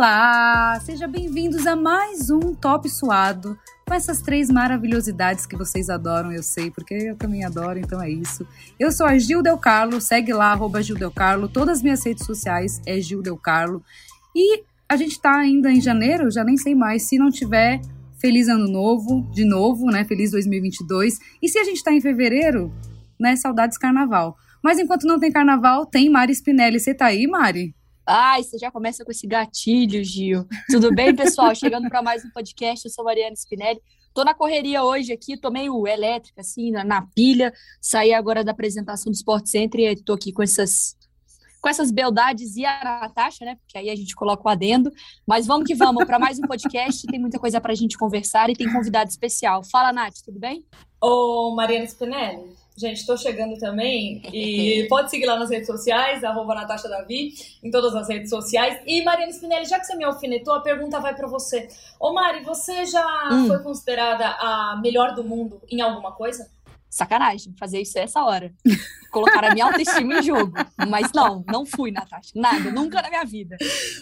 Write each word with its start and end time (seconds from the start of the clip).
Olá! 0.00 0.80
Sejam 0.80 1.10
bem-vindos 1.10 1.66
a 1.66 1.76
mais 1.76 2.30
um 2.30 2.54
Top 2.54 2.88
Suado 2.88 3.58
com 3.86 3.92
essas 3.92 4.22
três 4.22 4.48
maravilhosidades 4.48 5.44
que 5.44 5.54
vocês 5.54 5.90
adoram, 5.90 6.32
eu 6.32 6.42
sei, 6.42 6.70
porque 6.70 6.94
eu 6.94 7.16
também 7.16 7.44
adoro, 7.44 7.78
então 7.78 8.00
é 8.00 8.08
isso. 8.08 8.46
Eu 8.78 8.90
sou 8.92 9.04
a 9.04 9.18
Gil 9.18 9.42
Del 9.42 9.58
Carlo, 9.58 10.00
segue 10.00 10.32
lá, 10.32 10.52
arroba 10.52 10.82
Gil 10.82 10.96
Del 10.96 11.10
Carlo, 11.10 11.50
todas 11.50 11.76
as 11.76 11.82
minhas 11.82 12.02
redes 12.02 12.24
sociais 12.24 12.80
é 12.86 12.98
Gil 12.98 13.20
Del 13.20 13.36
Carlo. 13.36 13.84
E 14.34 14.62
a 14.88 14.96
gente 14.96 15.20
tá 15.20 15.36
ainda 15.36 15.70
em 15.70 15.82
janeiro, 15.82 16.30
já 16.30 16.42
nem 16.42 16.56
sei 16.56 16.74
mais, 16.74 17.06
se 17.06 17.18
não 17.18 17.30
tiver 17.30 17.82
feliz 18.18 18.48
ano 18.48 18.68
novo, 18.68 19.28
de 19.34 19.44
novo, 19.44 19.84
né, 19.90 20.02
feliz 20.04 20.30
2022. 20.30 21.18
E 21.42 21.46
se 21.50 21.58
a 21.58 21.64
gente 21.64 21.84
tá 21.84 21.92
em 21.92 22.00
fevereiro, 22.00 22.72
né, 23.20 23.36
saudades 23.36 23.76
carnaval. 23.76 24.34
Mas 24.62 24.78
enquanto 24.78 25.06
não 25.06 25.20
tem 25.20 25.30
carnaval, 25.30 25.84
tem 25.84 26.08
Mari 26.08 26.32
Spinelli. 26.32 26.80
Você 26.80 26.94
tá 26.94 27.04
aí, 27.04 27.26
Mari? 27.26 27.74
Ai, 28.12 28.42
você 28.42 28.58
já 28.58 28.72
começa 28.72 29.04
com 29.04 29.12
esse 29.12 29.24
gatilho, 29.24 30.02
Gil. 30.02 30.44
Tudo 30.68 30.92
bem, 30.92 31.14
pessoal? 31.14 31.54
Chegando 31.54 31.88
para 31.88 32.02
mais 32.02 32.24
um 32.24 32.30
podcast, 32.30 32.84
eu 32.84 32.90
sou 32.90 33.04
Mariana 33.04 33.36
Spinelli. 33.36 33.80
Tô 34.12 34.24
na 34.24 34.34
correria 34.34 34.82
hoje 34.82 35.12
aqui, 35.12 35.36
tô 35.36 35.48
meio 35.48 35.86
elétrica, 35.86 36.40
assim, 36.40 36.72
na, 36.72 36.82
na 36.82 37.06
pilha. 37.14 37.52
Saí 37.80 38.12
agora 38.12 38.42
da 38.42 38.50
apresentação 38.50 39.12
do 39.12 39.14
Sport 39.14 39.46
Center 39.46 39.92
e 39.92 39.94
tô 39.94 40.14
aqui 40.14 40.32
com 40.32 40.42
essas 40.42 40.96
com 41.60 41.68
essas 41.68 41.92
beldades 41.92 42.56
e 42.56 42.64
a 42.64 42.82
Natasha, 42.82 43.44
né? 43.44 43.54
Porque 43.54 43.78
aí 43.78 43.88
a 43.88 43.94
gente 43.94 44.16
coloca 44.16 44.42
o 44.44 44.50
adendo. 44.50 44.90
Mas 45.24 45.46
vamos 45.46 45.64
que 45.64 45.76
vamos 45.76 46.04
para 46.04 46.18
mais 46.18 46.36
um 46.40 46.48
podcast. 46.48 47.06
Tem 47.06 47.20
muita 47.20 47.38
coisa 47.38 47.60
para 47.60 47.70
a 47.70 47.76
gente 47.76 47.96
conversar 47.96 48.50
e 48.50 48.54
tem 48.54 48.72
convidado 48.72 49.08
especial. 49.08 49.62
Fala, 49.62 49.92
Nath, 49.92 50.14
tudo 50.24 50.40
bem? 50.40 50.64
Ô, 51.00 51.54
Mariana 51.54 51.84
Spinelli. 51.84 52.59
Gente, 52.80 53.00
estou 53.00 53.14
chegando 53.18 53.58
também 53.58 54.22
e 54.32 54.86
pode 54.88 55.10
seguir 55.10 55.26
lá 55.26 55.38
nas 55.38 55.50
redes 55.50 55.66
sociais, 55.66 56.24
arroba 56.24 56.54
Natasha 56.54 56.88
Davi, 56.88 57.34
em 57.62 57.70
todas 57.70 57.94
as 57.94 58.08
redes 58.08 58.30
sociais. 58.30 58.80
E 58.86 59.04
Mariana 59.04 59.30
Spinelli, 59.30 59.66
já 59.66 59.78
que 59.78 59.84
você 59.84 59.94
me 59.94 60.04
alfinetou, 60.04 60.54
a 60.54 60.60
pergunta 60.60 60.98
vai 60.98 61.14
para 61.14 61.28
você. 61.28 61.68
Ô 62.00 62.14
Mari, 62.14 62.42
você 62.42 62.86
já 62.86 63.28
hum. 63.30 63.48
foi 63.48 63.58
considerada 63.58 64.24
a 64.26 64.80
melhor 64.82 65.14
do 65.14 65.22
mundo 65.22 65.60
em 65.70 65.82
alguma 65.82 66.12
coisa? 66.12 66.50
Sacanagem 66.88 67.54
fazer 67.58 67.82
isso 67.82 67.98
essa 67.98 68.24
hora. 68.24 68.50
Colocar 69.12 69.44
a 69.44 69.52
minha 69.52 69.66
autoestima 69.66 70.14
em 70.14 70.22
jogo. 70.22 70.52
Mas 70.88 71.12
não, 71.12 71.44
não 71.46 71.66
fui, 71.66 71.90
Natasha. 71.90 72.32
Nada, 72.34 72.70
nunca 72.70 73.02
na 73.02 73.10
minha 73.10 73.24
vida. 73.24 73.58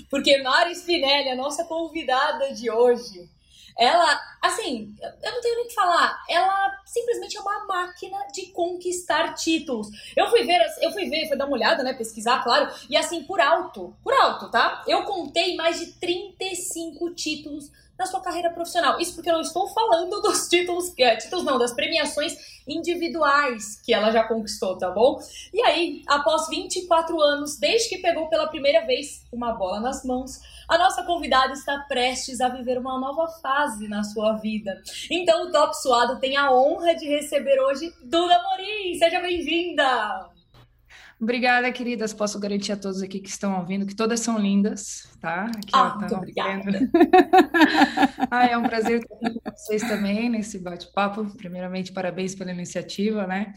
Porque 0.09 0.41
Mari 0.41 0.73
Spinelli, 0.77 1.31
a 1.31 1.37
nossa 1.37 1.65
convidada 1.65 2.55
de 2.55 2.71
hoje, 2.71 3.29
ela, 3.77 4.21
assim, 4.43 4.95
eu 5.01 5.33
não 5.33 5.41
tenho 5.41 5.57
nem 5.57 5.65
o 5.65 5.69
que 5.69 5.75
falar. 5.75 6.23
Ela 6.29 6.81
simplesmente 6.85 7.37
é 7.37 7.41
uma 7.41 7.67
máquina 7.67 8.19
de 8.33 8.47
conquistar 8.47 9.35
títulos. 9.35 9.89
Eu 10.17 10.29
fui 10.31 10.45
ver, 10.45 10.61
eu 10.81 10.93
fui 10.93 11.09
ver, 11.09 11.29
fui 11.29 11.37
dar 11.37 11.47
uma 11.47 11.57
olhada, 11.57 11.83
né, 11.83 11.93
pesquisar, 11.93 12.43
claro, 12.43 12.73
e 12.89 12.97
assim 12.97 13.25
por 13.25 13.41
alto, 13.41 13.97
por 14.03 14.13
alto, 14.13 14.51
tá? 14.51 14.85
Eu 14.87 15.05
contei 15.05 15.57
mais 15.57 15.79
de 15.79 15.93
35 15.95 17.15
títulos 17.15 17.71
na 17.99 18.07
sua 18.07 18.21
carreira 18.21 18.51
profissional. 18.51 19.01
Isso 19.01 19.15
porque 19.15 19.29
eu 19.29 19.35
não 19.35 19.41
estou 19.41 19.67
falando 19.69 20.21
dos 20.23 20.49
títulos, 20.49 20.93
é, 20.99 21.17
títulos 21.17 21.45
não, 21.45 21.59
das 21.59 21.73
premiações 21.73 22.37
individuais 22.67 23.81
que 23.85 23.93
ela 23.93 24.11
já 24.11 24.25
conquistou, 24.25 24.77
tá 24.77 24.91
bom? 24.91 25.19
E 25.53 25.61
aí, 25.63 26.03
após 26.07 26.49
24 26.49 27.21
anos, 27.21 27.59
desde 27.59 27.89
que 27.89 27.99
pegou 27.99 28.29
pela 28.29 28.47
primeira 28.47 28.87
vez 28.87 29.27
uma 29.33 29.53
bola 29.53 29.81
nas 29.81 30.05
mãos, 30.05 30.41
a 30.69 30.77
nossa 30.77 31.03
convidada 31.03 31.55
está 31.55 31.79
prestes 31.89 32.41
a 32.41 32.49
viver 32.49 32.79
uma 32.79 33.01
nova 33.01 33.27
fase 33.41 33.89
na 33.89 34.05
sua 34.05 34.35
vida. 34.35 34.83
Então, 35.11 35.47
o 35.47 35.51
Top 35.51 35.75
Suado 35.77 36.21
tem 36.21 36.37
a 36.37 36.53
honra 36.53 36.95
de 36.95 37.07
receber 37.07 37.59
hoje 37.61 37.93
Duda 38.03 38.41
Morim. 38.43 38.95
Seja 38.99 39.19
bem-vinda! 39.21 40.38
Obrigada, 41.21 41.71
queridas. 41.73 42.13
Posso 42.13 42.39
garantir 42.39 42.71
a 42.71 42.77
todos 42.77 43.03
aqui 43.03 43.19
que 43.19 43.29
estão 43.29 43.59
ouvindo 43.59 43.85
que 43.85 43.95
todas 43.95 44.21
são 44.21 44.39
lindas, 44.39 45.09
tá? 45.21 45.47
Aqui, 45.47 45.71
ah, 45.73 45.83
ó, 45.83 45.91
tá 45.91 45.99
muito 45.99 46.15
obrigada. 46.15 46.91
ah, 48.31 48.47
é 48.47 48.57
um 48.57 48.63
prazer 48.63 49.01
estar 49.01 49.17
com 49.17 49.51
vocês 49.51 49.83
também 49.83 50.31
nesse 50.31 50.61
bate-papo. 50.61 51.25
Primeiramente, 51.37 51.93
parabéns 51.93 52.37
pela 52.37 52.53
iniciativa, 52.53 53.27
né? 53.27 53.53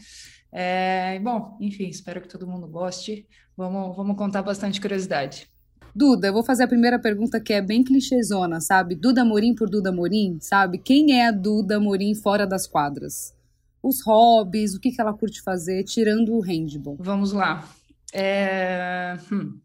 É, 0.50 1.20
bom, 1.20 1.56
enfim, 1.60 1.88
espero 1.88 2.20
que 2.20 2.28
todo 2.28 2.48
mundo 2.48 2.66
goste. 2.66 3.28
Vamos, 3.56 3.96
vamos 3.96 4.16
contar 4.16 4.42
bastante 4.42 4.80
curiosidade. 4.80 5.48
Duda, 5.94 6.28
eu 6.28 6.32
vou 6.32 6.42
fazer 6.42 6.64
a 6.64 6.68
primeira 6.68 6.98
pergunta 6.98 7.38
que 7.38 7.52
é 7.52 7.60
bem 7.60 7.84
clichêzona, 7.84 8.60
sabe? 8.60 8.96
Duda 8.96 9.24
Morim 9.24 9.54
por 9.54 9.70
Duda 9.70 9.92
Morim, 9.92 10.38
sabe? 10.40 10.78
Quem 10.78 11.20
é 11.20 11.28
a 11.28 11.30
Duda 11.30 11.78
Morim 11.78 12.14
fora 12.14 12.46
das 12.46 12.66
quadras? 12.66 13.34
Os 13.82 14.02
hobbies, 14.04 14.74
o 14.74 14.80
que, 14.80 14.90
que 14.90 15.00
ela 15.00 15.12
curte 15.12 15.42
fazer, 15.42 15.84
tirando 15.84 16.34
o 16.34 16.40
handball? 16.40 16.96
Vamos 17.00 17.32
lá. 17.32 17.68
É... 18.12 19.18
Hum. 19.30 19.58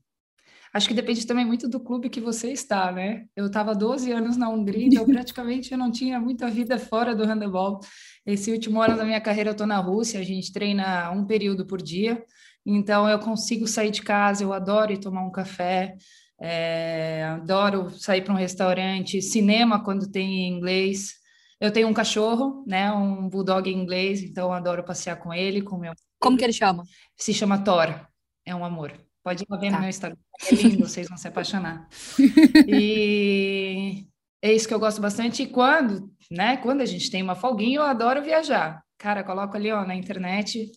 Acho 0.74 0.88
que 0.88 0.94
depende 0.94 1.26
também 1.26 1.46
muito 1.46 1.68
do 1.68 1.80
clube 1.80 2.10
que 2.10 2.22
você 2.22 2.52
está, 2.52 2.92
né? 2.92 3.26
Eu 3.36 3.48
estava 3.48 3.74
12 3.74 4.12
anos 4.12 4.38
na 4.38 4.50
Hungria, 4.50 4.88
então 4.88 5.06
praticamente 5.08 5.72
eu 5.72 5.78
não 5.78 5.92
tinha 5.92 6.20
muita 6.20 6.50
vida 6.50 6.78
fora 6.78 7.16
do 7.16 7.26
handebol. 7.26 7.80
Esse 8.26 8.52
último 8.52 8.82
ano 8.82 8.98
da 8.98 9.06
minha 9.06 9.22
carreira 9.22 9.50
eu 9.50 9.54
estou 9.54 9.66
na 9.66 9.78
Rússia, 9.80 10.20
a 10.20 10.24
gente 10.24 10.52
treina 10.52 11.10
um 11.12 11.26
período 11.26 11.66
por 11.66 11.82
dia. 11.82 12.24
Então, 12.66 13.08
eu 13.10 13.18
consigo 13.18 13.66
sair 13.66 13.92
de 13.92 14.02
casa, 14.02 14.44
eu 14.44 14.52
adoro 14.52 14.92
ir 14.92 14.98
tomar 14.98 15.26
um 15.26 15.32
café, 15.32 15.96
é, 16.40 17.24
adoro 17.24 17.90
sair 17.92 18.22
para 18.22 18.34
um 18.34 18.38
restaurante, 18.38 19.22
cinema 19.22 19.84
quando 19.84 20.12
tem 20.12 20.42
em 20.42 20.58
inglês. 20.58 21.14
Eu 21.60 21.72
tenho 21.72 21.88
um 21.88 21.94
cachorro, 21.94 22.64
né, 22.68 22.92
um 22.92 23.28
bulldog 23.28 23.70
inglês, 23.70 24.22
então 24.22 24.48
eu 24.48 24.54
adoro 24.54 24.84
passear 24.84 25.18
com 25.18 25.34
ele, 25.34 25.62
com 25.62 25.78
meu. 25.78 25.94
Como 26.20 26.38
que 26.38 26.44
ele 26.44 26.54
chama? 26.54 26.84
Se 27.16 27.34
chama 27.34 27.64
Thor. 27.64 28.00
É 28.46 28.56
um 28.56 28.64
amor. 28.64 28.94
Pode 29.24 29.44
ir 29.44 29.48
lá 29.50 29.58
ver 29.58 29.70
tá. 29.70 29.74
no 29.74 29.80
meu 29.82 29.90
Instagram. 29.90 30.18
É 30.50 30.56
lindo, 30.56 30.88
vocês 30.88 31.08
vão 31.08 31.18
se 31.18 31.28
apaixonar. 31.28 31.88
E 32.68 34.06
é 34.42 34.54
isso 34.54 34.68
que 34.68 34.74
eu 34.74 34.80
gosto 34.80 35.02
bastante. 35.02 35.44
E 35.44 35.48
quando, 35.48 36.10
né, 36.32 36.58
quando 36.58 36.82
a 36.82 36.86
gente 36.86 37.10
tem 37.10 37.24
uma 37.24 37.36
folguinha, 37.36 37.80
eu 37.80 37.84
adoro 37.84 38.22
viajar. 38.22 38.82
Cara, 38.98 39.24
coloco 39.24 39.58
ali, 39.58 39.72
ó, 39.72 39.86
na 39.86 39.96
internet, 39.96 40.72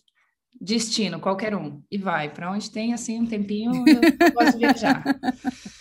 destino, 0.59 1.19
qualquer 1.19 1.55
um, 1.55 1.81
e 1.89 1.97
vai. 1.97 2.29
Para 2.29 2.51
onde 2.51 2.69
tem 2.69 2.93
assim 2.93 3.19
um 3.19 3.25
tempinho, 3.25 3.85
eu 3.87 4.33
posso 4.33 4.57
viajar. 4.57 5.03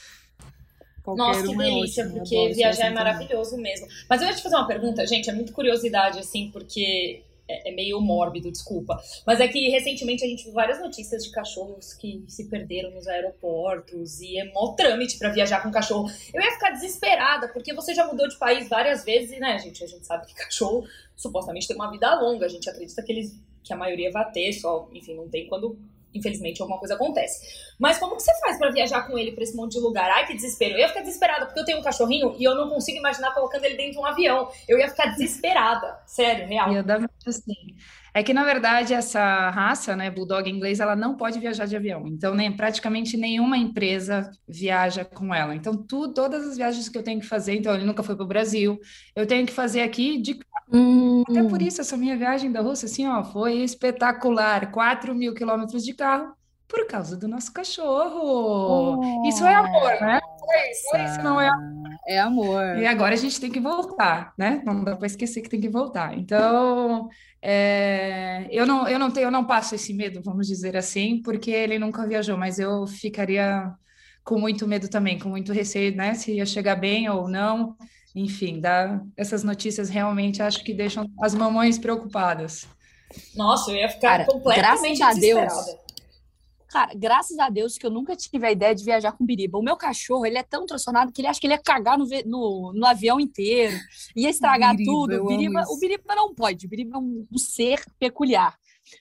Qualquer 1.16 1.42
Nossa, 1.42 1.54
que 1.54 1.54
é 1.54 1.56
delícia, 1.56 2.02
é 2.02 2.04
ótimo, 2.04 2.18
porque 2.18 2.54
viajar 2.54 2.86
é 2.86 2.90
maravilhoso 2.90 3.56
mesmo. 3.56 3.86
Mas 4.08 4.22
eu 4.22 4.28
ia 4.28 4.34
te 4.34 4.42
fazer 4.42 4.56
uma 4.56 4.66
pergunta, 4.66 5.06
gente, 5.06 5.28
é 5.30 5.32
muito 5.32 5.52
curiosidade, 5.52 6.18
assim, 6.18 6.50
porque 6.50 7.22
é, 7.50 7.70
é, 7.70 7.72
meio 7.72 8.00
mórbido, 8.00 8.50
desculpa. 8.50 9.02
Mas 9.26 9.40
é 9.40 9.48
que 9.48 9.68
recentemente 9.70 10.24
a 10.24 10.28
gente 10.28 10.44
viu 10.44 10.52
várias 10.52 10.80
notícias 10.80 11.24
de 11.24 11.32
cachorros 11.32 11.92
que 11.94 12.24
se 12.28 12.48
perderam 12.48 12.92
nos 12.92 13.08
aeroportos 13.08 14.20
e 14.20 14.38
é 14.38 14.44
mó 14.52 14.72
trâmite 14.74 15.18
para 15.18 15.30
viajar 15.30 15.60
com 15.60 15.70
cachorro. 15.70 16.08
Eu 16.32 16.40
ia 16.40 16.52
ficar 16.52 16.70
desesperada, 16.70 17.48
porque 17.48 17.74
você 17.74 17.92
já 17.92 18.06
mudou 18.06 18.28
de 18.28 18.38
país 18.38 18.68
várias 18.68 19.04
vezes, 19.04 19.38
né, 19.40 19.58
gente? 19.58 19.82
A 19.82 19.86
gente 19.86 20.06
sabe 20.06 20.26
que 20.26 20.34
cachorro 20.34 20.86
supostamente 21.16 21.66
tem 21.66 21.76
uma 21.76 21.90
vida 21.90 22.14
longa, 22.20 22.46
a 22.46 22.48
gente 22.48 22.70
acredita 22.70 23.02
que 23.02 23.12
eles 23.12 23.34
que 23.62 23.74
a 23.74 23.76
maioria 23.76 24.10
vai 24.10 24.30
ter, 24.32 24.52
só, 24.52 24.88
enfim, 24.92 25.14
não 25.14 25.28
tem 25.28 25.46
quando 25.46 25.78
infelizmente 26.14 26.60
alguma 26.60 26.78
coisa 26.78 26.94
acontece. 26.94 27.40
Mas 27.78 27.98
como 27.98 28.16
que 28.16 28.22
você 28.22 28.32
faz 28.40 28.58
para 28.58 28.70
viajar 28.70 29.06
com 29.06 29.18
ele 29.18 29.32
para 29.32 29.44
esse 29.44 29.56
monte 29.56 29.72
de 29.72 29.80
lugar? 29.80 30.10
Ai, 30.10 30.26
que 30.26 30.34
desespero. 30.34 30.74
Eu 30.74 30.78
ia 30.78 30.88
ficar 30.88 31.00
desesperada 31.00 31.46
porque 31.46 31.60
eu 31.60 31.64
tenho 31.64 31.78
um 31.78 31.82
cachorrinho 31.82 32.34
e 32.38 32.44
eu 32.44 32.54
não 32.54 32.68
consigo 32.68 32.98
imaginar 32.98 33.32
colocando 33.32 33.64
ele 33.64 33.76
dentro 33.76 33.92
de 33.92 33.98
um 33.98 34.06
avião. 34.06 34.50
Eu 34.68 34.78
ia 34.78 34.88
ficar 34.88 35.06
desesperada. 35.06 35.98
Sério, 36.06 36.46
real. 36.46 36.82
Dar 36.82 36.98
muito 36.98 37.12
assim. 37.26 37.76
É 38.12 38.22
que, 38.22 38.34
na 38.34 38.44
verdade, 38.44 38.92
essa 38.92 39.50
raça, 39.50 39.94
né, 39.94 40.10
Bulldog 40.10 40.48
inglês, 40.48 40.80
ela 40.80 40.96
não 40.96 41.16
pode 41.16 41.38
viajar 41.38 41.66
de 41.66 41.76
avião. 41.76 42.06
Então, 42.06 42.34
nem, 42.34 42.50
praticamente 42.50 43.16
nenhuma 43.16 43.56
empresa 43.56 44.30
viaja 44.48 45.04
com 45.04 45.34
ela. 45.34 45.54
Então, 45.54 45.76
tu, 45.76 46.12
todas 46.12 46.46
as 46.46 46.56
viagens 46.56 46.88
que 46.88 46.98
eu 46.98 47.02
tenho 47.02 47.20
que 47.20 47.26
fazer, 47.26 47.54
então, 47.54 47.74
ele 47.74 47.84
nunca 47.84 48.02
foi 48.02 48.16
para 48.16 48.24
o 48.24 48.28
Brasil, 48.28 48.78
eu 49.14 49.26
tenho 49.26 49.46
que 49.46 49.52
fazer 49.52 49.82
aqui 49.82 50.20
de 50.20 50.38
Hum. 50.72 51.22
Até 51.28 51.42
por 51.42 51.60
isso, 51.60 51.80
essa 51.80 51.96
minha 51.96 52.16
viagem 52.16 52.52
da 52.52 52.60
Rússia, 52.60 52.86
assim, 52.86 53.04
ó, 53.04 53.24
foi 53.24 53.54
espetacular. 53.54 54.70
4 54.70 55.12
mil 55.14 55.34
quilômetros 55.34 55.84
de 55.84 55.92
carro 55.94 56.32
por 56.70 56.86
causa 56.86 57.16
do 57.16 57.26
nosso 57.26 57.52
cachorro. 57.52 59.00
Oh, 59.00 59.28
isso 59.28 59.44
é 59.44 59.54
amor, 59.54 60.00
né? 60.00 60.20
Foi, 60.88 61.04
isso 61.04 61.22
não 61.22 61.40
é 61.40 61.48
amor. 61.48 61.90
É 62.06 62.18
amor. 62.18 62.78
E 62.78 62.86
agora 62.86 63.14
a 63.14 63.18
gente 63.18 63.40
tem 63.40 63.50
que 63.50 63.60
voltar, 63.60 64.32
né? 64.38 64.62
Não 64.64 64.84
dá 64.84 64.96
para 64.96 65.06
esquecer 65.06 65.42
que 65.42 65.50
tem 65.50 65.60
que 65.60 65.68
voltar. 65.68 66.16
Então, 66.16 67.08
é, 67.42 68.46
eu, 68.50 68.64
não, 68.64 68.88
eu, 68.88 68.98
não 68.98 69.10
tenho, 69.10 69.26
eu 69.26 69.30
não 69.30 69.44
passo 69.44 69.74
esse 69.74 69.92
medo, 69.92 70.22
vamos 70.22 70.46
dizer 70.46 70.76
assim, 70.76 71.20
porque 71.22 71.50
ele 71.50 71.78
nunca 71.78 72.06
viajou, 72.06 72.36
mas 72.38 72.58
eu 72.58 72.86
ficaria 72.86 73.72
com 74.22 74.38
muito 74.38 74.66
medo 74.66 74.88
também, 74.88 75.18
com 75.18 75.28
muito 75.28 75.52
receio, 75.52 75.94
né? 75.96 76.14
Se 76.14 76.32
ia 76.32 76.46
chegar 76.46 76.76
bem 76.76 77.08
ou 77.10 77.28
não 77.28 77.76
enfim, 78.14 78.60
dá, 78.60 79.00
essas 79.16 79.44
notícias 79.44 79.88
realmente 79.88 80.42
acho 80.42 80.64
que 80.64 80.74
deixam 80.74 81.08
as 81.20 81.34
mamães 81.34 81.78
preocupadas. 81.78 82.66
Nossa, 83.34 83.70
eu 83.70 83.76
ia 83.76 83.88
ficar 83.88 84.18
cara, 84.18 84.26
completamente 84.26 84.98
graças 84.98 85.16
a 85.16 85.20
Deus. 85.20 85.52
Cara, 86.70 86.92
graças 86.94 87.36
a 87.40 87.50
Deus 87.50 87.76
que 87.76 87.84
eu 87.84 87.90
nunca 87.90 88.14
tive 88.14 88.46
a 88.46 88.52
ideia 88.52 88.72
de 88.72 88.84
viajar 88.84 89.10
com 89.10 89.24
o 89.24 89.26
Biriba. 89.26 89.58
O 89.58 89.62
meu 89.62 89.76
cachorro, 89.76 90.24
ele 90.24 90.38
é 90.38 90.42
tão 90.42 90.64
transtornado 90.66 91.10
que 91.10 91.20
ele 91.20 91.26
acha 91.26 91.40
que 91.40 91.46
ele 91.48 91.54
ia 91.54 91.62
cagar 91.62 91.98
no, 91.98 92.06
no, 92.24 92.72
no 92.72 92.86
avião 92.86 93.18
inteiro, 93.18 93.76
ia 94.14 94.30
estragar 94.30 94.76
Biriba, 94.76 94.92
tudo. 94.92 95.24
O 95.24 95.26
Biriba, 95.26 95.64
o 95.68 95.78
Biriba 95.80 96.14
não 96.14 96.32
pode. 96.32 96.66
O 96.66 96.68
Biriba 96.68 96.96
é 96.96 97.00
um, 97.00 97.26
um 97.32 97.38
ser 97.38 97.82
peculiar. 97.98 98.56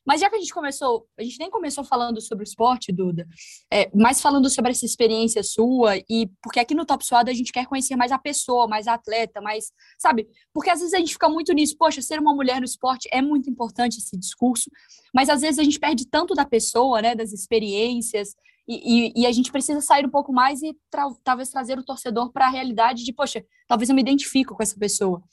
Mas 0.05 0.21
já 0.21 0.29
que 0.29 0.35
a 0.35 0.39
gente 0.39 0.53
começou, 0.53 1.07
a 1.17 1.23
gente 1.23 1.39
nem 1.39 1.49
começou 1.49 1.83
falando 1.83 2.21
sobre 2.21 2.43
o 2.43 2.47
esporte, 2.47 2.91
Duda, 2.91 3.27
é, 3.71 3.89
mas 3.93 4.21
falando 4.21 4.49
sobre 4.49 4.71
essa 4.71 4.85
experiência 4.85 5.43
sua, 5.43 5.97
e 6.09 6.29
porque 6.41 6.59
aqui 6.59 6.75
no 6.75 6.85
Top 6.85 7.05
Suado 7.05 7.29
a 7.29 7.33
gente 7.33 7.51
quer 7.51 7.65
conhecer 7.65 7.95
mais 7.95 8.11
a 8.11 8.19
pessoa, 8.19 8.67
mais 8.67 8.87
a 8.87 8.93
atleta, 8.93 9.41
mais, 9.41 9.71
sabe? 9.97 10.27
Porque 10.53 10.69
às 10.69 10.79
vezes 10.79 10.93
a 10.93 10.99
gente 10.99 11.13
fica 11.13 11.29
muito 11.29 11.53
nisso, 11.53 11.75
poxa, 11.77 12.01
ser 12.01 12.19
uma 12.19 12.33
mulher 12.33 12.59
no 12.59 12.65
esporte 12.65 13.09
é 13.11 13.21
muito 13.21 13.49
importante 13.49 13.97
esse 13.97 14.17
discurso, 14.17 14.69
mas 15.13 15.29
às 15.29 15.41
vezes 15.41 15.59
a 15.59 15.63
gente 15.63 15.79
perde 15.79 16.05
tanto 16.07 16.33
da 16.33 16.45
pessoa, 16.45 17.01
né, 17.01 17.15
das 17.15 17.31
experiências, 17.33 18.35
e, 18.67 19.07
e, 19.07 19.23
e, 19.23 19.25
a 19.25 19.31
gente 19.31 19.51
precisa 19.51 19.81
sair 19.81 20.05
um 20.05 20.11
pouco 20.11 20.31
mais 20.31 20.61
e 20.61 20.77
tra 20.91 21.09
talvez 21.23 21.49
trazer 21.49 21.79
o 21.79 21.83
torcedor 21.83 22.31
para 22.31 22.45
a 22.45 22.49
realidade 22.49 23.03
de, 23.03 23.11
poxa, 23.11 23.43
talvez 23.67 23.89
eu 23.89 23.95
me 23.95 24.01
identifico 24.01 24.55
com 24.55 24.61
essa 24.61 24.77
pessoa. 24.77 25.23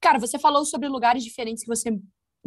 Cara, 0.00 0.18
você 0.18 0.38
falou 0.38 0.64
sobre 0.64 0.88
lugares 0.88 1.22
diferentes 1.22 1.62
que 1.62 1.68
você 1.68 1.90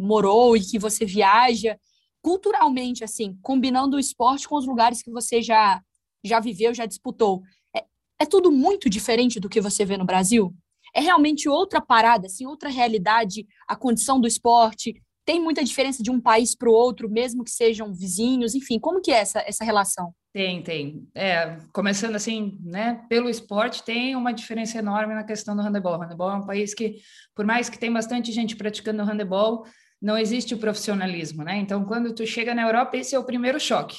morou 0.00 0.56
e 0.56 0.60
que 0.60 0.78
você 0.78 1.04
viaja 1.04 1.78
culturalmente, 2.22 3.02
assim, 3.02 3.38
combinando 3.42 3.96
o 3.96 4.00
esporte 4.00 4.48
com 4.48 4.56
os 4.56 4.66
lugares 4.66 5.02
que 5.02 5.10
você 5.10 5.40
já, 5.40 5.80
já 6.24 6.38
viveu, 6.40 6.74
já 6.74 6.86
disputou. 6.86 7.42
É, 7.74 7.84
é 8.20 8.26
tudo 8.26 8.50
muito 8.50 8.90
diferente 8.90 9.40
do 9.40 9.48
que 9.48 9.60
você 9.60 9.84
vê 9.84 9.96
no 9.96 10.04
Brasil? 10.04 10.54
É 10.94 11.00
realmente 11.00 11.48
outra 11.48 11.80
parada, 11.80 12.26
assim, 12.26 12.46
outra 12.46 12.68
realidade, 12.68 13.46
a 13.66 13.76
condição 13.76 14.20
do 14.20 14.26
esporte? 14.26 14.94
Tem 15.24 15.40
muita 15.40 15.62
diferença 15.62 16.02
de 16.02 16.10
um 16.10 16.20
país 16.20 16.54
para 16.54 16.68
o 16.68 16.72
outro, 16.72 17.08
mesmo 17.08 17.44
que 17.44 17.50
sejam 17.50 17.94
vizinhos? 17.94 18.54
Enfim, 18.54 18.78
como 18.78 19.00
que 19.00 19.12
é 19.12 19.20
essa, 19.20 19.40
essa 19.46 19.64
relação? 19.64 20.12
Tem, 20.32 20.62
tem. 20.62 21.08
É, 21.14 21.58
começando 21.72 22.16
assim, 22.16 22.58
né, 22.62 23.04
pelo 23.08 23.28
esporte, 23.28 23.82
tem 23.82 24.14
uma 24.14 24.32
diferença 24.32 24.78
enorme 24.78 25.14
na 25.14 25.24
questão 25.24 25.56
do 25.56 25.62
handebol. 25.62 25.96
O 25.96 26.00
handebol 26.00 26.30
é 26.30 26.36
um 26.36 26.46
país 26.46 26.72
que, 26.74 26.96
por 27.34 27.44
mais 27.44 27.68
que 27.68 27.78
tem 27.78 27.92
bastante 27.92 28.30
gente 28.32 28.56
praticando 28.56 29.02
handebol, 29.02 29.64
não 30.00 30.16
existe 30.16 30.54
o 30.54 30.58
profissionalismo, 30.58 31.44
né? 31.44 31.56
Então, 31.58 31.84
quando 31.84 32.14
tu 32.14 32.26
chega 32.26 32.54
na 32.54 32.62
Europa, 32.62 32.96
esse 32.96 33.14
é 33.14 33.18
o 33.18 33.24
primeiro 33.24 33.60
choque. 33.60 33.96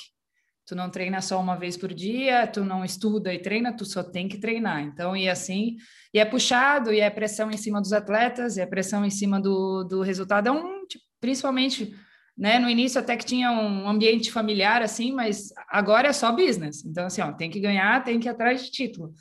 Tu 0.65 0.75
não 0.75 0.89
treina 0.89 1.21
só 1.21 1.39
uma 1.39 1.55
vez 1.55 1.75
por 1.75 1.93
dia, 1.93 2.47
tu 2.47 2.63
não 2.63 2.85
estuda 2.85 3.33
e 3.33 3.39
treina, 3.39 3.75
tu 3.75 3.83
só 3.83 4.03
tem 4.03 4.27
que 4.27 4.39
treinar. 4.39 4.81
Então, 4.81 5.15
e 5.15 5.29
assim, 5.29 5.77
e 6.13 6.19
é 6.19 6.25
puxado, 6.25 6.93
e 6.93 6.99
é 6.99 7.09
pressão 7.09 7.51
em 7.51 7.57
cima 7.57 7.81
dos 7.81 7.93
atletas, 7.93 8.57
e 8.57 8.61
é 8.61 8.65
pressão 8.65 9.03
em 9.05 9.09
cima 9.09 9.39
do, 9.39 9.83
do 9.83 10.01
resultado. 10.01 10.47
É 10.47 10.51
um, 10.51 10.85
tipo, 10.85 11.03
principalmente 11.19 11.93
né? 12.37 12.57
No 12.57 12.69
início 12.69 12.99
até 12.99 13.15
que 13.15 13.25
tinha 13.25 13.51
um 13.51 13.87
ambiente 13.87 14.31
familiar 14.31 14.81
assim, 14.81 15.11
mas 15.11 15.49
agora 15.69 16.07
é 16.07 16.13
só 16.13 16.31
business. 16.31 16.83
Então 16.83 17.05
assim, 17.05 17.21
ó, 17.21 17.31
tem 17.31 17.49
que 17.49 17.59
ganhar, 17.59 18.03
tem 18.03 18.19
que 18.19 18.27
ir 18.27 18.31
atrás 18.31 18.63
de 18.63 18.71
título. 18.71 19.13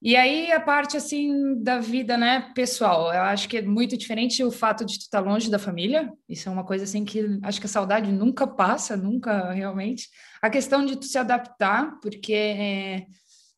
E 0.00 0.14
aí 0.14 0.52
a 0.52 0.60
parte 0.60 0.96
assim 0.96 1.60
da 1.60 1.80
vida, 1.80 2.16
né, 2.16 2.52
pessoal, 2.54 3.12
eu 3.12 3.22
acho 3.22 3.48
que 3.48 3.58
é 3.58 3.62
muito 3.62 3.96
diferente 3.96 4.44
o 4.44 4.50
fato 4.50 4.84
de 4.84 4.96
tu 4.96 5.02
estar 5.02 5.20
longe 5.20 5.50
da 5.50 5.58
família. 5.58 6.12
Isso 6.28 6.48
é 6.48 6.52
uma 6.52 6.64
coisa 6.64 6.84
assim 6.84 7.04
que 7.04 7.38
acho 7.42 7.58
que 7.58 7.66
a 7.66 7.70
saudade 7.70 8.12
nunca 8.12 8.46
passa, 8.46 8.96
nunca 8.96 9.50
realmente. 9.50 10.08
A 10.40 10.48
questão 10.48 10.86
de 10.86 10.94
tu 10.94 11.04
se 11.04 11.18
adaptar, 11.18 11.98
porque 12.00 12.32
é, 12.32 13.06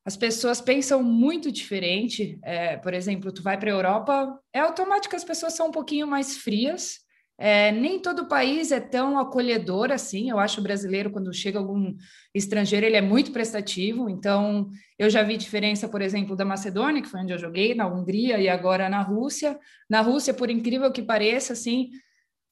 as 0.02 0.16
pessoas 0.16 0.62
pensam 0.62 1.02
muito 1.02 1.52
diferente. 1.52 2.38
É, 2.42 2.78
por 2.78 2.94
exemplo, 2.94 3.30
tu 3.30 3.42
vai 3.42 3.58
para 3.58 3.68
a 3.68 3.74
Europa, 3.74 4.40
é 4.50 4.60
automático 4.60 5.14
as 5.14 5.24
pessoas 5.24 5.52
são 5.52 5.68
um 5.68 5.72
pouquinho 5.72 6.06
mais 6.06 6.38
frias. 6.38 7.00
É, 7.42 7.72
nem 7.72 7.98
todo 7.98 8.28
país 8.28 8.70
é 8.70 8.78
tão 8.78 9.18
acolhedor 9.18 9.90
assim. 9.90 10.28
Eu 10.28 10.38
acho 10.38 10.60
o 10.60 10.62
brasileiro, 10.62 11.10
quando 11.10 11.32
chega 11.32 11.58
algum 11.58 11.96
estrangeiro, 12.34 12.84
ele 12.84 12.96
é 12.96 13.00
muito 13.00 13.32
prestativo. 13.32 14.10
Então, 14.10 14.68
eu 14.98 15.08
já 15.08 15.22
vi 15.22 15.38
diferença, 15.38 15.88
por 15.88 16.02
exemplo, 16.02 16.36
da 16.36 16.44
Macedônia, 16.44 17.00
que 17.00 17.08
foi 17.08 17.20
onde 17.20 17.32
eu 17.32 17.38
joguei, 17.38 17.74
na 17.74 17.86
Hungria 17.86 18.38
e 18.38 18.46
agora 18.46 18.90
na 18.90 19.00
Rússia. 19.00 19.58
Na 19.88 20.02
Rússia, 20.02 20.34
por 20.34 20.50
incrível 20.50 20.92
que 20.92 21.02
pareça, 21.02 21.54
assim, 21.54 21.90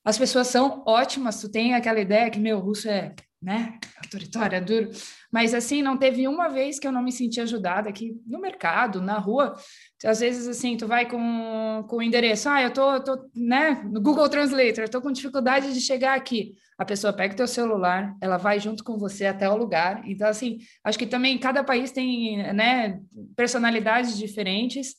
as 0.02 0.16
pessoas 0.16 0.46
são 0.46 0.82
ótimas. 0.86 1.38
Tu 1.38 1.50
tem 1.50 1.74
aquela 1.74 2.00
ideia 2.00 2.30
que, 2.30 2.40
meu, 2.40 2.58
russo 2.58 2.88
é 2.88 3.14
né? 3.40 3.78
Autoritário, 4.02 4.56
é 4.56 4.60
duro. 4.60 4.90
Mas 5.30 5.54
assim, 5.54 5.82
não 5.82 5.96
teve 5.96 6.26
uma 6.26 6.48
vez 6.48 6.78
que 6.78 6.86
eu 6.86 6.92
não 6.92 7.02
me 7.02 7.12
senti 7.12 7.40
ajudada 7.40 7.88
aqui 7.88 8.20
no 8.26 8.40
mercado, 8.40 9.00
na 9.00 9.18
rua. 9.18 9.54
Às 10.04 10.20
vezes, 10.20 10.48
assim, 10.48 10.76
tu 10.76 10.86
vai 10.86 11.08
com, 11.08 11.84
com 11.88 11.96
o 11.96 12.02
endereço, 12.02 12.48
ah, 12.48 12.62
eu 12.62 12.72
tô, 12.72 13.00
tô, 13.02 13.30
né, 13.34 13.82
no 13.84 14.00
Google 14.00 14.28
Translator, 14.28 14.84
eu 14.84 14.90
tô 14.90 15.00
com 15.00 15.12
dificuldade 15.12 15.72
de 15.72 15.80
chegar 15.80 16.16
aqui. 16.16 16.54
A 16.76 16.84
pessoa 16.84 17.12
pega 17.12 17.34
o 17.34 17.36
teu 17.36 17.48
celular, 17.48 18.16
ela 18.20 18.36
vai 18.36 18.58
junto 18.58 18.82
com 18.82 18.98
você 18.98 19.26
até 19.26 19.48
o 19.48 19.56
lugar. 19.56 20.02
Então, 20.04 20.28
assim, 20.28 20.58
acho 20.84 20.98
que 20.98 21.06
também 21.06 21.38
cada 21.38 21.62
país 21.62 21.92
tem, 21.92 22.52
né, 22.52 23.00
personalidades 23.36 24.16
diferentes 24.18 24.94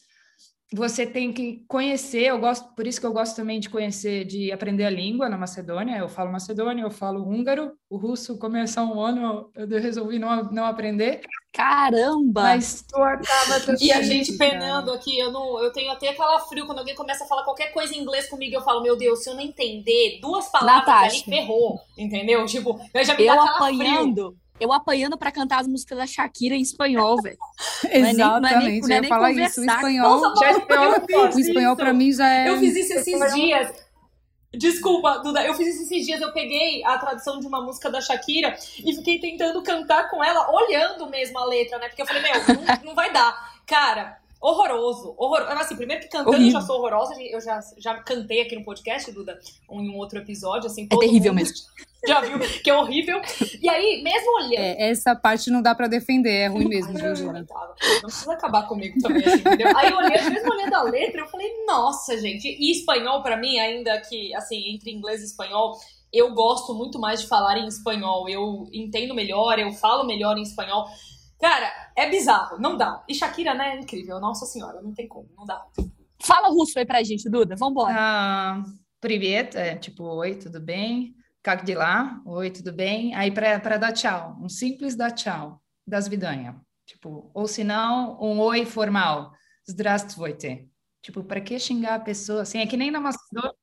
você 0.72 1.06
tem 1.06 1.34
que 1.34 1.64
conhecer, 1.68 2.26
eu 2.26 2.40
gosto, 2.40 2.76
por 2.76 2.86
isso 2.86 3.00
que 3.00 3.06
eu 3.06 3.12
gosto 3.12 3.36
também 3.36 3.60
de 3.60 3.70
conhecer, 3.70 4.24
de 4.24 4.52
aprender 4.52 4.86
a 4.86 4.90
língua 4.90 5.28
na 5.28 5.38
Macedônia. 5.38 5.98
Eu 5.98 6.08
falo 6.08 6.32
macedônio, 6.32 6.86
eu 6.86 6.92
falo 6.92 7.28
húngaro, 7.28 7.72
o 7.90 7.98
russo 7.98 8.38
começou 8.38 8.84
um 8.84 9.02
ano, 9.02 9.50
eu 9.56 9.68
resolvi 9.68 10.20
não, 10.20 10.44
não 10.52 10.66
aprender. 10.66 11.22
Caramba! 11.52 12.44
Mas 12.44 12.86
tu 12.88 12.98
acaba 12.98 13.78
E 13.82 13.92
a 13.92 14.04
gente 14.04 14.34
penando 14.34 14.92
aqui, 14.92 15.18
eu 15.18 15.32
não, 15.32 15.60
eu 15.60 15.74
tenho 15.74 15.92
até 15.92 16.10
aquela 16.10 16.40
frio 16.42 16.68
quando 16.68 16.80
alguém 16.80 16.94
começa 16.94 17.24
a 17.24 17.28
falar 17.28 17.44
qualquer 17.44 17.74
coisa 17.74 17.96
em 17.96 18.02
inglês 18.02 18.30
comigo, 18.30 18.56
eu 18.56 18.62
falo, 18.62 18.84
meu 18.84 18.96
Deus, 18.96 19.24
se 19.24 19.30
eu 19.30 19.34
não 19.34 19.42
entender 19.42 20.20
duas 20.22 20.50
palavras 20.50 20.86
Natasha. 20.86 21.24
ali 21.26 21.38
ferrou, 21.38 21.80
entendeu? 21.98 22.46
Tipo, 22.46 22.80
eu 22.94 23.04
já 23.04 23.16
me 23.16 23.26
eu 23.26 23.42
apanhando. 23.42 24.28
Frio 24.28 24.49
eu 24.60 24.72
apanhando 24.74 25.18
para 25.18 25.32
cantar 25.32 25.62
as 25.62 25.68
músicas 25.68 25.98
da 25.98 26.08
Shakira 26.08 26.56
em 26.56 26.62
espanhol, 26.62 27.22
velho. 27.22 27.38
Exatamente, 27.90 28.18
não 28.42 28.48
é 28.48 28.60
nem, 28.60 28.82
não 28.82 28.88
é 28.88 28.90
nem, 28.90 28.98
eu 28.98 29.04
ia 29.04 29.10
falar 29.10 29.32
isso. 29.32 29.62
O 29.62 29.66
espanhol, 29.66 30.22
Nossa, 30.22 30.40
já 30.40 30.52
é 30.52 30.56
o 30.56 31.40
espanhol 31.40 31.76
para 31.76 31.94
mim 31.94 32.12
já 32.12 32.30
é. 32.30 32.50
Eu 32.50 32.60
fiz 32.60 32.76
isso 32.76 32.94
esses 32.94 33.34
dias. 33.34 33.90
Desculpa, 34.52 35.20
Duda, 35.20 35.44
eu 35.46 35.54
fiz 35.54 35.76
isso 35.76 35.84
esses 35.84 36.06
dias, 36.06 36.20
eu 36.22 36.34
peguei 36.34 36.84
a 36.84 36.98
tradução 36.98 37.40
de 37.40 37.46
uma 37.46 37.62
música 37.62 37.90
da 37.92 38.02
Shakira 38.02 38.58
e 38.84 38.96
fiquei 38.96 39.20
tentando 39.20 39.62
cantar 39.62 40.10
com 40.10 40.24
ela, 40.24 40.50
olhando 40.52 41.08
mesmo 41.08 41.38
a 41.38 41.46
letra, 41.46 41.78
né? 41.78 41.88
Porque 41.88 42.02
eu 42.02 42.08
falei, 42.08 42.24
meu, 42.24 42.34
não, 42.34 42.86
não 42.86 42.96
vai 42.96 43.14
dar. 43.14 43.62
Cara, 43.68 44.18
horroroso. 44.42 45.14
Horroroso. 45.18 45.52
Assim, 45.52 45.76
primeiro 45.76 46.02
que 46.02 46.10
cantando 46.10 46.32
Horrível. 46.32 46.48
eu 46.48 46.62
já 46.62 46.62
sou 46.62 46.78
horrorosa, 46.78 47.14
eu 47.22 47.42
já, 47.42 47.60
já 47.78 47.96
cantei 47.96 48.42
aqui 48.42 48.56
no 48.56 48.64
podcast, 48.64 49.12
Duda, 49.12 49.40
em 49.70 49.90
um 49.90 49.98
outro 49.98 50.20
episódio, 50.20 50.68
assim. 50.68 50.88
É 50.92 50.98
terrível 50.98 51.34
mesmo. 51.34 51.56
Já 52.08 52.22
viu 52.22 52.40
que 52.64 52.70
é 52.70 52.74
horrível. 52.74 53.22
E 53.62 53.68
aí, 53.68 54.02
mesmo 54.02 54.34
olhando. 54.38 54.54
É, 54.54 54.90
essa 54.90 55.14
parte 55.14 55.52
não 55.52 55.62
dá 55.62 55.76
pra 55.76 55.86
defender, 55.86 56.32
é 56.32 56.48
ruim 56.48 56.66
mesmo, 56.66 56.94
viu, 56.94 57.14
Jura? 57.14 57.46
Não 57.50 58.02
precisa 58.04 58.32
acabar 58.32 58.68
comigo 58.70 59.02
também, 59.02 59.22
assim, 59.26 59.40
entendeu? 59.40 59.78
Aí 59.78 59.92
eu 59.92 59.98
olhei, 59.98 60.22
mesmo 60.30 60.50
olhando 60.50 60.74
a 60.76 60.84
letra, 60.84 61.20
eu 61.20 61.28
falei, 61.28 61.52
nossa, 61.66 62.18
gente. 62.18 62.48
E 62.48 62.72
espanhol, 62.72 63.22
pra 63.22 63.36
mim, 63.36 63.60
ainda 63.60 64.00
que, 64.00 64.34
assim, 64.34 64.74
entre 64.74 64.92
inglês 64.92 65.22
e 65.22 65.26
espanhol, 65.26 65.78
eu 66.12 66.34
gosto 66.34 66.74
muito 66.74 66.98
mais 67.00 67.22
de 67.22 67.28
falar 67.28 67.58
em 67.58 67.68
espanhol. 67.68 68.30
Eu 68.30 68.70
entendo 68.72 69.14
melhor, 69.14 69.60
eu 69.60 69.72
falo 69.74 70.06
melhor 70.06 70.38
em 70.38 70.44
espanhol. 70.44 70.88
Cara, 71.41 71.91
é 71.97 72.09
bizarro, 72.09 72.59
não 72.59 72.77
dá. 72.77 73.05
E 73.09 73.15
Shakira, 73.15 73.55
né, 73.55 73.77
é 73.77 73.81
incrível. 73.81 74.19
Nossa 74.21 74.47
senhora, 74.47 74.81
não 74.81 74.93
tem 74.95 75.07
como, 75.07 75.29
não 75.37 75.45
dá. 75.45 75.65
Fala 76.21 76.49
russo 76.49 76.79
aí 76.79 76.87
pra 76.87 77.03
gente, 77.03 77.29
Duda, 77.29 77.55
vambora. 77.57 77.95
Ah, 77.97 78.63
привет, 79.01 79.55
é 79.55 79.77
tipo, 79.77 80.05
oi, 80.05 80.37
tudo 80.37 80.61
bem? 80.61 81.15
Как 81.43 81.71
lá? 81.75 82.21
Oi, 82.25 82.51
tudo 82.51 82.73
bem? 82.73 83.15
Aí 83.15 83.31
para 83.31 83.77
dar 83.77 83.93
tchau, 83.93 84.39
um 84.41 84.49
simples 84.49 84.97
dar 84.97 85.11
tchau, 85.11 85.61
das 85.87 86.09
vidanha. 86.09 86.59
Tipo, 86.87 87.31
ou 87.35 87.47
se 87.47 87.63
não, 87.63 88.19
um 88.21 88.41
oi 88.41 88.65
formal. 88.65 89.33
Здравствуйте. 89.67 90.67
Tipo, 91.03 91.23
para 91.23 91.41
que 91.41 91.59
xingar 91.59 91.97
a 91.97 92.01
pessoa? 92.01 92.43
Assim, 92.43 92.61
é 92.61 92.67
que 92.67 92.79
nem 92.79 92.91
na 92.91 93.01
Macedônia. 93.01 93.55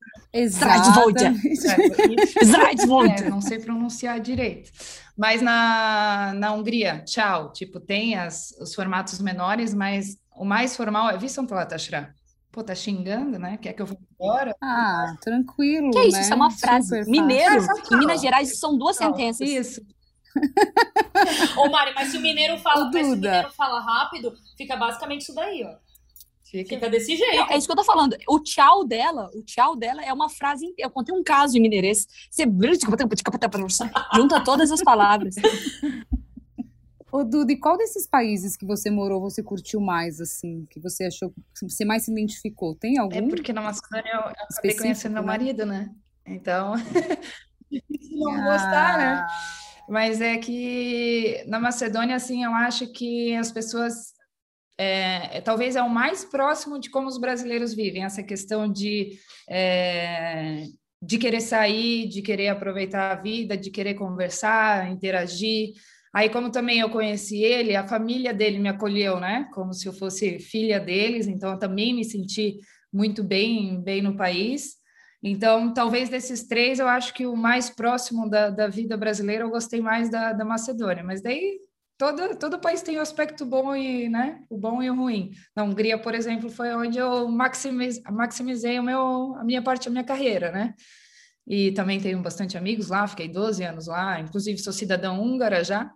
Zdravstvuyte. 2.44 3.24
É, 3.24 3.30
não 3.30 3.40
sei 3.40 3.58
pronunciar 3.58 4.20
direito. 4.20 4.70
Mas 5.16 5.40
na, 5.40 6.32
na 6.34 6.52
Hungria, 6.52 7.02
tchau. 7.04 7.52
Tipo, 7.52 7.80
tem 7.80 8.16
as, 8.16 8.50
os 8.60 8.74
formatos 8.74 9.18
menores, 9.20 9.72
mas 9.72 10.18
o 10.36 10.44
mais 10.44 10.76
formal 10.76 11.08
é 11.10 11.16
Visão 11.16 11.46
Tashra. 11.46 12.14
Pô, 12.52 12.62
tá 12.62 12.74
xingando, 12.74 13.38
né? 13.38 13.58
Quer 13.60 13.72
que 13.72 13.82
eu 13.82 13.86
vá 13.86 13.96
embora? 14.12 14.56
Ah, 14.62 15.14
tranquilo. 15.20 15.90
Que 15.90 15.98
é 15.98 16.06
isso? 16.06 16.16
Né? 16.16 16.22
Isso 16.22 16.32
é 16.32 16.36
uma 16.36 16.50
frase. 16.50 17.04
Super 17.04 17.10
mineiro, 17.10 17.62
fácil. 17.62 17.94
em 17.94 17.98
Minas 17.98 18.20
Gerais, 18.20 18.58
são 18.58 18.78
duas 18.78 18.96
sentenças. 18.96 19.46
Isso. 19.48 19.82
Ô, 21.58 21.68
Mari, 21.70 21.92
mas 21.94 22.08
se 22.08 22.18
o 22.18 22.20
mineiro 22.20 22.58
fala, 22.58 22.90
mas 22.90 23.06
se 23.06 23.12
o 23.12 23.16
mineiro 23.16 23.50
fala 23.52 23.80
rápido, 23.80 24.34
fica 24.56 24.76
basicamente 24.76 25.22
isso 25.22 25.34
daí, 25.34 25.64
ó. 25.64 25.85
Fica, 26.50 26.76
Fica 26.76 26.88
desse 26.88 27.16
jeito. 27.16 27.50
é 27.50 27.56
isso 27.56 27.66
que 27.66 27.72
eu 27.72 27.76
tô 27.76 27.84
falando. 27.84 28.16
O 28.28 28.38
tchau 28.38 28.84
dela, 28.84 29.28
o 29.34 29.42
tchau 29.42 29.74
dela 29.74 30.04
é 30.04 30.12
uma 30.12 30.28
frase. 30.28 30.72
Eu 30.78 30.88
contei 30.90 31.12
um 31.12 31.22
caso 31.22 31.58
em 31.58 31.60
mineirês. 31.60 32.06
Você 32.30 32.44
junta 34.14 34.44
todas 34.44 34.70
as 34.70 34.82
palavras. 34.82 35.34
Ô, 37.10 37.24
Duda, 37.24 37.52
e 37.52 37.56
qual 37.56 37.76
desses 37.76 38.06
países 38.06 38.56
que 38.56 38.66
você 38.66 38.90
morou 38.90 39.20
você 39.20 39.42
curtiu 39.42 39.80
mais, 39.80 40.20
assim? 40.20 40.66
Que 40.70 40.78
você 40.78 41.04
achou 41.04 41.30
que 41.30 41.68
você 41.68 41.84
mais 41.84 42.04
se 42.04 42.12
identificou? 42.12 42.74
Tem 42.74 42.98
algum? 42.98 43.16
É 43.16 43.22
porque 43.22 43.52
na 43.52 43.62
Macedônia 43.62 44.12
eu 44.12 44.20
acabei 44.20 44.74
conhecendo 44.76 45.14
meu 45.14 45.22
né? 45.22 45.26
marido, 45.26 45.64
né? 45.64 45.90
Então, 46.26 46.74
difícil 47.70 48.18
não 48.18 48.32
ah. 48.32 48.52
gostar, 48.52 48.98
né? 48.98 49.26
Mas 49.88 50.20
é 50.20 50.36
que 50.36 51.44
na 51.46 51.58
Macedônia, 51.58 52.16
assim, 52.16 52.44
eu 52.44 52.52
acho 52.52 52.92
que 52.92 53.34
as 53.34 53.50
pessoas 53.50 54.15
é, 54.78 55.38
é, 55.38 55.40
talvez 55.40 55.74
é 55.76 55.82
o 55.82 55.88
mais 55.88 56.24
próximo 56.24 56.78
de 56.78 56.90
como 56.90 57.08
os 57.08 57.18
brasileiros 57.18 57.74
vivem, 57.74 58.04
essa 58.04 58.22
questão 58.22 58.70
de, 58.70 59.18
é, 59.48 60.64
de 61.00 61.18
querer 61.18 61.40
sair, 61.40 62.08
de 62.08 62.20
querer 62.22 62.48
aproveitar 62.48 63.12
a 63.12 63.20
vida, 63.20 63.56
de 63.56 63.70
querer 63.70 63.94
conversar, 63.94 64.90
interagir. 64.90 65.72
Aí, 66.14 66.28
como 66.28 66.50
também 66.50 66.80
eu 66.80 66.90
conheci 66.90 67.42
ele, 67.42 67.76
a 67.76 67.86
família 67.86 68.32
dele 68.32 68.58
me 68.58 68.68
acolheu, 68.68 69.20
né? 69.20 69.48
Como 69.52 69.72
se 69.72 69.86
eu 69.86 69.92
fosse 69.92 70.38
filha 70.38 70.80
deles, 70.80 71.26
então 71.26 71.52
eu 71.52 71.58
também 71.58 71.94
me 71.94 72.04
senti 72.04 72.58
muito 72.92 73.22
bem, 73.22 73.82
bem 73.82 74.02
no 74.02 74.16
país. 74.16 74.76
Então, 75.22 75.72
talvez 75.74 76.08
desses 76.08 76.46
três, 76.46 76.78
eu 76.78 76.86
acho 76.86 77.12
que 77.12 77.26
o 77.26 77.36
mais 77.36 77.68
próximo 77.68 78.28
da, 78.28 78.50
da 78.50 78.68
vida 78.68 78.96
brasileira 78.96 79.44
eu 79.44 79.50
gostei 79.50 79.80
mais 79.80 80.10
da, 80.10 80.32
da 80.32 80.44
Macedônia, 80.44 81.02
mas 81.02 81.22
daí 81.22 81.58
todo, 81.98 82.36
todo 82.36 82.60
país 82.60 82.82
tem 82.82 82.98
o 82.98 83.00
aspecto 83.00 83.44
bom 83.44 83.74
e, 83.74 84.08
né, 84.08 84.40
o 84.50 84.58
bom 84.58 84.82
e 84.82 84.90
o 84.90 84.94
ruim. 84.94 85.30
Na 85.54 85.64
Hungria, 85.64 85.98
por 85.98 86.14
exemplo, 86.14 86.50
foi 86.50 86.74
onde 86.74 86.98
eu 86.98 87.28
maximizei, 87.28 88.02
maximizei 88.10 88.78
o 88.78 88.82
meu, 88.82 89.34
a 89.36 89.44
minha 89.44 89.62
parte 89.62 89.86
da 89.86 89.90
minha 89.90 90.04
carreira, 90.04 90.50
né? 90.50 90.74
E 91.46 91.72
também 91.72 92.00
tenho 92.00 92.20
bastante 92.20 92.58
amigos 92.58 92.88
lá, 92.88 93.06
fiquei 93.06 93.28
12 93.28 93.62
anos 93.62 93.86
lá, 93.86 94.20
inclusive 94.20 94.58
sou 94.58 94.72
cidadã 94.72 95.12
húngara 95.12 95.62
já. 95.62 95.90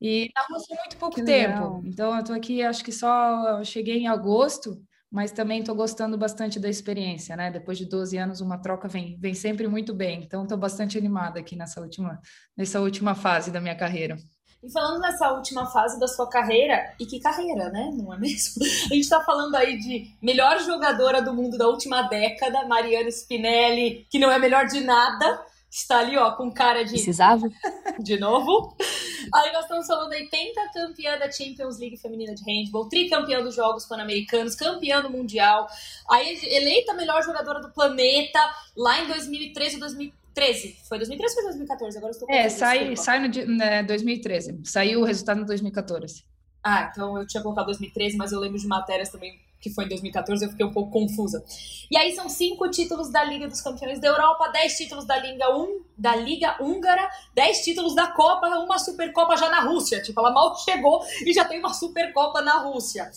E 0.00 0.30
na 0.34 0.42
Rússia 0.48 0.76
muito 0.76 0.96
pouco 0.96 1.16
que 1.16 1.22
tempo. 1.22 1.58
Legal. 1.58 1.82
Então, 1.84 2.14
eu 2.14 2.20
estou 2.20 2.34
aqui, 2.34 2.62
acho 2.62 2.84
que 2.84 2.92
só 2.92 3.62
cheguei 3.64 3.98
em 3.98 4.08
agosto, 4.08 4.80
mas 5.10 5.32
também 5.32 5.60
estou 5.60 5.74
gostando 5.74 6.16
bastante 6.16 6.58
da 6.58 6.68
experiência, 6.68 7.36
né? 7.36 7.50
Depois 7.50 7.76
de 7.76 7.84
12 7.84 8.16
anos, 8.16 8.40
uma 8.40 8.58
troca 8.58 8.88
vem, 8.88 9.18
vem 9.20 9.34
sempre 9.34 9.66
muito 9.68 9.92
bem. 9.92 10.22
Então, 10.22 10.44
estou 10.44 10.56
bastante 10.56 10.96
animada 10.96 11.40
aqui 11.40 11.56
nessa 11.56 11.80
última, 11.80 12.20
nessa 12.56 12.80
última 12.80 13.14
fase 13.14 13.50
da 13.50 13.60
minha 13.60 13.76
carreira. 13.76 14.16
E 14.62 14.70
falando 14.72 15.00
nessa 15.00 15.30
última 15.32 15.66
fase 15.66 16.00
da 16.00 16.08
sua 16.08 16.28
carreira, 16.28 16.92
e 16.98 17.06
que 17.06 17.20
carreira, 17.20 17.70
né? 17.70 17.90
Não 17.94 18.12
é 18.12 18.18
mesmo? 18.18 18.64
A 18.90 18.94
gente 18.94 19.08
tá 19.08 19.20
falando 19.20 19.54
aí 19.54 19.78
de 19.78 20.10
melhor 20.20 20.58
jogadora 20.60 21.22
do 21.22 21.32
mundo 21.32 21.56
da 21.56 21.68
última 21.68 22.02
década, 22.02 22.66
Mariana 22.66 23.08
Spinelli, 23.08 24.06
que 24.10 24.18
não 24.18 24.30
é 24.30 24.38
melhor 24.38 24.66
de 24.66 24.80
nada, 24.80 25.40
está 25.70 26.00
ali, 26.00 26.16
ó, 26.16 26.32
com 26.32 26.50
cara 26.50 26.82
de. 26.82 26.92
Precisava? 26.92 27.48
De 28.00 28.18
novo. 28.18 28.74
Aí 29.34 29.52
nós 29.52 29.62
estamos 29.62 29.86
falando 29.86 30.12
aí, 30.12 30.28
campeã 30.72 31.18
da 31.18 31.30
Champions 31.30 31.78
League 31.78 31.96
Feminina 31.96 32.34
de 32.34 32.42
Handball, 32.42 32.88
tricampeã 32.88 33.42
dos 33.42 33.54
Jogos 33.54 33.86
Pan-Americanos, 33.86 34.54
campeã 34.54 35.02
do 35.02 35.10
Mundial, 35.10 35.68
aí 36.10 36.38
eleita 36.42 36.94
melhor 36.94 37.22
jogadora 37.22 37.60
do 37.60 37.70
planeta 37.70 38.40
lá 38.76 39.00
em 39.00 39.06
2013 39.06 39.74
ou 39.74 39.80
2014. 39.80 40.18
13. 40.38 40.78
Foi 40.88 40.98
2013 40.98 41.34
ou 41.34 41.42
foi 41.42 41.44
2014? 41.50 41.98
Agora 41.98 42.10
eu 42.10 42.14
estou 42.14 42.30
É, 42.30 42.48
sai, 42.48 42.96
sai 42.96 43.18
no 43.18 43.56
né, 43.56 43.82
2013. 43.82 44.60
Saiu 44.64 45.00
o 45.00 45.04
resultado 45.04 45.40
em 45.40 45.44
2014. 45.44 46.24
Ah, 46.62 46.88
então 46.90 47.18
eu 47.18 47.26
tinha 47.26 47.42
colocado 47.42 47.66
2013, 47.66 48.16
mas 48.16 48.30
eu 48.30 48.38
lembro 48.38 48.58
de 48.58 48.66
matérias 48.66 49.08
também 49.08 49.40
que 49.60 49.70
foi 49.70 49.86
em 49.86 49.88
2014, 49.88 50.44
eu 50.44 50.50
fiquei 50.50 50.64
um 50.64 50.72
pouco 50.72 50.92
confusa. 50.92 51.44
E 51.90 51.96
aí 51.96 52.14
são 52.14 52.28
cinco 52.28 52.70
títulos 52.70 53.10
da 53.10 53.24
Liga 53.24 53.48
dos 53.48 53.60
Campeões 53.60 53.98
da 53.98 54.06
Europa, 54.06 54.48
dez 54.52 54.76
títulos 54.76 55.04
da 55.04 55.18
Liga, 55.18 55.52
um, 55.56 55.82
da 55.96 56.14
Liga 56.14 56.62
Húngara, 56.62 57.10
dez 57.34 57.64
títulos 57.64 57.92
da 57.92 58.06
Copa, 58.06 58.46
uma 58.46 58.78
Supercopa 58.78 59.36
já 59.36 59.50
na 59.50 59.60
Rússia. 59.60 60.00
Tipo, 60.00 60.20
ela 60.20 60.30
mal 60.30 60.56
chegou 60.58 61.04
e 61.26 61.32
já 61.32 61.44
tem 61.44 61.58
uma 61.58 61.74
Supercopa 61.74 62.40
na 62.40 62.58
Rússia. 62.58 63.10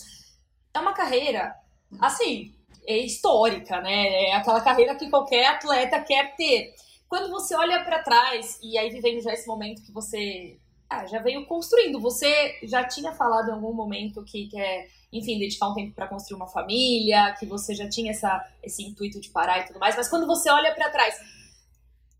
É 0.74 0.80
uma 0.80 0.92
carreira, 0.92 1.54
assim, 2.00 2.52
é 2.86 2.98
histórica, 2.98 3.80
né? 3.80 4.30
É 4.30 4.34
aquela 4.34 4.60
carreira 4.60 4.96
que 4.96 5.08
qualquer 5.08 5.46
atleta 5.46 6.00
quer 6.00 6.34
ter 6.34 6.74
quando 7.12 7.28
você 7.28 7.54
olha 7.54 7.84
para 7.84 8.02
trás, 8.02 8.58
e 8.62 8.78
aí 8.78 8.88
vivendo 8.88 9.20
já 9.20 9.34
esse 9.34 9.46
momento 9.46 9.82
que 9.82 9.92
você 9.92 10.56
ah, 10.88 11.04
já 11.04 11.18
veio 11.18 11.44
construindo, 11.44 12.00
você 12.00 12.58
já 12.62 12.84
tinha 12.84 13.12
falado 13.12 13.50
em 13.50 13.52
algum 13.52 13.74
momento 13.74 14.24
que 14.24 14.48
quer, 14.48 14.88
enfim, 15.12 15.38
dedicar 15.38 15.68
um 15.68 15.74
tempo 15.74 15.94
para 15.94 16.08
construir 16.08 16.36
uma 16.36 16.48
família, 16.48 17.36
que 17.38 17.44
você 17.44 17.74
já 17.74 17.86
tinha 17.86 18.12
essa, 18.12 18.42
esse 18.62 18.82
intuito 18.82 19.20
de 19.20 19.28
parar 19.28 19.58
e 19.58 19.66
tudo 19.66 19.78
mais, 19.78 19.94
mas 19.94 20.08
quando 20.08 20.26
você 20.26 20.48
olha 20.48 20.74
para 20.74 20.88
trás, 20.88 21.14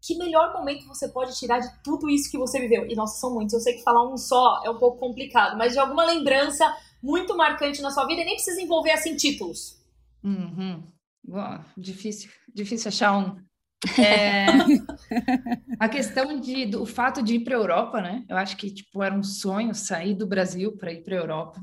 que 0.03 0.15
melhor 0.19 0.53
momento 0.53 0.87
você 0.87 1.09
pode 1.09 1.39
tirar 1.39 1.61
de 1.61 1.71
tudo 1.83 2.11
isso 2.11 2.31
que 2.31 2.37
você 2.37 2.61
viveu? 2.61 2.85
E 2.87 2.95
nossa, 2.95 3.19
são 3.19 3.33
muitos. 3.33 3.55
Eu 3.55 3.61
sei 3.61 3.73
que 3.79 3.83
falar 3.83 4.07
um 4.07 4.19
só 4.19 4.61
é 4.63 4.69
um 4.69 4.79
pouco 4.79 4.99
complicado, 4.99 5.57
mas 5.57 5.73
de 5.73 5.79
alguma 5.79 6.05
lembrança 6.05 6.71
muito 7.03 7.35
marcante 7.35 7.81
na 7.81 7.91
sua 7.91 8.07
vida 8.07 8.21
e 8.21 8.27
nem 8.27 8.35
precisa 8.35 8.61
envolver 8.61 8.91
assim 8.91 9.17
títulos. 9.17 9.83
Uhum. 10.23 10.83
difícil, 11.79 12.31
difícil 12.55 12.91
achar 12.91 13.17
um. 13.17 13.52
É, 13.99 14.47
a 15.79 15.89
questão 15.89 16.39
de, 16.41 16.67
do 16.67 16.87
fato 16.87 17.23
de 17.23 17.35
ir 17.37 17.45
para 17.45 17.57
a 17.57 17.59
Europa, 17.59 18.01
né? 18.01 18.25
Eu 18.29 18.37
acho 18.37 18.57
que 18.57 18.71
tipo 18.73 19.03
era 19.03 19.15
um 19.15 19.23
sonho 19.23 19.75
sair 19.75 20.15
do 20.15 20.27
Brasil 20.27 20.77
para 20.77 20.93
ir 20.93 21.03
para 21.03 21.15
a 21.17 21.19
Europa. 21.19 21.61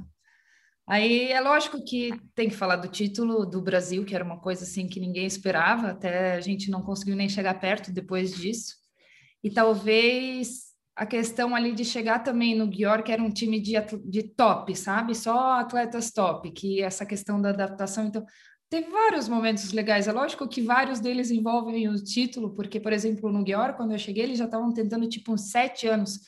Aí 0.87 1.31
é 1.31 1.39
lógico 1.39 1.83
que 1.85 2.11
tem 2.33 2.49
que 2.49 2.55
falar 2.55 2.77
do 2.77 2.87
título 2.87 3.45
do 3.45 3.61
Brasil, 3.61 4.03
que 4.03 4.15
era 4.15 4.23
uma 4.23 4.39
coisa 4.39 4.63
assim 4.63 4.87
que 4.87 4.99
ninguém 4.99 5.25
esperava, 5.25 5.89
até 5.91 6.33
a 6.33 6.41
gente 6.41 6.71
não 6.71 6.81
conseguiu 6.81 7.15
nem 7.15 7.29
chegar 7.29 7.59
perto 7.59 7.91
depois 7.91 8.33
disso. 8.35 8.75
E 9.43 9.51
talvez 9.51 10.69
a 10.95 11.05
questão 11.05 11.55
ali 11.55 11.73
de 11.73 11.85
chegar 11.85 12.19
também 12.19 12.57
no 12.57 12.67
Guior, 12.67 13.03
que 13.03 13.11
era 13.11 13.23
um 13.23 13.31
time 13.31 13.61
de, 13.61 13.73
de 14.03 14.23
top, 14.23 14.75
sabe? 14.75 15.15
Só 15.15 15.59
atletas 15.59 16.11
top, 16.11 16.51
que 16.51 16.81
essa 16.81 17.05
questão 17.05 17.39
da 17.41 17.51
adaptação. 17.51 18.05
Então, 18.07 18.25
teve 18.69 18.89
vários 18.89 19.27
momentos 19.27 19.71
legais. 19.71 20.07
É 20.07 20.11
lógico 20.11 20.47
que 20.47 20.61
vários 20.61 20.99
deles 20.99 21.31
envolvem 21.31 21.87
o 21.87 21.95
título, 21.95 22.53
porque, 22.53 22.79
por 22.79 22.93
exemplo, 22.93 23.31
no 23.31 23.43
Guior, 23.43 23.73
quando 23.73 23.91
eu 23.91 23.97
cheguei, 23.99 24.23
eles 24.23 24.37
já 24.37 24.45
estavam 24.45 24.71
tentando, 24.71 25.09
tipo, 25.09 25.33
uns 25.33 25.49
sete 25.49 25.87
anos, 25.87 26.19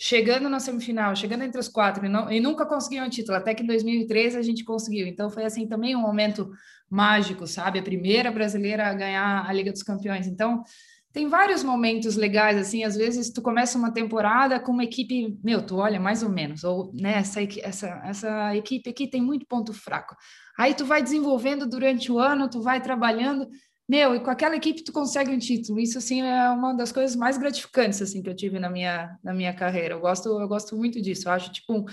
chegando 0.00 0.48
na 0.48 0.58
semifinal, 0.58 1.14
chegando 1.14 1.44
entre 1.44 1.60
os 1.60 1.68
quatro, 1.68 2.04
e, 2.06 2.08
não, 2.08 2.32
e 2.32 2.40
nunca 2.40 2.66
conseguiam 2.66 3.06
o 3.06 3.10
título, 3.10 3.36
até 3.36 3.54
que 3.54 3.62
em 3.62 3.66
2013 3.66 4.38
a 4.38 4.42
gente 4.42 4.64
conseguiu. 4.64 5.06
Então, 5.06 5.30
foi, 5.30 5.44
assim, 5.44 5.68
também 5.68 5.94
um 5.94 6.00
momento 6.00 6.50
mágico, 6.90 7.46
sabe? 7.46 7.78
A 7.78 7.82
primeira 7.82 8.30
brasileira 8.30 8.86
a 8.88 8.94
ganhar 8.94 9.46
a 9.46 9.52
Liga 9.52 9.70
dos 9.70 9.82
Campeões. 9.82 10.26
Então, 10.26 10.62
tem 11.12 11.28
vários 11.28 11.62
momentos 11.62 12.16
legais, 12.16 12.56
assim, 12.56 12.84
às 12.84 12.96
vezes 12.96 13.30
tu 13.30 13.42
começa 13.42 13.76
uma 13.76 13.92
temporada 13.92 14.58
com 14.58 14.72
uma 14.72 14.84
equipe, 14.84 15.38
meu, 15.44 15.60
tu 15.64 15.76
olha 15.76 16.00
mais 16.00 16.22
ou 16.22 16.30
menos, 16.30 16.64
ou, 16.64 16.90
né, 16.94 17.18
essa, 17.18 17.40
essa, 17.42 18.02
essa 18.04 18.56
equipe 18.56 18.88
aqui 18.88 19.06
tem 19.06 19.20
muito 19.20 19.46
ponto 19.46 19.74
fraco. 19.74 20.16
Aí 20.58 20.74
tu 20.74 20.86
vai 20.86 21.02
desenvolvendo 21.02 21.68
durante 21.68 22.10
o 22.10 22.18
ano, 22.18 22.48
tu 22.48 22.62
vai 22.62 22.80
trabalhando, 22.80 23.46
meu, 23.86 24.14
e 24.14 24.20
com 24.20 24.30
aquela 24.30 24.56
equipe 24.56 24.82
tu 24.82 24.92
consegue 24.92 25.30
um 25.30 25.38
título. 25.38 25.78
Isso, 25.78 25.98
assim, 25.98 26.22
é 26.22 26.48
uma 26.48 26.72
das 26.72 26.90
coisas 26.92 27.14
mais 27.14 27.36
gratificantes, 27.36 28.00
assim, 28.00 28.22
que 28.22 28.30
eu 28.30 28.36
tive 28.36 28.58
na 28.58 28.70
minha, 28.70 29.18
na 29.22 29.34
minha 29.34 29.52
carreira. 29.52 29.94
Eu 29.94 30.00
gosto, 30.00 30.28
eu 30.40 30.48
gosto 30.48 30.76
muito 30.76 31.00
disso, 31.02 31.28
eu 31.28 31.32
acho, 31.32 31.52
tipo, 31.52 31.74
um, 31.74 31.84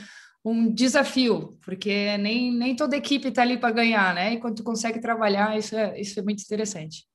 um 0.46 0.74
desafio, 0.74 1.58
porque 1.62 2.18
nem, 2.18 2.54
nem 2.54 2.74
toda 2.76 2.96
equipe 2.96 3.32
tá 3.32 3.42
ali 3.42 3.58
para 3.58 3.74
ganhar, 3.74 4.14
né, 4.16 4.34
e 4.36 4.40
quando 4.40 4.56
tu 4.56 4.64
consegue 4.64 5.02
trabalhar, 5.02 5.58
isso 5.58 5.76
é, 5.76 6.00
isso 6.00 6.18
é 6.20 6.24
muito 6.24 6.42
interessante. 6.42 7.09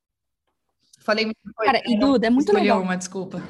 Falei 1.04 1.26
muito 1.26 1.38
coisa. 1.54 1.72
Cara, 1.72 1.84
e 1.86 1.98
Duda, 1.98 2.26
é 2.26 2.30
muito 2.30 2.52
legal. 2.52 2.80
uma, 2.80 2.96
desculpa. 2.96 3.42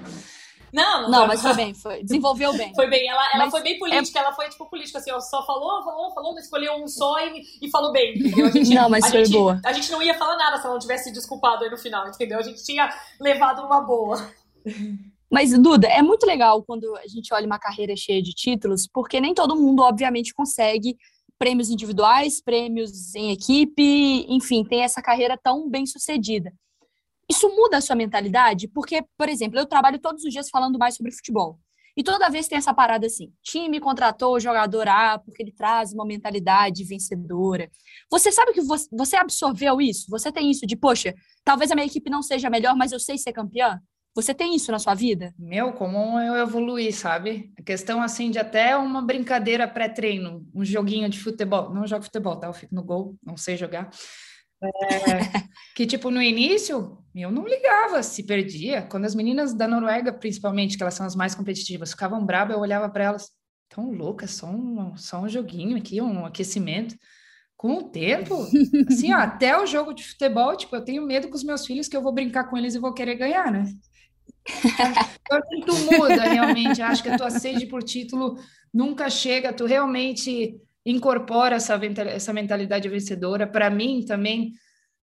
Não, 0.73 1.03
não, 1.03 1.11
não 1.11 1.27
mas 1.29 1.41
foi 1.41 1.55
bem, 1.55 1.73
foi, 1.73 2.03
desenvolveu 2.03 2.53
bem. 2.53 2.75
Foi 2.75 2.91
bem, 2.91 3.09
ela, 3.09 3.23
ela 3.33 3.49
foi 3.49 3.63
bem 3.63 3.79
política, 3.79 4.19
é... 4.19 4.23
ela 4.23 4.33
foi 4.33 4.49
tipo 4.49 4.69
política, 4.69 4.99
assim, 4.99 5.13
ó, 5.13 5.21
só 5.21 5.47
falou, 5.47 5.85
falou, 5.85 6.13
falou, 6.13 6.37
escolheu 6.37 6.75
um 6.75 6.89
só 6.89 7.17
e, 7.21 7.45
e 7.63 7.71
falou 7.71 7.93
bem, 7.93 8.19
entendeu? 8.19 8.51
Gente, 8.51 8.75
não, 8.75 8.91
mas 8.91 9.09
foi 9.09 9.25
gente, 9.25 9.33
boa. 9.33 9.61
A 9.65 9.73
gente 9.73 9.93
não 9.93 10.03
ia 10.03 10.15
falar 10.15 10.37
nada 10.37 10.57
se 10.59 10.65
ela 10.65 10.75
não 10.75 10.81
tivesse 10.81 11.13
desculpado 11.13 11.63
aí 11.63 11.71
no 11.71 11.79
final, 11.79 12.09
entendeu? 12.09 12.41
A 12.41 12.43
gente 12.43 12.65
tinha 12.65 12.93
levado 13.21 13.65
uma 13.65 13.83
boa. 13.83 14.29
Mas, 15.31 15.57
Duda, 15.57 15.87
é 15.87 16.03
muito 16.03 16.27
legal 16.27 16.65
quando 16.65 16.97
a 16.97 17.07
gente 17.07 17.33
olha 17.33 17.47
uma 17.47 17.59
carreira 17.59 17.95
cheia 17.97 18.21
de 18.21 18.33
títulos, 18.33 18.89
porque 18.93 19.21
nem 19.21 19.33
todo 19.33 19.55
mundo, 19.55 19.81
obviamente, 19.83 20.35
consegue 20.35 20.97
prêmios 21.39 21.71
individuais, 21.71 22.43
prêmios 22.43 23.15
em 23.15 23.31
equipe, 23.31 24.27
enfim, 24.29 24.65
tem 24.65 24.83
essa 24.83 25.01
carreira 25.01 25.39
tão 25.41 25.69
bem 25.69 25.87
sucedida. 25.87 26.53
Isso 27.31 27.49
muda 27.49 27.79
a 27.79 27.81
sua 27.81 27.97
mentalidade? 27.97 28.69
Porque, 28.69 29.05
por 29.17 29.29
exemplo, 29.29 29.59
eu 29.59 29.67
trabalho 29.67 29.99
todos 29.99 30.25
os 30.25 30.33
dias 30.33 30.51
falando 30.51 30.79
mais 30.79 30.95
sobre 30.95 31.13
futebol. 31.13 31.59
E 31.97 32.03
toda 32.03 32.29
vez 32.29 32.49
tem 32.49 32.59
essa 32.59 32.75
parada 32.75 33.07
assim: 33.07 33.33
time 33.43 33.79
contratou 33.79 34.35
o 34.35 34.41
jogador 34.41 34.89
A 34.89 35.19
porque 35.19 35.43
ele 35.43 35.53
traz 35.53 35.93
uma 35.93 36.05
mentalidade 36.05 36.83
vencedora. 36.85 37.71
Você 38.11 38.33
sabe 38.33 38.53
que 38.53 38.63
você 38.91 39.17
absorveu 39.17 39.81
isso? 39.81 40.07
Você 40.11 40.33
tem 40.33 40.51
isso 40.51 40.67
de, 40.67 40.77
poxa, 40.77 41.15
talvez 41.45 41.71
a 41.71 41.75
minha 41.75 41.87
equipe 41.87 42.11
não 42.11 42.23
seja 42.23 42.51
melhor, 42.51 42.75
mas 42.77 42.91
eu 42.91 42.99
sei 42.99 43.17
ser 43.17 43.33
campeã? 43.33 43.81
Você 44.17 44.33
tem 44.33 44.55
isso 44.55 44.71
na 44.71 44.79
sua 44.79 44.95
vida? 44.95 45.35
Meu, 45.37 45.73
como 45.73 46.21
eu 46.21 46.37
evoluí, 46.37 46.93
sabe? 46.93 47.53
A 47.59 47.63
questão 47.63 48.01
assim 48.01 48.31
de 48.31 48.39
até 48.39 48.77
uma 48.77 49.03
brincadeira 49.03 49.67
pré-treino, 49.67 50.47
um 50.55 50.65
joguinho 50.65 51.09
de 51.09 51.19
futebol. 51.19 51.75
Não 51.75 51.85
jogo 51.85 52.05
futebol, 52.05 52.37
tá? 52.37 52.47
Eu 52.47 52.53
fico 52.53 52.73
no 52.75 52.85
gol, 52.85 53.17
não 53.25 53.37
sei 53.37 53.57
jogar. 53.57 53.91
É, 54.65 55.45
que, 55.75 55.87
tipo, 55.87 56.11
no 56.11 56.23
início, 56.23 56.99
eu 57.15 57.31
não 57.31 57.47
ligava 57.47 58.03
se 58.03 58.23
perdia. 58.23 58.83
Quando 58.83 59.05
as 59.05 59.15
meninas 59.15 59.55
da 59.55 59.69
Noruega, 59.69 60.13
principalmente, 60.13 60.77
que 60.77 60.83
elas 60.83 60.95
são 60.95 61.07
as 61.07 61.15
mais 61.15 61.35
competitivas, 61.35 61.91
ficavam 61.91 62.25
bravas, 62.25 62.57
eu 62.57 62.63
olhava 62.63 62.89
para 62.89 63.05
elas, 63.05 63.31
tão 63.69 63.91
loucas, 63.93 64.31
só 64.33 64.47
um, 64.47 64.97
só 64.97 65.21
um 65.21 65.29
joguinho 65.29 65.77
aqui, 65.77 66.01
um 66.01 66.25
aquecimento. 66.25 66.97
Com 67.57 67.79
o 67.79 67.85
tempo, 67.85 68.47
assim, 68.89 69.15
ó, 69.15 69.19
até 69.19 69.59
o 69.59 69.65
jogo 69.65 69.95
de 69.95 70.05
futebol, 70.05 70.55
tipo, 70.57 70.75
eu 70.77 70.85
tenho 70.85 71.07
medo 71.07 71.29
com 71.29 71.37
os 71.37 71.45
meus 71.45 71.65
filhos 71.65 71.89
que 71.89 71.97
eu 71.97 72.03
vou 72.03 72.13
brincar 72.13 72.45
com 72.45 72.59
eles 72.59 72.75
e 72.75 72.81
vou 72.81 72.93
querer 72.93 73.15
ganhar, 73.15 73.51
né? 73.51 73.65
Então, 74.47 75.39
assim, 75.39 75.61
tu 75.61 75.75
muda 75.91 76.23
realmente. 76.25 76.83
Acho 76.83 77.03
que 77.03 77.09
a 77.09 77.17
tua 77.17 77.31
sede 77.31 77.67
por 77.67 77.83
título 77.83 78.39
nunca 78.73 79.09
chega, 79.09 79.53
tu 79.53 79.65
realmente 79.65 80.61
incorpora 80.85 81.57
essa, 81.57 81.81
essa 82.09 82.33
mentalidade 82.33 82.89
vencedora. 82.89 83.47
Para 83.47 83.71
mim 83.71 84.05
também, 84.07 84.53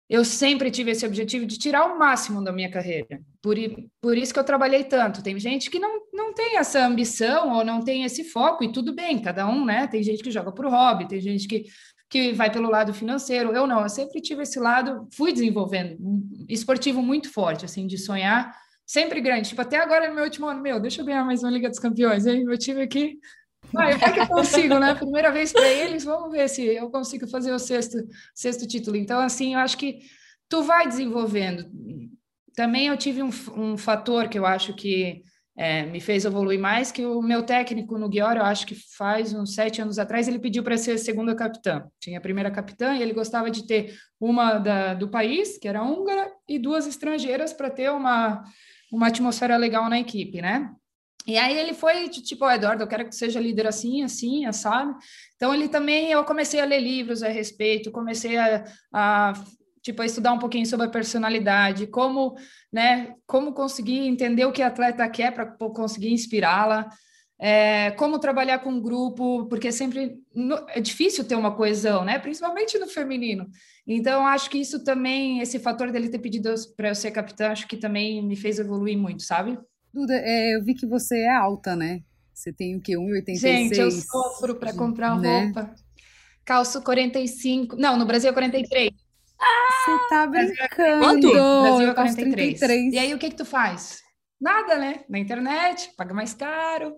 eu 0.09 0.25
sempre 0.25 0.71
tive 0.71 0.91
esse 0.91 1.07
objetivo 1.07 1.47
de 1.47 1.57
tirar 1.57 1.87
o 1.87 1.97
máximo 1.99 2.43
da 2.43 2.53
minha 2.53 2.69
carreira. 2.69 3.21
Por, 3.41 3.57
por 4.01 4.19
isso 4.19 4.35
que 4.35 4.41
eu 4.41 4.45
trabalhei 4.45 4.85
tanto. 4.85 5.23
Tem 5.23 5.39
gente 5.39 5.71
que 5.71 5.79
não, 5.79 6.01
não 6.13 6.35
tem 6.35 6.57
essa 6.59 6.85
ambição 6.85 7.53
ou 7.57 7.65
não 7.65 7.81
tem 7.83 8.03
esse 8.03 8.25
foco, 8.25 8.65
e 8.65 8.73
tudo 8.73 8.93
bem, 8.93 9.21
cada 9.21 9.49
um, 9.49 9.65
né? 9.65 9.87
Tem 9.87 10.03
gente 10.03 10.23
que 10.23 10.31
joga 10.31 10.53
por 10.53 10.67
hobby, 10.67 11.07
tem 11.07 11.21
gente 11.21 11.47
que, 11.47 11.65
que 12.09 12.33
vai 12.33 12.51
pelo 12.51 12.69
lado 12.69 12.93
financeiro. 12.93 13.53
Eu 13.53 13.69
não, 13.69 13.83
eu 13.83 13.89
sempre 13.89 14.21
tive 14.21 14.43
esse 14.43 14.59
lado, 14.59 15.09
fui 15.15 15.33
desenvolvendo 15.33 15.97
um 16.01 16.45
esportivo 16.49 17.01
muito 17.01 17.33
forte, 17.33 17.65
assim, 17.65 17.87
de 17.87 17.97
sonhar 17.97 18.53
sempre 18.85 19.21
grande. 19.21 19.51
Tipo, 19.51 19.63
até 19.63 19.79
agora 19.79 20.09
no 20.09 20.17
meu 20.17 20.25
último 20.25 20.49
ano, 20.49 20.61
meu, 20.61 20.81
deixa 20.81 21.01
eu 21.03 21.07
ganhar 21.07 21.25
mais 21.25 21.45
uma 21.45 21.53
Liga 21.53 21.69
dos 21.69 21.79
Campeões, 21.79 22.27
hein? 22.27 22.45
Meu 22.45 22.59
time 22.59 22.83
aqui 22.83 23.17
Vai, 23.73 23.97
vai 23.97 24.13
que 24.13 24.21
eu 24.21 24.27
consigo, 24.27 24.79
né? 24.79 24.95
Primeira 24.95 25.31
vez 25.31 25.53
para 25.53 25.69
eles, 25.69 26.05
vamos 26.05 26.31
ver 26.31 26.49
se 26.49 26.63
eu 26.63 26.91
consigo 26.91 27.27
fazer 27.27 27.53
o 27.53 27.59
sexto, 27.59 27.99
sexto 28.35 28.67
título. 28.67 28.97
Então, 28.97 29.21
assim, 29.21 29.55
eu 29.55 29.61
acho 29.61 29.77
que 29.77 30.01
tu 30.49 30.63
vai 30.63 30.87
desenvolvendo. 30.87 31.67
Também 32.55 32.89
eu 32.89 32.97
tive 32.97 33.23
um, 33.23 33.31
um 33.57 33.77
fator 33.77 34.29
que 34.29 34.39
eu 34.39 34.45
acho 34.45 34.75
que 34.75 35.23
é, 35.57 35.85
me 35.85 36.01
fez 36.01 36.25
evoluir 36.25 36.59
mais, 36.59 36.91
que 36.91 37.05
o 37.05 37.21
meu 37.21 37.43
técnico 37.43 37.99
no 37.99 38.09
Guior, 38.09 38.37
eu 38.37 38.45
acho 38.45 38.67
que 38.67 38.75
faz 38.97 39.35
uns 39.35 39.55
sete 39.55 39.83
anos 39.83 39.99
atrás, 39.99 40.27
ele 40.27 40.39
pediu 40.39 40.63
para 40.63 40.79
ser 40.79 40.97
segunda 40.99 41.35
capitã. 41.35 41.85
Tinha 42.01 42.19
a 42.19 42.23
primeira 42.23 42.51
capitã 42.51 42.95
e 42.95 43.03
ele 43.03 43.13
gostava 43.13 43.51
de 43.51 43.67
ter 43.67 43.95
uma 44.19 44.59
da, 44.59 44.95
do 44.95 45.09
país, 45.09 45.59
que 45.59 45.69
era 45.69 45.83
húngara, 45.83 46.33
e 46.49 46.59
duas 46.59 46.87
estrangeiras 46.87 47.53
para 47.53 47.71
ter 47.71 47.91
uma, 47.91 48.43
uma 48.91 49.09
atmosfera 49.09 49.57
legal 49.57 49.89
na 49.89 50.01
equipe, 50.01 50.41
né? 50.41 50.71
E 51.27 51.37
aí 51.37 51.59
ele 51.59 51.75
foi 51.75 52.09
tipo, 52.09 52.45
oh, 52.45 52.51
Eduardo, 52.51 52.83
eu 52.83 52.89
quero 52.89 53.05
que 53.05 53.15
seja 53.15 53.39
líder 53.39 53.67
assim, 53.67 54.03
assim, 54.03 54.51
sabe? 54.53 54.95
Então 55.37 55.55
ele 55.55 55.69
também, 55.69 56.11
eu 56.11 56.25
comecei 56.25 56.61
a 56.61 56.65
ler 56.65 56.81
livros 56.81 57.23
a 57.23 57.29
respeito, 57.29 57.91
comecei 57.91 58.37
a, 58.39 58.65
a 58.93 59.33
tipo 59.83 60.03
a 60.03 60.07
estudar 60.07 60.33
um 60.33 60.39
pouquinho 60.39 60.67
sobre 60.67 60.87
a 60.87 60.91
personalidade, 60.91 61.87
como, 61.87 62.37
né, 62.73 63.15
como 63.27 63.53
conseguir 63.53 64.07
entender 64.07 64.45
o 64.45 64.53
que 64.53 64.63
a 64.63 64.69
atleta 64.69 65.09
quer 65.09 65.33
para 65.33 65.47
conseguir 65.47 66.11
inspirá-la, 66.11 66.89
é, 67.39 67.91
como 67.93 68.19
trabalhar 68.19 68.59
com 68.59 68.81
grupo, 68.81 69.47
porque 69.47 69.73
sempre 69.73 70.19
no, 70.35 70.57
é 70.69 70.81
difícil 70.81 71.25
ter 71.25 71.37
uma 71.37 71.55
coesão, 71.57 72.05
né? 72.05 72.19
Principalmente 72.19 72.79
no 72.79 72.87
feminino. 72.87 73.49
Então 73.87 74.27
acho 74.27 74.51
que 74.51 74.59
isso 74.59 74.85
também, 74.85 75.41
esse 75.41 75.59
fator 75.59 75.91
dele 75.91 76.11
ter 76.11 76.19
pedido 76.19 76.53
para 76.77 76.89
eu 76.89 76.95
ser 76.95 77.11
capitã, 77.11 77.51
acho 77.51 77.67
que 77.67 77.79
também 77.79 78.23
me 78.23 78.37
fez 78.37 78.59
evoluir 78.59 78.99
muito, 78.99 79.23
sabe? 79.23 79.59
Duda, 79.93 80.15
é, 80.15 80.57
eu 80.57 80.65
vi 80.65 80.75
que 80.75 80.87
você 80.87 81.21
é 81.21 81.37
alta, 81.37 81.75
né? 81.75 82.03
Você 82.33 82.53
tem 82.53 82.77
o 82.77 82.81
quê? 82.81 82.97
1,86? 82.97 83.39
Gente, 83.39 83.79
eu 83.79 83.91
sofro 83.91 84.55
para 84.55 84.73
comprar 84.73 85.19
né? 85.19 85.45
roupa. 85.45 85.75
Calço 86.45 86.81
45. 86.83 87.77
Não, 87.77 87.97
no 87.99 88.07
Brasil 88.07 88.31
é 88.31 88.33
43. 88.33 88.91
Você 88.91 90.09
tá 90.09 90.27
brincando. 90.27 91.05
Quanto? 91.05 91.31
Brasil 91.31 91.91
é 91.91 91.95
43. 91.95 92.59
33. 92.59 92.93
E 92.95 92.99
aí 92.99 93.15
o 93.15 93.19
que 93.19 93.31
que 93.31 93.37
tu 93.37 93.45
faz? 93.45 94.01
Nada, 94.41 94.79
né? 94.79 95.05
Na 95.09 95.19
internet, 95.19 95.93
paga 95.97 96.15
mais 96.15 96.33
caro. 96.33 96.95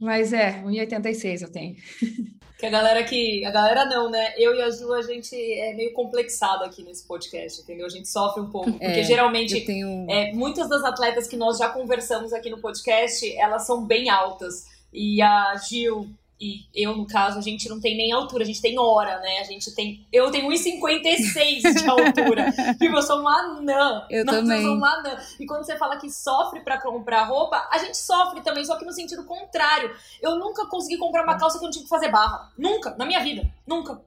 Mas 0.00 0.32
é, 0.32 0.62
1,86 0.62 1.42
eu 1.42 1.52
tenho. 1.52 1.76
Que 2.62 2.66
a 2.66 2.70
galera 2.70 3.02
que. 3.02 3.44
A 3.44 3.50
galera 3.50 3.84
não, 3.86 4.08
né? 4.08 4.34
Eu 4.38 4.54
e 4.54 4.62
a 4.62 4.70
Ju, 4.70 4.92
a 4.92 5.02
gente 5.02 5.34
é 5.34 5.74
meio 5.74 5.92
complexado 5.92 6.62
aqui 6.62 6.84
nesse 6.84 7.04
podcast, 7.04 7.60
entendeu? 7.60 7.84
A 7.84 7.88
gente 7.88 8.06
sofre 8.06 8.40
um 8.40 8.50
pouco. 8.50 8.70
Porque 8.70 8.84
é, 8.84 9.02
geralmente, 9.02 9.62
tenho... 9.62 10.06
é, 10.08 10.32
muitas 10.32 10.68
das 10.68 10.84
atletas 10.84 11.26
que 11.26 11.36
nós 11.36 11.58
já 11.58 11.70
conversamos 11.70 12.32
aqui 12.32 12.48
no 12.48 12.60
podcast, 12.60 13.36
elas 13.36 13.66
são 13.66 13.84
bem 13.84 14.08
altas. 14.08 14.66
E 14.92 15.20
a 15.20 15.56
Gil 15.56 16.08
e 16.42 16.66
eu, 16.74 16.96
no 16.96 17.06
caso, 17.06 17.38
a 17.38 17.40
gente 17.40 17.68
não 17.68 17.80
tem 17.80 17.96
nem 17.96 18.10
altura, 18.10 18.42
a 18.42 18.46
gente 18.46 18.60
tem 18.60 18.76
hora, 18.76 19.20
né? 19.20 19.38
A 19.38 19.44
gente 19.44 19.72
tem. 19.76 20.04
Eu 20.12 20.28
tenho 20.28 20.50
1,56 20.50 21.72
de 21.72 21.88
altura. 21.88 22.50
tipo, 22.80 22.96
eu 22.96 23.02
sou 23.02 23.20
uma 23.20 23.32
anã. 23.32 24.04
Eu 24.10 24.24
Nossa, 24.24 24.38
também. 24.40 24.56
Eu 24.56 24.64
sou 24.64 24.74
uma 24.74 24.92
anã. 24.92 25.16
E 25.38 25.46
quando 25.46 25.64
você 25.64 25.76
fala 25.76 25.96
que 25.98 26.10
sofre 26.10 26.58
para 26.58 26.80
comprar 26.82 27.22
roupa, 27.26 27.68
a 27.70 27.78
gente 27.78 27.96
sofre 27.96 28.40
também, 28.40 28.64
só 28.64 28.76
que 28.76 28.84
no 28.84 28.90
sentido 28.90 29.24
contrário. 29.24 29.94
Eu 30.20 30.36
nunca 30.36 30.66
consegui 30.66 30.98
comprar 30.98 31.22
uma 31.22 31.38
calça 31.38 31.60
que 31.60 31.64
eu 31.64 31.66
não 31.68 31.72
tive 31.72 31.84
que 31.84 31.88
fazer 31.88 32.10
barra. 32.10 32.50
Nunca, 32.58 32.96
na 32.96 33.06
minha 33.06 33.20
vida. 33.20 33.48
Nunca. 33.64 34.02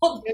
Todo. 0.00 0.24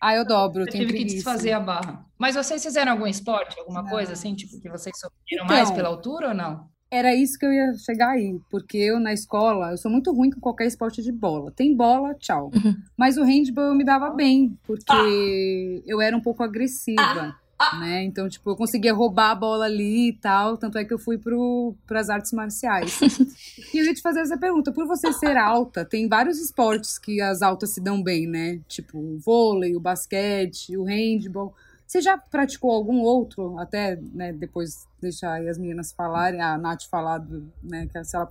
Ah, 0.00 0.14
eu 0.14 0.24
dobro. 0.24 0.62
Eu 0.62 0.66
tive 0.68 0.92
que 0.92 1.04
desfazer 1.04 1.54
a 1.54 1.60
barra. 1.60 2.06
Mas 2.16 2.36
vocês 2.36 2.62
fizeram 2.62 2.92
algum 2.92 3.06
esporte, 3.08 3.58
alguma 3.58 3.82
não. 3.82 3.90
coisa 3.90 4.12
assim, 4.12 4.32
tipo, 4.36 4.60
que 4.60 4.68
vocês 4.68 4.96
sofreram 4.96 5.44
então, 5.44 5.56
mais 5.56 5.72
pela 5.72 5.88
altura 5.88 6.28
ou 6.28 6.34
não? 6.34 6.68
Era 6.90 7.14
isso 7.14 7.38
que 7.38 7.44
eu 7.44 7.52
ia 7.52 7.74
chegar 7.74 8.10
aí, 8.10 8.40
porque 8.50 8.78
eu 8.78 8.98
na 8.98 9.12
escola, 9.12 9.72
eu 9.72 9.76
sou 9.76 9.90
muito 9.90 10.10
ruim 10.12 10.30
com 10.30 10.40
qualquer 10.40 10.66
esporte 10.66 11.02
de 11.02 11.12
bola. 11.12 11.50
Tem 11.50 11.76
bola, 11.76 12.14
tchau. 12.14 12.50
Uhum. 12.54 12.76
Mas 12.96 13.18
o 13.18 13.24
handball 13.24 13.66
eu 13.66 13.74
me 13.74 13.84
dava 13.84 14.08
bem, 14.10 14.58
porque 14.64 14.90
ah. 14.90 15.82
eu 15.86 16.00
era 16.00 16.16
um 16.16 16.20
pouco 16.20 16.42
agressiva. 16.42 17.02
Ah. 17.02 17.38
Ah. 17.58 17.80
Né? 17.80 18.04
Então, 18.04 18.28
tipo, 18.28 18.50
eu 18.50 18.56
conseguia 18.56 18.94
roubar 18.94 19.32
a 19.32 19.34
bola 19.34 19.64
ali 19.64 20.10
e 20.10 20.12
tal. 20.12 20.56
Tanto 20.56 20.78
é 20.78 20.84
que 20.84 20.94
eu 20.94 20.98
fui 20.98 21.18
para 21.18 21.98
as 21.98 22.08
artes 22.08 22.32
marciais. 22.32 23.00
e 23.74 23.78
eu 23.78 23.84
ia 23.84 23.92
te 23.92 24.00
fazer 24.00 24.20
essa 24.20 24.38
pergunta: 24.38 24.70
por 24.70 24.86
você 24.86 25.12
ser 25.12 25.36
alta, 25.36 25.84
tem 25.84 26.08
vários 26.08 26.38
esportes 26.38 26.98
que 26.98 27.20
as 27.20 27.42
altas 27.42 27.74
se 27.74 27.80
dão 27.80 28.00
bem, 28.00 28.28
né? 28.28 28.60
Tipo, 28.68 28.98
o 28.98 29.18
vôlei, 29.18 29.74
o 29.74 29.80
basquete, 29.80 30.76
o 30.76 30.84
handball. 30.84 31.52
Você 31.88 32.02
já 32.02 32.18
praticou 32.18 32.70
algum 32.70 33.00
outro, 33.00 33.58
até 33.58 33.96
né, 33.96 34.30
depois 34.30 34.86
deixar 35.00 35.40
as 35.48 35.56
meninas 35.56 35.90
falarem, 35.90 36.38
a 36.38 36.58
Nath 36.58 36.82
falar 36.82 37.26
né, 37.62 37.88
que 37.90 38.04
se 38.04 38.14
ela 38.14 38.28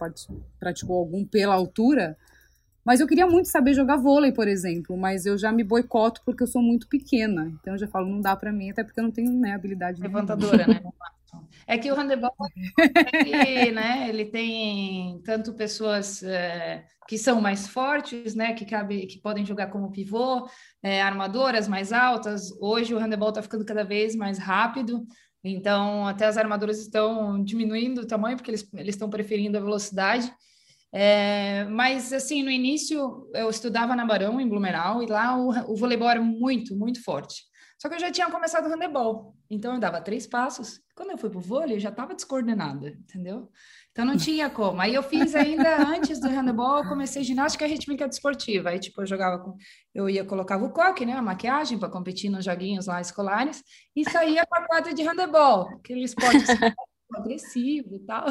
praticou 0.60 0.96
algum 0.96 1.26
pela 1.26 1.56
altura? 1.56 2.16
Mas 2.86 3.00
eu 3.00 3.08
queria 3.08 3.26
muito 3.26 3.48
saber 3.48 3.74
jogar 3.74 3.98
vôlei, 3.98 4.32
por 4.32 4.48
exemplo, 4.48 4.96
mas 4.96 5.26
eu 5.26 5.40
já 5.40 5.52
me 5.52 5.64
boicoto 5.64 6.22
porque 6.24 6.44
eu 6.44 6.48
sou 6.48 6.62
muito 6.62 6.88
pequena. 6.88 7.52
Então 7.60 7.74
eu 7.74 7.80
já 7.80 7.88
falo, 7.88 8.08
não 8.08 8.22
dá 8.22 8.36
para 8.36 8.52
mim, 8.52 8.70
até 8.70 8.84
porque 8.84 9.00
eu 9.00 9.04
não 9.04 9.12
tenho 9.12 9.34
né, 9.34 9.56
habilidade. 9.56 10.04
Levantadora, 10.04 10.68
né? 10.68 10.84
É 11.66 11.78
que 11.78 11.92
o 11.92 11.96
handebol, 11.96 12.34
ele, 13.26 13.72
né, 13.72 14.08
ele 14.10 14.26
tem 14.26 15.22
tanto 15.24 15.54
pessoas 15.54 16.24
é, 16.24 16.86
que 17.08 17.18
são 17.18 17.42
mais 17.42 17.68
fortes, 17.68 18.36
né, 18.36 18.54
que, 18.54 18.66
cabe, 18.66 19.06
que 19.08 19.20
podem 19.20 19.46
jogar 19.46 19.68
como 19.68 19.92
pivô, 19.92 20.48
é, 20.82 21.02
armadoras 21.02 21.68
mais 21.68 21.92
altas. 21.92 22.52
Hoje 22.60 22.94
o 22.94 23.00
handebol 23.00 23.30
está 23.30 23.42
ficando 23.42 23.66
cada 23.66 23.84
vez 23.84 24.16
mais 24.16 24.38
rápido, 24.38 25.06
então 25.44 26.08
até 26.08 26.26
as 26.26 26.38
armadoras 26.38 26.80
estão 26.80 27.44
diminuindo 27.44 28.02
o 28.02 28.08
tamanho 28.08 28.38
porque 28.38 28.52
eles, 28.52 28.68
eles 28.74 28.96
estão 28.96 29.10
preferindo 29.10 29.58
a 29.58 29.62
velocidade. 29.62 30.32
É, 30.94 31.66
mas 31.66 32.14
assim, 32.14 32.44
no 32.44 32.50
início 32.50 33.30
eu 33.34 33.50
estudava 33.50 33.96
na 33.96 34.06
Barão, 34.06 34.40
em 34.40 34.48
Blumenau, 34.48 35.04
e 35.04 35.08
lá 35.08 35.38
o, 35.38 35.50
o 35.72 35.76
voleibol 35.76 36.10
era 36.10 36.22
muito, 36.22 36.76
muito 36.76 37.04
forte. 37.04 37.44
Só 37.80 37.90
que 37.90 37.96
eu 37.96 38.00
já 38.00 38.12
tinha 38.12 38.32
começado 38.32 38.66
o 38.66 38.70
handebol, 38.70 39.36
então 39.50 39.74
eu 39.74 39.80
dava 39.80 40.02
três 40.02 40.26
passos. 40.26 40.80
Quando 40.98 41.12
eu 41.12 41.18
fui 41.20 41.30
pro 41.30 41.40
vôlei, 41.40 41.76
eu 41.76 41.80
já 41.80 41.90
estava 41.90 42.16
descoordenada, 42.16 42.88
entendeu? 42.90 43.52
Então 43.92 44.04
não 44.04 44.18
tinha 44.18 44.50
como. 44.50 44.82
Aí 44.82 44.96
eu 44.96 45.04
fiz 45.04 45.36
ainda 45.36 45.78
antes 45.88 46.20
do 46.20 46.28
handebol, 46.28 46.80
eu 46.80 46.90
comecei 46.90 47.24
ginástica 47.24 47.68
rítmica 47.68 48.08
desportiva. 48.08 48.70
Aí 48.70 48.80
tipo 48.80 49.04
eu 49.04 49.06
jogava 49.06 49.38
com, 49.44 49.56
eu 49.94 50.10
ia 50.10 50.26
colocava 50.26 50.66
o 50.66 50.72
coque, 50.72 51.06
né, 51.06 51.14
a 51.14 51.22
maquiagem 51.22 51.78
para 51.78 51.88
competir 51.88 52.32
nos 52.32 52.44
joguinhos 52.44 52.88
lá 52.88 53.00
escolares 53.00 53.64
e 53.96 54.10
saía 54.10 54.44
com 54.44 54.56
a 54.56 54.66
quadra 54.66 54.92
de 54.92 55.04
handebol, 55.04 55.70
aquele 55.70 56.04
esporte 56.04 56.38
assim, 56.38 56.74
agressivo 57.14 57.96
e 57.96 58.00
tal. 58.00 58.26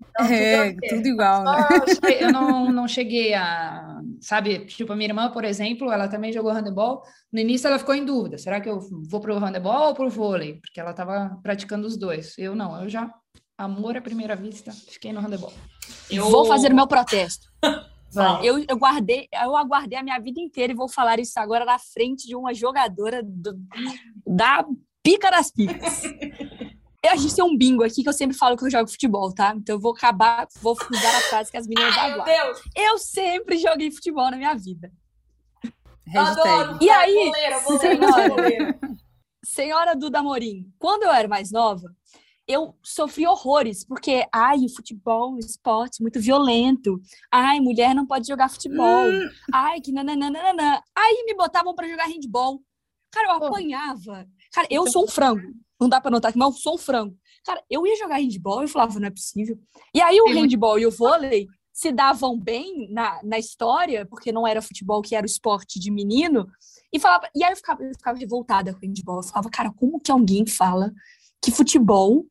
Então, 0.00 0.26
é, 0.26 0.74
tudo, 0.88 1.08
igual, 1.08 1.44
né? 1.44 1.68
Eu 2.20 2.32
não, 2.32 2.70
não 2.72 2.88
cheguei 2.88 3.34
a, 3.34 4.00
sabe, 4.20 4.64
tipo, 4.66 4.92
a 4.92 4.96
minha 4.96 5.10
irmã, 5.10 5.30
por 5.30 5.44
exemplo, 5.44 5.92
ela 5.92 6.08
também 6.08 6.32
jogou 6.32 6.52
handebol. 6.52 7.02
No 7.32 7.40
início 7.40 7.68
ela 7.68 7.78
ficou 7.78 7.94
em 7.94 8.04
dúvida, 8.04 8.38
será 8.38 8.60
que 8.60 8.68
eu 8.68 8.80
vou 8.80 9.20
pro 9.20 9.38
handebol 9.38 9.88
ou 9.88 9.94
pro 9.94 10.10
vôlei? 10.10 10.54
Porque 10.60 10.80
ela 10.80 10.90
estava 10.90 11.38
praticando 11.42 11.86
os 11.86 11.96
dois. 11.96 12.36
Eu 12.38 12.54
não, 12.54 12.82
eu 12.82 12.88
já, 12.88 13.10
amor 13.58 13.96
à 13.96 14.00
primeira 14.00 14.36
vista, 14.36 14.72
fiquei 14.72 15.12
no 15.12 15.20
handebol. 15.20 15.52
Eu 16.10 16.30
vou 16.30 16.46
fazer 16.46 16.72
o 16.72 16.76
meu 16.76 16.86
protesto. 16.86 17.46
Eu, 18.42 18.64
eu, 18.66 18.78
guardei, 18.78 19.28
eu 19.30 19.54
aguardei 19.54 19.98
a 19.98 20.02
minha 20.02 20.18
vida 20.18 20.40
inteira 20.40 20.72
e 20.72 20.76
vou 20.76 20.88
falar 20.88 21.18
isso 21.18 21.38
agora 21.38 21.66
na 21.66 21.78
frente 21.78 22.26
de 22.26 22.34
uma 22.34 22.54
jogadora 22.54 23.20
do, 23.22 23.58
da 24.26 24.64
pica 25.02 25.30
das 25.30 25.50
picas. 25.50 26.02
A 27.08 27.16
gente 27.16 27.34
tem 27.34 27.44
um 27.44 27.56
bingo 27.56 27.82
aqui 27.82 28.02
que 28.02 28.08
eu 28.08 28.12
sempre 28.12 28.36
falo 28.36 28.56
que 28.56 28.64
eu 28.64 28.70
jogo 28.70 28.90
futebol, 28.90 29.32
tá? 29.32 29.54
Então 29.56 29.76
eu 29.76 29.80
vou 29.80 29.92
acabar, 29.92 30.46
vou 30.60 30.76
usar 30.90 31.16
a 31.16 31.20
frase 31.22 31.50
que 31.50 31.56
as 31.56 31.66
meninas 31.66 31.96
Ai, 31.96 32.12
aguardam. 32.12 32.62
Eu 32.74 32.98
sempre 32.98 33.58
joguei 33.58 33.90
futebol 33.90 34.30
na 34.30 34.36
minha 34.36 34.54
vida. 34.54 34.92
Adoro, 36.14 36.78
e 36.80 36.88
aí, 36.88 37.14
boleira, 37.14 37.60
boleira, 37.60 38.06
senhora, 38.06 38.78
senhora 39.44 39.96
Duda 39.96 40.22
Morim, 40.22 40.72
quando 40.78 41.02
eu 41.02 41.10
era 41.10 41.26
mais 41.26 41.50
nova, 41.50 41.92
eu 42.46 42.76
sofri 42.80 43.26
horrores, 43.26 43.84
porque, 43.84 44.24
ai, 44.32 44.58
o 44.58 44.68
futebol, 44.68 45.34
o 45.34 45.38
esporte, 45.38 46.00
muito 46.00 46.20
violento. 46.20 47.00
Ai, 47.30 47.58
mulher 47.58 47.92
não 47.92 48.06
pode 48.06 48.28
jogar 48.28 48.48
futebol. 48.48 49.04
Hum. 49.04 49.28
Ai, 49.52 49.80
que 49.80 49.90
nananana. 49.90 50.80
Aí 50.96 51.24
me 51.26 51.34
botavam 51.34 51.74
para 51.74 51.88
jogar 51.88 52.06
handball. 52.06 52.62
Cara, 53.10 53.28
eu 53.28 53.46
apanhava. 53.46 54.28
Cara, 54.52 54.68
eu 54.70 54.86
sou 54.86 55.04
um 55.04 55.08
frango. 55.08 55.52
Não 55.80 55.88
dá 55.88 56.00
pra 56.00 56.10
notar 56.10 56.32
que, 56.32 56.42
eu 56.42 56.52
sou 56.52 56.74
um 56.74 56.78
frango. 56.78 57.16
Cara, 57.44 57.62
eu 57.70 57.86
ia 57.86 57.96
jogar 57.96 58.16
handball 58.16 58.64
e 58.64 58.68
falava, 58.68 58.98
não 58.98 59.08
é 59.08 59.10
possível. 59.10 59.58
E 59.94 60.00
aí 60.00 60.20
o 60.20 60.28
handball 60.28 60.78
e 60.78 60.86
o 60.86 60.90
vôlei 60.90 61.46
se 61.72 61.92
davam 61.92 62.38
bem 62.38 62.90
na, 62.90 63.20
na 63.22 63.38
história, 63.38 64.06
porque 64.06 64.32
não 64.32 64.46
era 64.46 64.62
futebol 64.62 65.02
que 65.02 65.14
era 65.14 65.24
o 65.24 65.28
esporte 65.28 65.78
de 65.78 65.90
menino, 65.90 66.48
e 66.90 66.98
falava, 66.98 67.28
e 67.34 67.44
aí 67.44 67.52
eu 67.52 67.56
ficava, 67.56 67.82
eu 67.82 67.92
ficava 67.92 68.18
revoltada 68.18 68.72
com 68.72 68.78
o 68.78 68.88
handball. 68.88 69.18
Eu 69.18 69.22
falava, 69.22 69.50
cara, 69.50 69.70
como 69.70 70.00
que 70.00 70.10
alguém 70.10 70.46
fala 70.46 70.90
que 71.42 71.50
futebol 71.50 72.24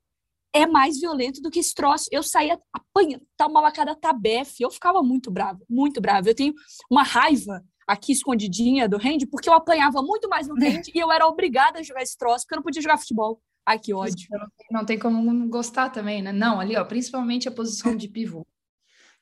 é 0.52 0.66
mais 0.66 1.00
violento 1.00 1.42
do 1.42 1.52
que 1.52 1.60
esse 1.60 1.76
troço? 1.76 2.10
Eu 2.12 2.24
saía 2.24 2.60
apanhando, 2.74 3.22
tomava 3.38 3.72
cada 3.72 3.94
tabefe, 3.94 4.64
eu 4.64 4.72
ficava 4.72 5.04
muito 5.04 5.30
brava, 5.30 5.60
muito 5.70 6.02
brava. 6.02 6.28
Eu 6.28 6.36
tenho 6.36 6.54
uma 6.90 7.04
raiva 7.04 7.64
aqui 7.88 8.12
escondidinha 8.12 8.88
do 8.89 8.98
hand, 8.98 9.28
porque 9.30 9.50
eu 9.50 9.54
apanhava 9.54 10.02
muito 10.02 10.28
mais 10.28 10.48
no 10.48 10.56
hand 10.62 10.84
e 10.93 11.00
eu 11.00 11.12
era 11.12 11.28
obrigada 11.28 11.80
a 11.80 11.84
jogar 11.84 12.02
esse 12.02 12.17
troço, 12.17 12.45
porque 12.45 12.56
eu 12.56 12.58
não 12.58 12.63
podia 12.63 12.82
jogar 12.82 12.98
futebol. 12.98 13.41
Ai, 13.65 13.80
que 13.80 13.93
ódio. 13.93 14.28
Não 14.69 14.86
tem 14.86 15.00
como 15.00 15.50
gostar 15.50 15.89
também, 15.89 16.21
né? 16.21 16.32
Não, 16.32 16.60
ali, 16.60 16.76
ó, 16.76 16.86
principalmente 16.86 17.48
a 17.48 17.52
posição 17.52 17.95
de 17.95 18.08
pivô 18.08 18.45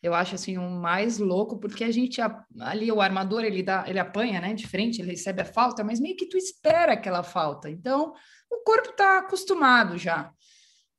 eu 0.04 0.13
acho 0.13 0.36
assim 0.36 0.58
um 0.58 0.82
mais 0.82 1.17
louco 1.17 1.58
porque 1.58 1.86
a 1.86 1.91
gente 1.91 2.19
ali 2.60 2.91
o 2.91 2.99
armador 2.99 3.45
ele 3.45 3.63
dá 3.63 3.86
ele 3.88 3.97
apanha 3.97 4.41
né 4.41 4.54
de 4.54 4.67
frente 4.67 5.02
ele 5.02 5.12
recebe 5.12 5.41
a 5.41 5.45
falta 5.45 5.82
mas 5.82 6.02
meio 6.02 6.17
que 6.17 6.28
tu 6.28 6.38
espera 6.38 6.91
aquela 6.91 7.23
falta 7.23 7.69
então 7.69 8.13
o 8.52 8.63
corpo 8.65 8.89
está 8.89 9.19
acostumado 9.19 9.97
já 9.97 10.30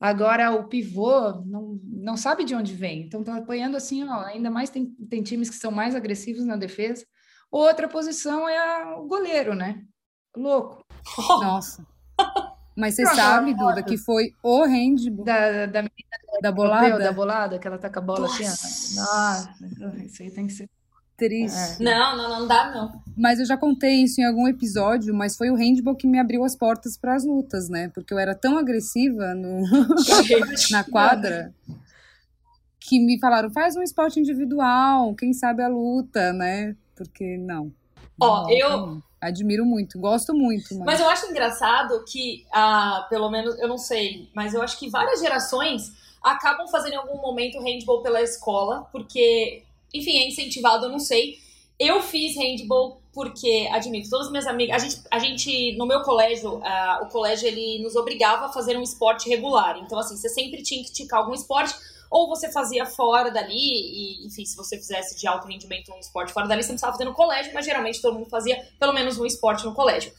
agora 0.00 0.50
o 0.53 0.66
pivô 0.68 1.33
não, 1.44 1.79
não 1.85 2.16
sabe 2.16 2.44
de 2.44 2.55
onde 2.55 2.72
vem 2.72 3.03
então 3.03 3.22
tá 3.22 3.37
apanhando 3.37 3.77
assim 3.77 4.03
ó, 4.09 4.22
ainda 4.22 4.50
mais 4.50 4.70
tem, 4.70 4.87
tem 5.09 5.22
times 5.22 5.50
que 5.50 5.57
são 5.57 5.70
mais 5.70 5.94
agressivos 5.94 6.46
na 6.46 6.57
defesa 6.57 7.05
outra 7.59 7.88
posição 7.88 8.49
é 8.49 8.57
a, 8.57 8.97
o 8.97 9.07
goleiro 9.07 9.55
né 9.55 9.83
louco 10.37 10.85
nossa 11.43 11.87
mas 12.77 12.97
você 12.97 13.07
sabe, 13.07 13.55
Duda, 13.55 13.83
que 13.85 13.97
foi 13.97 14.35
o 14.43 14.64
handball 14.64 15.25
da, 15.25 15.67
da 15.67 15.83
menina 15.83 16.14
da 16.43 16.51
bolada? 16.51 16.99
Da 16.99 17.12
bolada, 17.12 17.59
que 17.59 17.69
ela 17.69 17.79
tá 17.79 17.88
com 17.88 18.01
a 18.01 18.03
bola 18.03 18.21
Nossa. 18.23 18.43
assim, 18.43 18.99
ó. 18.99 19.85
Nossa, 19.85 20.05
isso 20.05 20.23
aí 20.23 20.31
tem 20.31 20.47
que 20.49 20.53
ser 20.53 20.69
triste. 21.17 21.81
É. 21.81 21.85
Não, 21.85 22.17
não, 22.17 22.40
não 22.40 22.49
dá 22.49 22.73
não. 22.73 23.01
Mas 23.17 23.38
eu 23.38 23.47
já 23.47 23.57
contei 23.57 24.03
isso 24.03 24.21
em 24.21 24.25
algum 24.25 24.49
episódio, 24.49 25.14
mas 25.14 25.37
foi 25.37 25.51
o 25.51 25.55
handball 25.55 25.95
que 25.95 26.09
me 26.09 26.19
abriu 26.19 26.45
as 26.45 26.57
portas 26.57 26.97
para 26.97 27.14
as 27.14 27.25
lutas, 27.25 27.69
né? 27.69 27.90
Porque 27.95 28.12
eu 28.12 28.19
era 28.19 28.35
tão 28.35 28.59
agressiva 28.59 29.35
no... 29.35 29.62
na 30.73 30.83
quadra 30.83 31.55
que 32.81 32.99
me 32.99 33.19
falaram, 33.19 33.51
faz 33.51 33.77
um 33.77 33.83
esporte 33.83 34.21
individual, 34.21 35.14
quem 35.14 35.33
sabe 35.33 35.62
a 35.62 35.69
luta, 35.69 36.33
né? 36.33 36.77
Porque 36.96 37.37
não. 37.37 37.72
Ó, 38.20 38.42
não, 38.42 38.50
eu 38.50 39.02
admiro 39.20 39.64
muito, 39.64 39.98
gosto 39.98 40.35
muito. 40.35 40.74
Mas... 40.76 40.85
mas 40.85 41.00
eu 41.00 41.09
acho 41.09 41.26
engraçado 41.26 42.04
que, 42.04 42.46
ah, 42.52 43.07
pelo 43.09 43.30
menos, 43.30 43.59
eu 43.59 43.66
não 43.66 43.78
sei, 43.78 44.28
mas 44.35 44.54
eu 44.54 44.62
acho 44.62 44.78
que 44.78 44.88
várias 44.88 45.20
gerações 45.20 45.92
acabam 46.22 46.66
fazendo 46.68 46.94
em 46.94 46.96
algum 46.96 47.20
momento 47.20 47.61
handball 47.61 48.02
pela 48.02 48.22
escola, 48.22 48.88
porque, 48.92 49.62
enfim, 49.92 50.18
é 50.18 50.28
incentivado, 50.28 50.87
eu 50.87 50.90
não 50.90 50.98
sei. 50.98 51.38
Eu 51.78 52.00
fiz 52.00 52.37
handball 52.37 53.02
porque, 53.12 53.68
admito, 53.72 54.11
todas 54.11 54.26
as 54.26 54.33
minhas 54.33 54.46
amigas. 54.46 54.83
A 54.83 54.87
gente, 54.87 55.02
a 55.11 55.18
gente 55.18 55.76
no 55.76 55.87
meu 55.87 56.02
colégio, 56.02 56.57
uh, 56.57 57.04
o 57.04 57.09
colégio 57.09 57.46
ele 57.46 57.83
nos 57.83 57.94
obrigava 57.94 58.46
a 58.46 58.48
fazer 58.48 58.76
um 58.76 58.83
esporte 58.83 59.28
regular. 59.28 59.78
Então, 59.78 59.98
assim, 59.98 60.16
você 60.16 60.28
sempre 60.28 60.62
tinha 60.62 60.83
que 60.83 60.92
ticar 60.92 61.20
algum 61.20 61.35
esporte, 61.35 61.74
ou 62.11 62.29
você 62.29 62.51
fazia 62.51 62.87
fora 62.87 63.31
dali, 63.31 63.55
e, 63.55 64.27
enfim, 64.27 64.45
se 64.45 64.57
você 64.57 64.77
fizesse 64.77 65.19
de 65.19 65.27
alto 65.27 65.49
rendimento 65.49 65.93
um 65.93 65.99
esporte 65.99 66.33
fora 66.33 66.47
dali, 66.47 66.62
você 66.62 66.71
não 66.71 66.77
estava 66.77 66.93
fazendo 66.93 67.12
colégio, 67.12 67.53
mas 67.55 67.64
geralmente 67.64 68.01
todo 68.01 68.14
mundo 68.14 68.29
fazia 68.29 68.67
pelo 68.79 68.93
menos 68.93 69.19
um 69.19 69.27
esporte 69.27 69.64
no 69.64 69.75
colégio. 69.75 70.12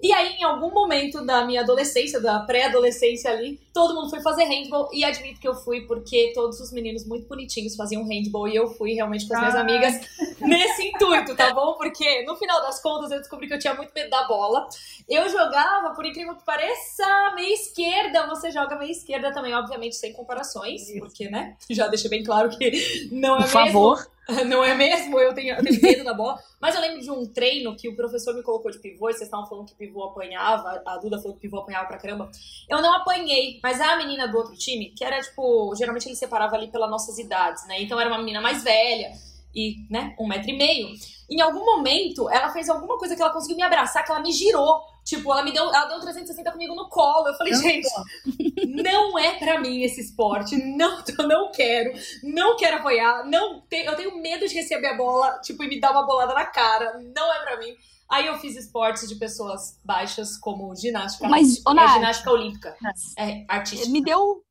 E 0.00 0.12
aí, 0.12 0.36
em 0.36 0.44
algum 0.44 0.70
momento 0.72 1.24
da 1.24 1.44
minha 1.44 1.62
adolescência, 1.62 2.20
da 2.20 2.38
pré-adolescência 2.40 3.30
ali, 3.30 3.60
todo 3.74 3.94
mundo 3.94 4.10
foi 4.10 4.20
fazer 4.20 4.44
handball 4.44 4.88
e 4.92 5.04
admito 5.04 5.40
que 5.40 5.48
eu 5.48 5.54
fui 5.54 5.82
porque 5.82 6.32
todos 6.34 6.60
os 6.60 6.72
meninos 6.72 7.04
muito 7.04 7.26
bonitinhos 7.26 7.74
faziam 7.74 8.04
handball 8.04 8.46
e 8.46 8.54
eu 8.54 8.68
fui 8.68 8.94
realmente 8.94 9.26
com 9.26 9.34
as 9.34 9.40
minhas 9.40 9.54
amigas 9.56 9.94
nesse 10.40 10.88
intuito, 10.88 11.34
tá 11.34 11.52
bom? 11.52 11.74
Porque 11.74 12.22
no 12.24 12.36
final 12.36 12.60
das 12.62 12.80
contas 12.80 13.10
eu 13.10 13.18
descobri 13.18 13.48
que 13.48 13.54
eu 13.54 13.58
tinha 13.58 13.74
muito 13.74 13.92
medo 13.92 14.08
da 14.10 14.26
bola. 14.28 14.68
Eu 15.08 15.28
jogava, 15.28 15.90
por 15.94 16.06
incrível 16.06 16.36
que 16.36 16.44
pareça, 16.44 17.32
meia 17.34 17.54
esquerda. 17.54 18.26
Você 18.28 18.52
joga 18.52 18.76
meia 18.76 18.92
esquerda 18.92 19.32
também, 19.32 19.54
obviamente, 19.54 19.96
sem 19.96 20.12
comparações, 20.12 20.82
porque, 20.98 21.28
né? 21.28 21.56
Já 21.68 21.88
deixei 21.88 22.08
bem 22.08 22.22
claro 22.22 22.50
que 22.50 23.08
não 23.10 23.36
é 23.36 23.46
por 23.46 23.54
mesmo. 23.54 23.72
favor. 23.72 24.17
Não 24.46 24.62
é 24.62 24.74
mesmo? 24.74 25.18
Eu 25.18 25.32
tenho, 25.32 25.56
eu 25.56 25.64
tenho 25.64 25.80
medo 25.80 26.04
da 26.04 26.12
bola. 26.12 26.38
Mas 26.60 26.74
eu 26.74 26.82
lembro 26.82 27.00
de 27.00 27.10
um 27.10 27.26
treino 27.26 27.74
que 27.74 27.88
o 27.88 27.96
professor 27.96 28.34
me 28.34 28.42
colocou 28.42 28.70
de 28.70 28.78
pivô, 28.78 29.08
e 29.08 29.12
vocês 29.14 29.22
estavam 29.22 29.46
falando 29.46 29.66
que 29.66 29.74
pivô 29.74 30.04
apanhava, 30.04 30.82
a 30.84 30.98
Duda 30.98 31.16
falou 31.16 31.34
que 31.34 31.40
pivô 31.40 31.58
apanhava 31.58 31.86
pra 31.86 31.98
caramba. 31.98 32.30
Eu 32.68 32.82
não 32.82 32.92
apanhei, 32.94 33.58
mas 33.62 33.80
a 33.80 33.96
menina 33.96 34.28
do 34.28 34.36
outro 34.36 34.54
time, 34.54 34.90
que 34.90 35.02
era 35.02 35.18
tipo, 35.20 35.74
geralmente 35.76 36.06
ele 36.06 36.16
separava 36.16 36.56
ali 36.56 36.68
pelas 36.68 36.90
nossas 36.90 37.18
idades, 37.18 37.66
né? 37.66 37.80
Então 37.80 37.98
era 37.98 38.10
uma 38.10 38.18
menina 38.18 38.40
mais 38.40 38.62
velha 38.62 39.12
e, 39.54 39.76
né, 39.90 40.14
um 40.20 40.28
metro 40.28 40.50
e 40.50 40.58
meio. 40.58 40.88
Em 41.30 41.40
algum 41.40 41.64
momento, 41.64 42.28
ela 42.28 42.50
fez 42.50 42.68
alguma 42.68 42.98
coisa 42.98 43.16
que 43.16 43.22
ela 43.22 43.32
conseguiu 43.32 43.56
me 43.56 43.62
abraçar, 43.62 44.04
que 44.04 44.10
ela 44.10 44.20
me 44.20 44.32
girou 44.32 44.82
Tipo, 45.08 45.32
ela 45.32 45.42
me 45.42 45.50
deu, 45.52 45.64
ela 45.72 45.86
deu 45.86 45.96
um 45.96 46.00
360 46.00 46.52
comigo 46.52 46.74
no 46.74 46.86
colo. 46.90 47.28
Eu 47.28 47.34
falei, 47.34 47.54
não, 47.54 47.62
gente, 47.62 47.88
não 48.68 49.18
é 49.18 49.38
para 49.38 49.58
mim 49.58 49.82
esse 49.82 50.02
esporte. 50.02 50.54
Não, 50.76 51.02
eu 51.18 51.26
não 51.26 51.50
quero. 51.50 51.98
Não 52.22 52.58
quero 52.58 52.76
apoiar. 52.76 53.24
Não, 53.24 53.64
eu 53.70 53.96
tenho 53.96 54.20
medo 54.20 54.46
de 54.46 54.54
receber 54.54 54.88
a 54.88 54.96
bola, 54.98 55.40
tipo, 55.40 55.64
e 55.64 55.68
me 55.68 55.80
dar 55.80 55.92
uma 55.92 56.04
bolada 56.04 56.34
na 56.34 56.44
cara. 56.44 57.00
Não 57.16 57.32
é 57.32 57.40
para 57.42 57.58
mim. 57.58 57.74
Aí 58.06 58.26
eu 58.26 58.38
fiz 58.38 58.54
esportes 58.54 59.08
de 59.08 59.14
pessoas 59.14 59.80
baixas, 59.82 60.36
como 60.36 60.76
ginástica. 60.76 61.26
Mas, 61.26 61.56
é 61.56 61.88
ginástica 61.94 62.30
olímpica. 62.30 62.76
É, 63.18 63.46
artística. 63.48 63.90
Me 63.90 64.04
deu, 64.04 64.44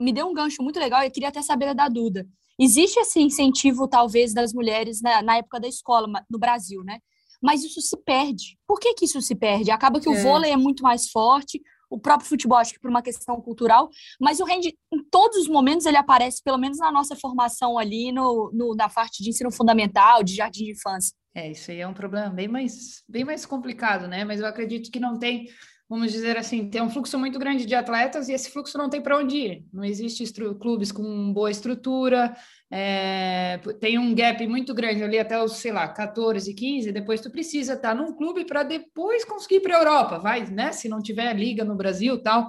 me 0.00 0.12
deu 0.12 0.26
um 0.26 0.34
gancho 0.34 0.60
muito 0.60 0.80
legal. 0.80 1.04
Eu 1.04 1.10
queria 1.12 1.28
até 1.28 1.40
saber 1.40 1.72
da 1.72 1.86
Duda. 1.86 2.26
Existe 2.58 2.98
esse 2.98 3.20
incentivo, 3.20 3.86
talvez, 3.86 4.34
das 4.34 4.52
mulheres 4.52 5.00
na, 5.00 5.22
na 5.22 5.36
época 5.36 5.60
da 5.60 5.68
escola, 5.68 6.08
no 6.28 6.38
Brasil, 6.38 6.82
né? 6.82 6.98
Mas 7.42 7.64
isso 7.64 7.80
se 7.80 7.96
perde. 8.04 8.58
Por 8.66 8.78
que, 8.78 8.94
que 8.94 9.04
isso 9.04 9.20
se 9.20 9.34
perde? 9.34 9.70
Acaba 9.70 10.00
que 10.00 10.08
é. 10.08 10.12
o 10.12 10.22
vôlei 10.22 10.52
é 10.52 10.56
muito 10.56 10.82
mais 10.82 11.10
forte, 11.10 11.60
o 11.90 11.98
próprio 11.98 12.28
futebol, 12.28 12.58
acho 12.58 12.72
que 12.72 12.80
por 12.80 12.88
uma 12.88 13.02
questão 13.02 13.40
cultural, 13.40 13.90
mas 14.20 14.38
o 14.38 14.44
hand, 14.44 14.70
em 14.92 15.04
todos 15.10 15.38
os 15.38 15.48
momentos, 15.48 15.86
ele 15.86 15.96
aparece, 15.96 16.40
pelo 16.42 16.56
menos 16.56 16.78
na 16.78 16.92
nossa 16.92 17.16
formação 17.16 17.76
ali, 17.76 18.12
no, 18.12 18.50
no, 18.54 18.74
na 18.76 18.88
parte 18.88 19.22
de 19.22 19.30
ensino 19.30 19.50
fundamental, 19.50 20.22
de 20.22 20.36
jardim 20.36 20.66
de 20.66 20.72
infância. 20.72 21.12
É, 21.34 21.50
isso 21.50 21.70
aí 21.70 21.80
é 21.80 21.86
um 21.86 21.94
problema 21.94 22.28
bem 22.28 22.48
mais, 22.48 23.02
bem 23.08 23.24
mais 23.24 23.46
complicado, 23.46 24.08
né? 24.08 24.24
Mas 24.24 24.40
eu 24.40 24.46
acredito 24.46 24.90
que 24.90 24.98
não 24.98 25.18
tem 25.18 25.46
vamos 25.90 26.12
dizer 26.12 26.36
assim, 26.36 26.70
tem 26.70 26.80
um 26.80 26.88
fluxo 26.88 27.18
muito 27.18 27.36
grande 27.36 27.66
de 27.66 27.74
atletas 27.74 28.28
e 28.28 28.32
esse 28.32 28.48
fluxo 28.48 28.78
não 28.78 28.88
tem 28.88 29.02
para 29.02 29.18
onde 29.18 29.36
ir. 29.36 29.64
Não 29.72 29.82
existe 29.84 30.22
clubes 30.60 30.92
com 30.92 31.32
boa 31.32 31.50
estrutura, 31.50 32.32
é, 32.70 33.58
tem 33.80 33.98
um 33.98 34.14
gap 34.14 34.46
muito 34.46 34.72
grande 34.72 35.02
ali 35.02 35.18
até 35.18 35.42
os, 35.42 35.54
sei 35.54 35.72
lá, 35.72 35.88
14, 35.88 36.54
15, 36.54 36.92
depois 36.92 37.20
tu 37.20 37.28
precisa 37.28 37.72
estar 37.72 37.92
num 37.92 38.14
clube 38.14 38.44
para 38.44 38.62
depois 38.62 39.24
conseguir 39.24 39.56
ir 39.56 39.60
para 39.62 39.76
a 39.76 39.80
Europa, 39.80 40.18
vai, 40.20 40.48
né? 40.48 40.70
Se 40.70 40.88
não 40.88 41.02
tiver 41.02 41.34
liga 41.34 41.64
no 41.64 41.74
Brasil 41.74 42.22
tal. 42.22 42.48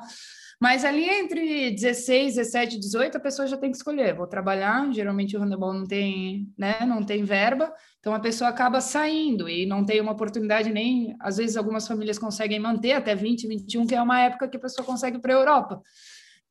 Mas 0.62 0.86
ali 0.86 1.10
entre 1.10 1.72
16, 1.72 2.36
17, 2.36 2.78
18, 2.78 3.18
a 3.18 3.20
pessoa 3.20 3.48
já 3.48 3.58
tem 3.58 3.72
que 3.72 3.78
escolher. 3.78 4.14
Vou 4.14 4.28
trabalhar, 4.28 4.94
geralmente 4.94 5.36
o 5.36 5.40
handebol 5.40 5.74
não 5.74 5.88
tem, 5.88 6.54
né, 6.56 6.86
não 6.86 7.04
tem 7.04 7.24
verba, 7.24 7.74
então 8.00 8.14
a 8.14 8.20
pessoa 8.20 8.52
acaba 8.52 8.80
saindo 8.80 9.50
e 9.50 9.66
não 9.66 9.84
tem 9.84 10.00
uma 10.00 10.12
oportunidade 10.12 10.72
nem, 10.72 11.16
às 11.20 11.38
vezes 11.38 11.58
algumas 11.58 11.88
famílias 11.88 12.20
conseguem 12.20 12.60
manter 12.60 12.92
até 12.92 13.16
20, 13.16 13.48
21, 13.48 13.88
que 13.88 13.96
é 13.96 14.02
uma 14.04 14.20
época 14.20 14.48
que 14.48 14.56
a 14.56 14.60
pessoa 14.60 14.86
consegue 14.86 15.18
para 15.18 15.34
a 15.34 15.40
Europa. 15.40 15.82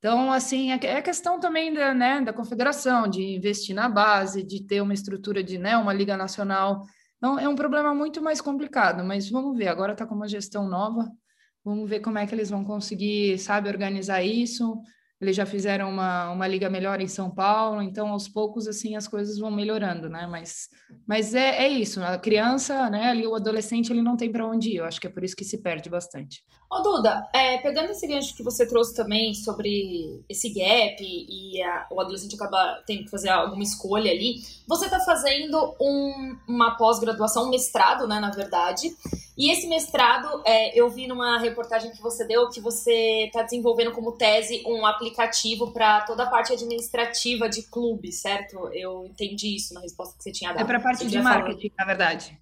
Então, 0.01 0.33
assim, 0.33 0.73
é, 0.73 0.81
é 0.83 1.03
questão 1.03 1.39
também 1.39 1.73
da, 1.73 1.95
né, 1.95 2.21
da 2.21 2.33
confederação, 2.33 3.07
de 3.07 3.23
investir 3.23 3.77
na 3.77 3.89
base, 3.89 4.43
de 4.43 4.67
ter 4.67 4.81
uma 4.81 4.93
estrutura 4.95 5.41
de, 5.41 5.57
né, 5.57 5.77
uma 5.77 5.93
liga 5.93 6.17
nacional. 6.17 6.83
Então, 7.19 7.39
é 7.39 7.49
um 7.49 7.55
problema 7.55 7.95
muito 7.95 8.21
mais 8.21 8.41
complicado, 8.41 9.05
mas 9.05 9.31
vamos 9.31 9.57
ver, 9.57 9.69
agora 9.69 9.93
está 9.93 10.05
com 10.05 10.17
uma 10.17 10.27
gestão 10.27 10.69
nova, 10.69 11.09
Vamos 11.65 11.89
ver 11.89 12.01
como 12.01 12.19
é 12.19 12.27
que 12.27 12.35
eles 12.35 12.51
vão 12.51 12.65
conseguir, 12.65 13.39
sabe, 13.39 13.69
organizar 13.69 14.23
isso. 14.23 14.81
Eles 15.21 15.37
já 15.37 15.45
fizeram 15.45 15.91
uma, 15.91 16.31
uma 16.31 16.49
liga 16.49 16.71
melhor 16.71 16.99
em 16.99 17.07
São 17.07 17.31
Paulo, 17.31 17.83
então 17.83 18.09
aos 18.09 18.27
poucos 18.27 18.67
assim 18.67 18.97
as 18.97 19.07
coisas 19.07 19.39
vão 19.39 19.51
melhorando, 19.51 20.09
né? 20.09 20.27
Mas, 20.27 20.71
mas 21.07 21.35
é, 21.35 21.65
é 21.65 21.69
isso, 21.69 22.03
a 22.03 22.17
criança, 22.17 22.89
né? 22.89 23.11
Ali 23.11 23.27
o 23.27 23.35
adolescente 23.35 23.93
ele 23.93 24.01
não 24.01 24.17
tem 24.17 24.33
para 24.33 24.47
onde 24.47 24.71
ir. 24.71 24.77
Eu 24.77 24.87
acho 24.87 24.99
que 24.99 25.07
é 25.07 25.11
por 25.11 25.23
isso 25.23 25.37
que 25.37 25.45
se 25.45 25.59
perde 25.59 25.91
bastante. 25.91 26.43
Ô 26.73 26.81
Duda, 26.81 27.29
é, 27.35 27.59
pegando 27.59 27.91
esse 27.91 28.07
gancho 28.07 28.35
que 28.35 28.43
você 28.43 28.67
trouxe 28.67 28.97
também 28.97 29.35
sobre 29.35 30.25
esse 30.27 30.49
gap 30.55 30.97
e 31.03 31.63
a, 31.63 31.87
o 31.93 32.01
adolescente 32.01 32.37
acaba 32.37 32.83
tendo 32.87 33.05
que 33.05 33.11
fazer 33.11 33.29
alguma 33.29 33.63
escolha 33.63 34.11
ali, 34.11 34.37
você 34.67 34.87
está 34.87 35.01
fazendo 35.01 35.77
um, 35.79 36.37
uma 36.49 36.79
pós-graduação, 36.79 37.49
um 37.49 37.51
mestrado, 37.51 38.09
né? 38.09 38.19
Na 38.21 38.31
verdade. 38.31 38.89
E 39.37 39.51
esse 39.51 39.67
mestrado, 39.67 40.43
é, 40.45 40.79
eu 40.79 40.89
vi 40.91 41.07
numa 41.07 41.39
reportagem 41.39 41.91
que 41.93 42.03
você 42.03 42.25
deu 42.27 42.49
que 42.51 42.61
você 42.61 43.25
está 43.27 43.43
desenvolvendo 43.43 43.93
como 43.93 44.13
tese 44.13 44.63
um 44.67 44.85
aplicativo 44.85 45.73
para 45.73 46.03
toda 46.03 46.25
a 46.25 46.27
parte 46.27 46.53
administrativa 46.53 47.49
de 47.49 47.63
clube, 47.63 48.13
certo? 48.13 48.69
Eu 48.73 49.07
entendi 49.07 49.57
isso 49.57 49.73
na 49.73 49.81
resposta 49.81 50.17
que 50.17 50.23
você 50.23 50.33
tinha 50.33 50.53
dado. 50.53 50.63
É 50.63 50.65
para 50.65 50.79
a 50.79 50.81
parte 50.81 51.07
de 51.07 51.19
marketing, 51.21 51.73
na 51.79 51.85
verdade. 51.85 52.39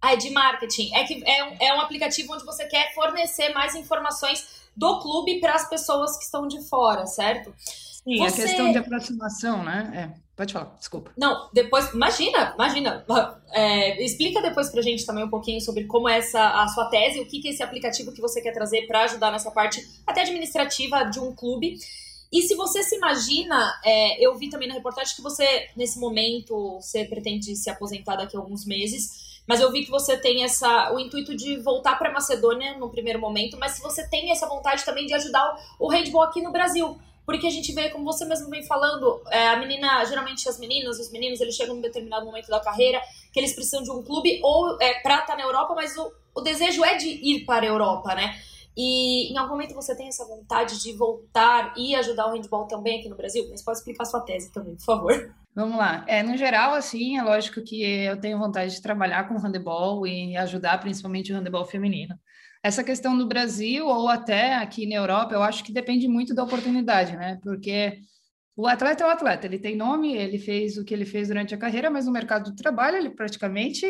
Ah, 0.00 0.12
é 0.14 0.16
de 0.16 0.30
marketing. 0.30 0.92
É 0.94 1.04
que 1.04 1.22
é 1.24 1.44
um, 1.44 1.56
é 1.60 1.74
um 1.74 1.80
aplicativo 1.80 2.34
onde 2.34 2.44
você 2.44 2.66
quer 2.66 2.92
fornecer 2.94 3.54
mais 3.54 3.74
informações 3.74 4.62
do 4.76 5.00
clube 5.00 5.40
para 5.40 5.54
as 5.54 5.68
pessoas 5.68 6.16
que 6.18 6.24
estão 6.24 6.48
de 6.48 6.60
fora, 6.68 7.06
certo? 7.06 7.54
Sim, 7.58 8.18
você... 8.18 8.42
a 8.42 8.44
questão 8.46 8.72
de 8.72 8.78
aproximação, 8.78 9.62
né? 9.62 10.16
É 10.18 10.21
Pode 10.42 10.54
falar, 10.54 10.74
desculpa. 10.76 11.12
Não, 11.16 11.48
depois, 11.52 11.94
imagina, 11.94 12.52
imagina. 12.56 13.04
É, 13.52 14.04
explica 14.04 14.42
depois 14.42 14.70
pra 14.70 14.82
gente 14.82 15.06
também 15.06 15.22
um 15.22 15.30
pouquinho 15.30 15.60
sobre 15.60 15.84
como 15.84 16.08
é 16.08 16.18
essa 16.18 16.62
a 16.62 16.66
sua 16.66 16.86
tese, 16.86 17.20
o 17.20 17.26
que, 17.26 17.38
que 17.38 17.46
é 17.46 17.50
esse 17.52 17.62
aplicativo 17.62 18.10
que 18.10 18.20
você 18.20 18.40
quer 18.42 18.52
trazer 18.52 18.88
para 18.88 19.04
ajudar 19.04 19.30
nessa 19.30 19.52
parte 19.52 19.80
até 20.04 20.22
administrativa 20.22 21.04
de 21.04 21.20
um 21.20 21.32
clube. 21.32 21.76
E 22.32 22.42
se 22.42 22.56
você 22.56 22.82
se 22.82 22.96
imagina, 22.96 23.72
é, 23.84 24.26
eu 24.26 24.36
vi 24.36 24.50
também 24.50 24.66
na 24.66 24.74
reportagem 24.74 25.14
que 25.14 25.22
você, 25.22 25.68
nesse 25.76 26.00
momento, 26.00 26.80
você 26.80 27.04
pretende 27.04 27.54
se 27.54 27.70
aposentar 27.70 28.16
daqui 28.16 28.36
a 28.36 28.40
alguns 28.40 28.66
meses, 28.66 29.42
mas 29.46 29.60
eu 29.60 29.70
vi 29.70 29.84
que 29.84 29.92
você 29.92 30.16
tem 30.16 30.42
essa, 30.42 30.92
o 30.92 30.98
intuito 30.98 31.36
de 31.36 31.56
voltar 31.58 31.96
para 31.96 32.12
Macedônia 32.12 32.76
no 32.78 32.90
primeiro 32.90 33.20
momento, 33.20 33.56
mas 33.60 33.72
se 33.72 33.82
você 33.82 34.08
tem 34.08 34.32
essa 34.32 34.48
vontade 34.48 34.84
também 34.84 35.06
de 35.06 35.14
ajudar 35.14 35.56
o, 35.78 35.86
o 35.86 35.88
handball 35.88 36.22
aqui 36.22 36.42
no 36.42 36.50
Brasil. 36.50 36.98
Porque 37.24 37.46
a 37.46 37.50
gente 37.50 37.72
vê, 37.72 37.90
como 37.90 38.04
você 38.04 38.24
mesmo 38.24 38.48
vem 38.50 38.64
falando, 38.66 39.22
é, 39.30 39.48
a 39.48 39.56
menina, 39.56 40.04
geralmente 40.04 40.48
as 40.48 40.58
meninas, 40.58 40.98
os 40.98 41.10
meninos, 41.10 41.40
eles 41.40 41.54
chegam 41.54 41.76
em 41.76 41.78
um 41.78 41.82
determinado 41.82 42.26
momento 42.26 42.48
da 42.48 42.60
carreira 42.60 43.00
que 43.32 43.38
eles 43.38 43.54
precisam 43.54 43.82
de 43.82 43.90
um 43.90 44.02
clube 44.02 44.40
ou 44.42 44.76
é, 44.80 45.00
pra 45.00 45.20
estar 45.20 45.26
tá 45.26 45.36
na 45.36 45.42
Europa, 45.42 45.74
mas 45.74 45.96
o, 45.96 46.12
o 46.34 46.40
desejo 46.40 46.84
é 46.84 46.96
de 46.96 47.08
ir 47.08 47.44
para 47.44 47.64
a 47.64 47.68
Europa, 47.68 48.14
né? 48.14 48.34
E 48.76 49.32
em 49.32 49.36
algum 49.36 49.50
momento 49.50 49.74
você 49.74 49.94
tem 49.94 50.08
essa 50.08 50.26
vontade 50.26 50.82
de 50.82 50.92
voltar 50.94 51.74
e 51.76 51.94
ajudar 51.94 52.26
o 52.26 52.32
handball 52.32 52.66
também 52.66 52.98
aqui 52.98 53.08
no 53.08 53.16
Brasil? 53.16 53.46
Mas 53.50 53.62
pode 53.62 53.78
explicar 53.78 54.04
sua 54.04 54.20
tese 54.20 54.50
também, 54.50 54.74
por 54.76 54.84
favor. 54.84 55.34
Vamos 55.54 55.76
lá. 55.76 56.04
É, 56.08 56.22
no 56.22 56.36
geral, 56.36 56.72
assim, 56.72 57.18
é 57.18 57.22
lógico 57.22 57.60
que 57.60 57.82
eu 57.82 58.18
tenho 58.18 58.38
vontade 58.38 58.74
de 58.74 58.80
trabalhar 58.80 59.28
com 59.28 59.36
handebol 59.36 60.06
e 60.06 60.34
ajudar 60.38 60.78
principalmente 60.78 61.30
o 61.30 61.36
handebol 61.36 61.64
feminino. 61.66 62.14
Essa 62.62 62.84
questão 62.84 63.18
do 63.18 63.26
Brasil 63.26 63.86
ou 63.86 64.08
até 64.08 64.54
aqui 64.54 64.86
na 64.86 64.94
Europa, 64.94 65.34
eu 65.34 65.42
acho 65.42 65.64
que 65.64 65.72
depende 65.72 66.06
muito 66.06 66.34
da 66.34 66.44
oportunidade, 66.44 67.16
né? 67.16 67.38
Porque 67.42 67.98
o 68.56 68.66
atleta 68.66 69.02
é 69.02 69.06
o 69.06 69.10
atleta, 69.10 69.46
ele 69.46 69.58
tem 69.58 69.76
nome, 69.76 70.14
ele 70.14 70.38
fez 70.38 70.76
o 70.76 70.84
que 70.84 70.94
ele 70.94 71.04
fez 71.04 71.28
durante 71.28 71.54
a 71.54 71.58
carreira, 71.58 71.90
mas 71.90 72.06
no 72.06 72.12
mercado 72.12 72.50
de 72.50 72.56
trabalho 72.56 72.96
ele 72.96 73.10
praticamente 73.10 73.86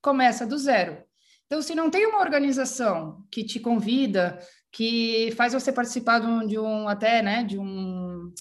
começa 0.00 0.46
do 0.46 0.56
zero. 0.56 1.02
Então, 1.46 1.60
se 1.60 1.74
não 1.74 1.90
tem 1.90 2.06
uma 2.06 2.20
organização 2.20 3.24
que 3.30 3.44
te 3.44 3.58
convida, 3.58 4.38
que 4.70 5.32
faz 5.36 5.52
você 5.52 5.72
participar 5.72 6.20
de 6.20 6.26
um, 6.26 6.46
de 6.46 6.58
um 6.58 6.88
até, 6.88 7.22
né, 7.22 7.44
de 7.44 7.58
um 7.58 8.32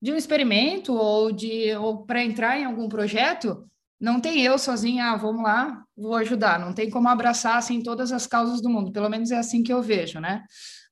de 0.00 0.12
um 0.12 0.16
experimento 0.16 0.92
ou 0.94 1.32
de 1.32 1.74
ou 1.76 2.04
para 2.04 2.22
entrar 2.22 2.58
em 2.58 2.64
algum 2.64 2.88
projeto, 2.90 3.66
não 4.04 4.20
tem 4.20 4.42
eu 4.42 4.58
sozinha, 4.58 5.12
ah, 5.12 5.16
vamos 5.16 5.42
lá, 5.42 5.82
vou 5.96 6.14
ajudar. 6.16 6.60
Não 6.60 6.74
tem 6.74 6.90
como 6.90 7.08
abraçar 7.08 7.56
assim 7.56 7.82
todas 7.82 8.12
as 8.12 8.26
causas 8.26 8.60
do 8.60 8.68
mundo. 8.68 8.92
Pelo 8.92 9.08
menos 9.08 9.30
é 9.30 9.38
assim 9.38 9.62
que 9.62 9.72
eu 9.72 9.80
vejo, 9.80 10.20
né? 10.20 10.44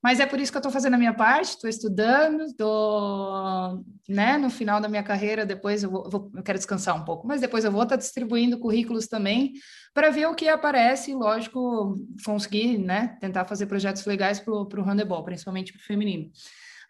Mas 0.03 0.19
é 0.19 0.25
por 0.25 0.41
isso 0.41 0.51
que 0.51 0.57
eu 0.57 0.61
estou 0.61 0.73
fazendo 0.73 0.95
a 0.95 0.99
minha 0.99 1.13
parte, 1.13 1.51
estou 1.51 1.69
estudando, 1.69 2.43
estou, 2.43 3.85
né, 4.09 4.37
no 4.39 4.51
final 4.51 4.81
da 4.81 4.89
minha 4.89 5.03
carreira, 5.03 5.47
depois 5.47 5.85
eu, 5.85 5.91
vou, 5.91 6.31
eu, 6.35 6.43
quero 6.43 6.59
descansar 6.59 6.97
um 6.97 7.05
pouco, 7.05 7.25
mas 7.25 7.41
depois 7.41 7.65
eu 7.65 7.71
vou 7.71 7.85
estar 7.85 7.97
tá 7.97 8.01
distribuindo 8.01 8.59
currículos 8.59 9.07
também 9.07 9.53
para 9.95 10.11
ver 10.11 10.27
o 10.27 10.35
que 10.35 10.49
aparece, 10.49 11.15
lógico, 11.15 11.97
conseguir, 12.25 12.79
né, 12.79 13.17
tentar 13.21 13.45
fazer 13.45 13.67
projetos 13.67 14.05
legais 14.05 14.41
para 14.41 14.53
o 14.53 14.83
handebol, 14.83 15.23
principalmente 15.23 15.73
para 15.73 15.81
o 15.81 15.85
feminino. 15.85 16.33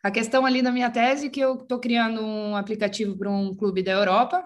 A 0.03 0.11
questão 0.11 0.47
ali 0.47 0.63
da 0.63 0.73
minha 0.73 0.89
tese 0.89 1.27
é 1.27 1.31
que 1.31 1.41
eu 1.41 1.57
estou 1.57 1.79
criando 1.79 2.23
um 2.25 2.57
aplicativo 2.57 3.19
para 3.19 3.31
um 3.31 3.55
clube 3.55 3.83
da 3.83 3.93
Europa 3.93 4.43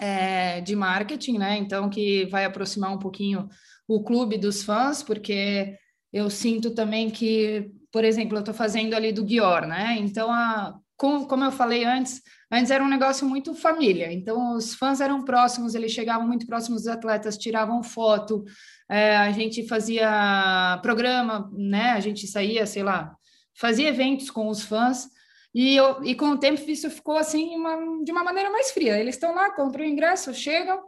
é, 0.00 0.60
de 0.60 0.76
marketing, 0.76 1.38
né? 1.38 1.56
Então 1.56 1.88
que 1.88 2.26
vai 2.26 2.44
aproximar 2.44 2.92
um 2.92 2.98
pouquinho 2.98 3.48
o 3.86 4.02
clube 4.02 4.38
dos 4.38 4.62
fãs, 4.62 5.02
porque 5.02 5.76
eu 6.12 6.30
sinto 6.30 6.70
também 6.74 7.10
que 7.10 7.70
por 7.90 8.04
exemplo, 8.04 8.36
eu 8.36 8.40
estou 8.40 8.54
fazendo 8.54 8.94
ali 8.94 9.12
do 9.12 9.24
Guior, 9.24 9.66
né? 9.66 9.96
Então, 9.98 10.30
a, 10.30 10.78
como, 10.96 11.26
como 11.26 11.44
eu 11.44 11.52
falei 11.52 11.84
antes, 11.84 12.20
antes 12.50 12.70
era 12.70 12.84
um 12.84 12.88
negócio 12.88 13.26
muito 13.26 13.54
família. 13.54 14.12
Então, 14.12 14.54
os 14.54 14.74
fãs 14.74 15.00
eram 15.00 15.24
próximos, 15.24 15.74
eles 15.74 15.92
chegavam 15.92 16.26
muito 16.26 16.46
próximos 16.46 16.82
dos 16.82 16.88
atletas, 16.88 17.38
tiravam 17.38 17.82
foto, 17.82 18.44
é, 18.90 19.16
a 19.16 19.30
gente 19.32 19.66
fazia 19.66 20.78
programa, 20.82 21.50
né? 21.54 21.90
A 21.92 22.00
gente 22.00 22.26
saía, 22.26 22.66
sei 22.66 22.82
lá, 22.82 23.14
fazia 23.58 23.88
eventos 23.88 24.30
com 24.30 24.48
os 24.48 24.62
fãs. 24.62 25.08
E, 25.58 25.74
eu, 25.74 26.04
e 26.04 26.14
com 26.14 26.30
o 26.30 26.38
tempo 26.38 26.60
isso 26.70 26.88
ficou 26.88 27.16
assim 27.16 27.56
uma, 27.56 28.04
de 28.04 28.12
uma 28.12 28.22
maneira 28.22 28.48
mais 28.50 28.70
fria. 28.70 28.96
Eles 28.96 29.16
estão 29.16 29.34
lá, 29.34 29.50
compram 29.50 29.84
o 29.84 29.88
ingresso, 29.88 30.32
chegam 30.32 30.80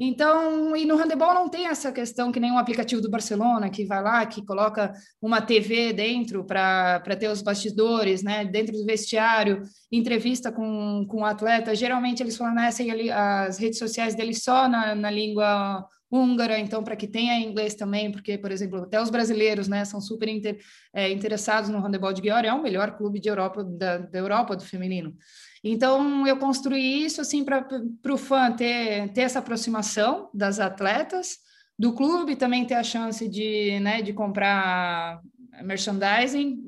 então, 0.00 0.76
e 0.76 0.84
no 0.86 0.94
handebol 0.94 1.34
não 1.34 1.48
tem 1.48 1.66
essa 1.66 1.90
questão 1.90 2.30
que 2.30 2.38
nem 2.38 2.52
um 2.52 2.58
aplicativo 2.58 3.02
do 3.02 3.10
Barcelona, 3.10 3.68
que 3.68 3.84
vai 3.84 4.00
lá, 4.00 4.24
que 4.26 4.46
coloca 4.46 4.92
uma 5.20 5.40
TV 5.40 5.92
dentro 5.92 6.44
para 6.44 7.16
ter 7.18 7.28
os 7.28 7.42
bastidores, 7.42 8.22
né? 8.22 8.44
Dentro 8.44 8.72
do 8.76 8.86
vestiário, 8.86 9.62
entrevista 9.90 10.52
com, 10.52 11.04
com 11.08 11.22
o 11.22 11.24
atleta. 11.24 11.74
Geralmente 11.74 12.22
eles 12.22 12.36
fornecem 12.36 12.92
ali 12.92 13.10
as 13.10 13.58
redes 13.58 13.80
sociais 13.80 14.14
deles 14.14 14.44
só 14.44 14.68
na, 14.68 14.94
na 14.94 15.10
língua 15.10 15.84
húngara, 16.10 16.58
então 16.58 16.82
para 16.82 16.96
que 16.96 17.06
tenha 17.06 17.38
inglês 17.38 17.74
também, 17.74 18.10
porque, 18.10 18.38
por 18.38 18.50
exemplo, 18.50 18.82
até 18.82 19.00
os 19.00 19.10
brasileiros, 19.10 19.68
né, 19.68 19.84
são 19.84 20.00
super 20.00 20.28
inter, 20.28 20.58
é, 20.92 21.10
interessados 21.10 21.68
no 21.68 21.78
handebol 21.78 22.12
de 22.12 22.22
Győr, 22.22 22.46
é 22.46 22.52
o 22.52 22.62
melhor 22.62 22.96
clube 22.96 23.20
de 23.20 23.28
Europa, 23.28 23.62
da, 23.62 23.98
da 23.98 24.18
Europa 24.18 24.56
do 24.56 24.64
feminino. 24.64 25.14
Então, 25.62 26.26
eu 26.26 26.38
construí 26.38 27.04
isso 27.04 27.20
assim 27.20 27.44
para 27.44 27.66
o 28.10 28.16
fã 28.16 28.52
ter, 28.52 29.12
ter 29.12 29.22
essa 29.22 29.40
aproximação 29.40 30.30
das 30.32 30.58
atletas, 30.60 31.38
do 31.78 31.92
clube 31.92 32.36
também 32.36 32.64
ter 32.64 32.74
a 32.74 32.82
chance 32.82 33.28
de, 33.28 33.78
né, 33.80 34.02
de 34.02 34.12
comprar 34.12 35.20
merchandising, 35.62 36.64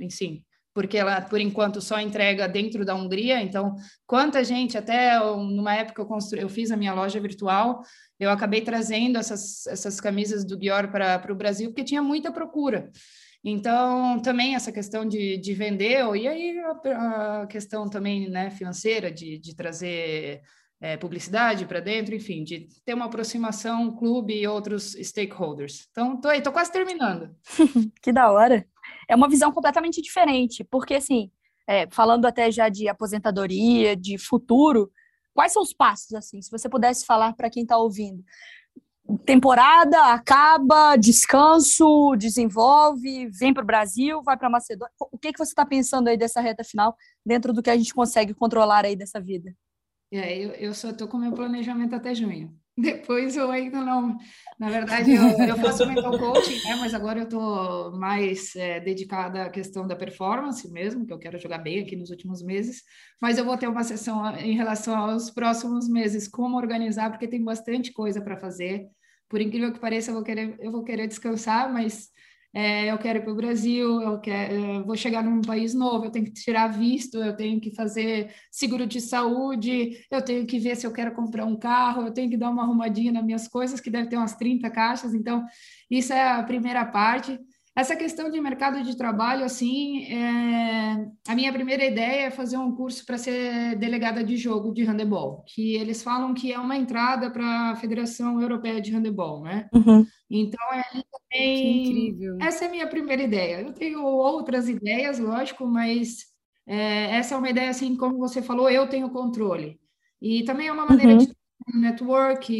enfim, 0.00 0.44
porque 0.74 0.96
ela, 0.96 1.20
por 1.20 1.40
enquanto, 1.40 1.80
só 1.80 2.00
entrega 2.00 2.48
dentro 2.48 2.84
da 2.84 2.94
Hungria. 2.94 3.40
Então, 3.42 3.74
quanta 4.06 4.42
gente, 4.42 4.78
até 4.78 5.18
numa 5.18 5.74
época 5.74 6.02
eu, 6.02 6.06
construí, 6.06 6.42
eu 6.42 6.48
fiz 6.48 6.70
a 6.70 6.76
minha 6.76 6.94
loja 6.94 7.20
virtual, 7.20 7.82
eu 8.18 8.30
acabei 8.30 8.60
trazendo 8.60 9.18
essas, 9.18 9.66
essas 9.66 10.00
camisas 10.00 10.44
do 10.44 10.56
Dior 10.56 10.90
para 10.90 11.32
o 11.32 11.36
Brasil, 11.36 11.68
porque 11.70 11.84
tinha 11.84 12.02
muita 12.02 12.32
procura. 12.32 12.90
Então, 13.44 14.20
também 14.20 14.54
essa 14.54 14.70
questão 14.70 15.04
de, 15.04 15.36
de 15.36 15.52
vender, 15.52 16.04
e 16.14 16.28
aí 16.28 16.58
a, 16.60 17.42
a 17.42 17.46
questão 17.46 17.88
também 17.88 18.30
né, 18.30 18.50
financeira, 18.50 19.10
de, 19.10 19.36
de 19.38 19.54
trazer 19.54 20.42
é, 20.80 20.96
publicidade 20.96 21.64
para 21.66 21.80
dentro, 21.80 22.14
enfim, 22.14 22.42
de 22.42 22.68
ter 22.84 22.94
uma 22.94 23.06
aproximação 23.06 23.96
clube 23.96 24.34
e 24.34 24.46
outros 24.46 24.96
stakeholders. 25.00 25.86
Então, 25.90 26.20
tô 26.20 26.28
aí, 26.28 26.40
tô 26.40 26.52
quase 26.52 26.72
terminando. 26.72 27.34
que 28.02 28.12
da 28.12 28.30
hora. 28.30 28.66
É 29.12 29.14
uma 29.14 29.28
visão 29.28 29.52
completamente 29.52 30.00
diferente, 30.00 30.64
porque 30.64 30.94
assim, 30.94 31.30
é, 31.66 31.86
falando 31.90 32.24
até 32.24 32.50
já 32.50 32.70
de 32.70 32.88
aposentadoria, 32.88 33.94
de 33.94 34.16
futuro, 34.16 34.90
quais 35.34 35.52
são 35.52 35.62
os 35.62 35.74
passos 35.74 36.14
assim? 36.14 36.40
Se 36.40 36.50
você 36.50 36.66
pudesse 36.66 37.04
falar 37.04 37.34
para 37.34 37.50
quem 37.50 37.62
está 37.62 37.76
ouvindo, 37.76 38.24
temporada, 39.26 40.14
acaba, 40.14 40.96
descanso, 40.96 42.16
desenvolve, 42.16 43.28
vem 43.28 43.52
para 43.52 43.62
o 43.62 43.66
Brasil, 43.66 44.22
vai 44.22 44.38
para 44.38 44.48
Macedônia. 44.48 44.94
O 44.98 45.18
que, 45.18 45.30
que 45.30 45.38
você 45.38 45.52
está 45.52 45.66
pensando 45.66 46.08
aí 46.08 46.16
dessa 46.16 46.40
reta 46.40 46.64
final, 46.64 46.96
dentro 47.22 47.52
do 47.52 47.62
que 47.62 47.68
a 47.68 47.76
gente 47.76 47.92
consegue 47.92 48.32
controlar 48.32 48.86
aí 48.86 48.96
dessa 48.96 49.20
vida? 49.20 49.54
É, 50.10 50.38
eu, 50.38 50.52
eu 50.52 50.72
só 50.72 50.88
estou 50.88 51.06
com 51.06 51.18
meu 51.18 51.32
planejamento 51.32 51.94
até 51.94 52.14
junho. 52.14 52.58
Depois 52.76 53.36
eu 53.36 53.50
ainda 53.50 53.80
não. 53.82 54.16
Na 54.58 54.70
verdade, 54.70 55.12
eu, 55.12 55.22
eu 55.46 55.56
faço 55.56 55.86
mental 55.86 56.18
coaching, 56.18 56.62
né? 56.64 56.76
mas 56.80 56.94
agora 56.94 57.20
eu 57.20 57.24
estou 57.24 57.92
mais 57.92 58.56
é, 58.56 58.80
dedicada 58.80 59.44
à 59.44 59.50
questão 59.50 59.86
da 59.86 59.94
performance 59.94 60.70
mesmo, 60.70 61.06
que 61.06 61.12
eu 61.12 61.18
quero 61.18 61.38
jogar 61.38 61.58
bem 61.58 61.80
aqui 61.80 61.96
nos 61.96 62.10
últimos 62.10 62.42
meses. 62.42 62.82
Mas 63.20 63.38
eu 63.38 63.44
vou 63.44 63.56
ter 63.56 63.68
uma 63.68 63.84
sessão 63.84 64.34
em 64.36 64.56
relação 64.56 64.96
aos 64.96 65.30
próximos 65.30 65.88
meses, 65.88 66.26
como 66.26 66.56
organizar, 66.56 67.10
porque 67.10 67.28
tem 67.28 67.44
bastante 67.44 67.92
coisa 67.92 68.20
para 68.20 68.38
fazer 68.38 68.88
por 69.32 69.40
incrível 69.40 69.72
que 69.72 69.80
pareça, 69.80 70.10
eu 70.10 70.14
vou 70.14 70.22
querer, 70.22 70.56
eu 70.60 70.70
vou 70.70 70.84
querer 70.84 71.06
descansar, 71.06 71.72
mas 71.72 72.10
é, 72.54 72.90
eu 72.90 72.98
quero 72.98 73.18
ir 73.18 73.22
para 73.22 73.32
o 73.32 73.36
Brasil, 73.36 74.02
eu, 74.02 74.20
quero, 74.20 74.54
eu 74.54 74.84
vou 74.84 74.96
chegar 74.96 75.22
num 75.24 75.40
país 75.40 75.72
novo, 75.72 76.04
eu 76.04 76.10
tenho 76.10 76.26
que 76.26 76.32
tirar 76.32 76.68
visto, 76.68 77.16
eu 77.16 77.34
tenho 77.34 77.60
que 77.60 77.74
fazer 77.74 78.30
seguro 78.50 78.86
de 78.86 79.00
saúde, 79.00 80.04
eu 80.10 80.22
tenho 80.22 80.46
que 80.46 80.58
ver 80.58 80.76
se 80.76 80.86
eu 80.86 80.92
quero 80.92 81.12
comprar 81.14 81.46
um 81.46 81.56
carro, 81.56 82.02
eu 82.02 82.12
tenho 82.12 82.28
que 82.30 82.36
dar 82.36 82.50
uma 82.50 82.62
arrumadinha 82.62 83.10
nas 83.10 83.24
minhas 83.24 83.48
coisas, 83.48 83.80
que 83.80 83.90
deve 83.90 84.08
ter 84.08 84.16
umas 84.16 84.34
30 84.36 84.70
caixas, 84.70 85.14
então 85.14 85.44
isso 85.90 86.12
é 86.12 86.22
a 86.30 86.42
primeira 86.42 86.84
parte. 86.84 87.38
Essa 87.74 87.96
questão 87.96 88.30
de 88.30 88.38
mercado 88.38 88.82
de 88.82 88.94
trabalho, 88.96 89.44
assim, 89.44 90.04
é... 90.04 91.08
a 91.26 91.34
minha 91.34 91.50
primeira 91.50 91.86
ideia 91.86 92.26
é 92.26 92.30
fazer 92.30 92.58
um 92.58 92.74
curso 92.74 93.04
para 93.06 93.16
ser 93.16 93.76
delegada 93.76 94.22
de 94.22 94.36
jogo 94.36 94.74
de 94.74 94.84
handebol, 94.84 95.42
que 95.46 95.74
eles 95.76 96.02
falam 96.02 96.34
que 96.34 96.52
é 96.52 96.58
uma 96.58 96.76
entrada 96.76 97.30
para 97.30 97.70
a 97.70 97.76
Federação 97.76 98.40
Europeia 98.42 98.78
de 98.78 98.94
Handebol, 98.94 99.42
né? 99.42 99.70
Uhum. 99.72 100.06
Então, 100.28 100.60
é 100.72 100.82
também... 100.82 101.82
incrível. 101.82 102.36
Essa 102.42 102.66
é 102.66 102.68
a 102.68 102.70
minha 102.70 102.86
primeira 102.86 103.22
ideia. 103.22 103.62
Eu 103.62 103.72
tenho 103.72 104.04
outras 104.04 104.68
ideias, 104.68 105.18
lógico, 105.18 105.66
mas 105.66 106.26
é, 106.66 107.16
essa 107.16 107.34
é 107.34 107.38
uma 107.38 107.48
ideia, 107.48 107.70
assim, 107.70 107.96
como 107.96 108.18
você 108.18 108.42
falou, 108.42 108.68
eu 108.68 108.86
tenho 108.86 109.08
controle. 109.08 109.80
E 110.20 110.44
também 110.44 110.68
é 110.68 110.72
uma 110.72 110.86
maneira 110.86 111.12
uhum. 111.12 111.18
de 111.18 111.34
network, 111.74 112.52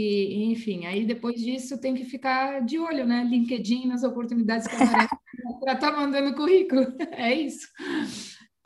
enfim. 0.51 0.87
Aí 0.87 1.05
depois 1.05 1.41
disso 1.41 1.79
tem 1.79 1.95
que 1.95 2.05
ficar 2.05 2.61
de 2.61 2.79
olho, 2.79 3.07
né? 3.07 3.25
LinkedIn 3.25 3.87
nas 3.87 4.03
oportunidades 4.03 4.67
que 4.67 4.75
aparecem 4.75 5.19
para 5.61 5.73
estar 5.75 5.91
tá 5.91 5.97
mandando 5.97 6.35
currículo. 6.35 6.87
É 7.13 7.35
isso. 7.35 7.69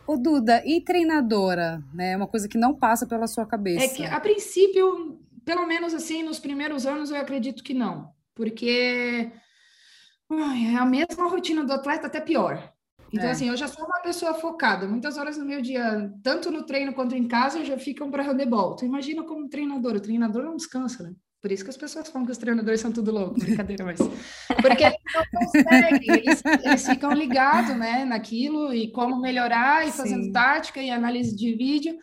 Ô, 0.06 0.16
Duda, 0.16 0.62
e 0.64 0.80
treinadora? 0.80 1.82
Né? 1.92 2.12
É 2.12 2.16
uma 2.16 2.28
coisa 2.28 2.48
que 2.48 2.56
não 2.56 2.74
passa 2.74 3.06
pela 3.06 3.26
sua 3.26 3.44
cabeça. 3.44 3.84
É 3.84 3.88
que, 3.88 4.04
a 4.04 4.20
princípio, 4.20 5.20
pelo 5.44 5.66
menos 5.66 5.92
assim, 5.92 6.22
nos 6.22 6.38
primeiros 6.38 6.86
anos, 6.86 7.10
eu 7.10 7.16
acredito 7.16 7.62
que 7.62 7.74
não. 7.74 8.10
Porque 8.34 9.30
é 10.30 10.76
a 10.76 10.84
mesma 10.84 11.28
rotina 11.28 11.64
do 11.64 11.72
atleta, 11.72 12.06
até 12.06 12.20
pior. 12.20 12.72
Então, 13.12 13.28
é. 13.28 13.30
assim, 13.30 13.48
eu 13.48 13.56
já 13.56 13.68
sou 13.68 13.84
uma 13.84 14.00
pessoa 14.00 14.34
focada. 14.34 14.86
Muitas 14.86 15.16
horas 15.16 15.38
no 15.38 15.44
meu 15.44 15.62
dia, 15.62 16.12
tanto 16.22 16.50
no 16.50 16.64
treino 16.64 16.92
quanto 16.92 17.14
em 17.14 17.26
casa, 17.26 17.64
já 17.64 17.78
ficam 17.78 18.10
para 18.10 18.22
handebol. 18.22 18.74
Então, 18.74 18.88
imagina 18.88 19.22
como 19.22 19.48
treinador. 19.48 19.96
O 19.96 20.00
treinador 20.00 20.42
não 20.44 20.56
descansa, 20.56 21.02
né? 21.02 21.14
Por 21.40 21.52
isso 21.52 21.62
que 21.62 21.70
as 21.70 21.76
pessoas 21.76 22.08
falam 22.08 22.26
que 22.26 22.32
os 22.32 22.38
treinadores 22.38 22.80
são 22.80 22.90
tudo 22.90 23.12
louco, 23.12 23.38
brincadeira, 23.38 23.84
mas. 23.84 23.98
Porque 24.60 24.84
eles 24.84 24.98
não 25.14 25.24
conseguem, 25.32 26.18
eles, 26.18 26.42
eles 26.64 26.86
ficam 26.88 27.12
ligados 27.12 27.76
né, 27.76 28.04
naquilo 28.04 28.74
e 28.74 28.90
como 28.90 29.20
melhorar, 29.20 29.86
e 29.86 29.92
fazendo 29.92 30.24
Sim. 30.24 30.32
tática 30.32 30.82
e 30.82 30.90
análise 30.90 31.36
de 31.36 31.54
vídeo. 31.54 31.96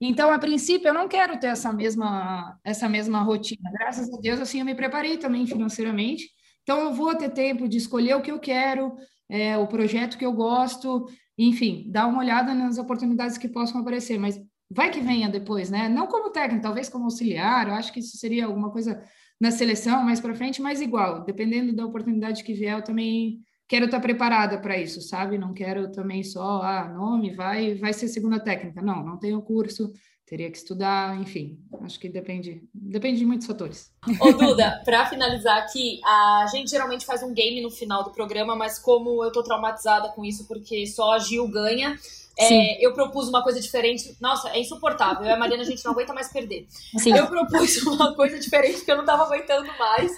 Então, 0.00 0.30
a 0.30 0.38
princípio, 0.38 0.88
eu 0.88 0.94
não 0.94 1.08
quero 1.08 1.38
ter 1.38 1.48
essa 1.48 1.72
mesma, 1.72 2.58
essa 2.64 2.88
mesma 2.88 3.22
rotina. 3.22 3.70
Graças 3.72 4.12
a 4.12 4.18
Deus, 4.18 4.40
assim, 4.40 4.58
eu 4.58 4.64
me 4.64 4.74
preparei 4.74 5.16
também 5.18 5.46
financeiramente. 5.46 6.24
Então, 6.62 6.80
eu 6.80 6.92
vou 6.92 7.14
ter 7.14 7.30
tempo 7.30 7.68
de 7.68 7.76
escolher 7.76 8.14
o 8.16 8.22
que 8.22 8.30
eu 8.30 8.38
quero, 8.38 8.94
é, 9.30 9.56
o 9.56 9.66
projeto 9.66 10.18
que 10.18 10.26
eu 10.26 10.32
gosto, 10.32 11.06
enfim, 11.38 11.86
dar 11.88 12.06
uma 12.06 12.18
olhada 12.18 12.54
nas 12.54 12.78
oportunidades 12.78 13.38
que 13.38 13.48
possam 13.48 13.80
aparecer. 13.80 14.18
Mas 14.18 14.40
vai 14.70 14.90
que 14.90 15.00
venha 15.00 15.28
depois, 15.28 15.70
né? 15.70 15.88
Não 15.88 16.06
como 16.06 16.30
técnico, 16.30 16.62
talvez 16.62 16.88
como 16.88 17.04
auxiliar, 17.04 17.68
eu 17.68 17.74
acho 17.74 17.92
que 17.92 18.00
isso 18.00 18.16
seria 18.16 18.46
alguma 18.46 18.70
coisa 18.70 19.02
na 19.40 19.50
seleção 19.50 20.04
mais 20.04 20.20
para 20.20 20.34
frente, 20.34 20.60
mas 20.60 20.80
igual, 20.80 21.24
dependendo 21.24 21.74
da 21.74 21.86
oportunidade 21.86 22.44
que 22.44 22.52
vier, 22.52 22.76
eu 22.76 22.84
também 22.84 23.40
quero 23.66 23.86
estar 23.86 24.00
preparada 24.00 24.58
para 24.58 24.76
isso, 24.76 25.00
sabe? 25.00 25.38
Não 25.38 25.54
quero 25.54 25.90
também 25.90 26.22
só, 26.22 26.60
ah, 26.60 26.88
nome, 26.88 27.34
vai, 27.34 27.74
vai 27.76 27.92
ser 27.92 28.08
segunda 28.08 28.38
técnica. 28.38 28.82
Não, 28.82 29.04
não 29.04 29.16
tenho 29.16 29.40
curso, 29.40 29.92
teria 30.30 30.48
que 30.48 30.56
estudar, 30.56 31.20
enfim, 31.20 31.58
acho 31.82 31.98
que 31.98 32.08
depende, 32.08 32.62
depende 32.72 33.18
de 33.18 33.26
muitos 33.26 33.48
fatores. 33.48 33.92
Ô 34.20 34.32
Duda, 34.32 34.80
para 34.84 35.04
finalizar 35.06 35.58
aqui, 35.58 36.00
a 36.04 36.46
gente 36.52 36.70
geralmente 36.70 37.04
faz 37.04 37.20
um 37.24 37.34
game 37.34 37.60
no 37.60 37.68
final 37.68 38.04
do 38.04 38.12
programa, 38.12 38.54
mas 38.54 38.78
como 38.78 39.24
eu 39.24 39.32
tô 39.32 39.42
traumatizada 39.42 40.08
com 40.10 40.24
isso 40.24 40.46
porque 40.46 40.86
só 40.86 41.14
a 41.14 41.18
Gil 41.18 41.48
ganha, 41.48 41.98
é, 42.38 42.86
eu 42.86 42.94
propus 42.94 43.28
uma 43.28 43.42
coisa 43.42 43.60
diferente. 43.60 44.16
Nossa, 44.20 44.50
é 44.50 44.60
insuportável. 44.60 45.24
Eu 45.24 45.30
e 45.30 45.32
a 45.32 45.36
Mariana, 45.36 45.64
a 45.64 45.66
gente 45.66 45.84
não 45.84 45.92
aguenta 45.92 46.14
mais 46.14 46.32
perder. 46.32 46.64
Sim. 46.96 47.12
Eu 47.14 47.26
propus 47.26 47.82
uma 47.82 48.14
coisa 48.14 48.38
diferente 48.38 48.84
que 48.84 48.90
eu 48.90 48.96
não 48.96 49.04
tava 49.04 49.24
aguentando 49.24 49.68
mais. 49.76 50.12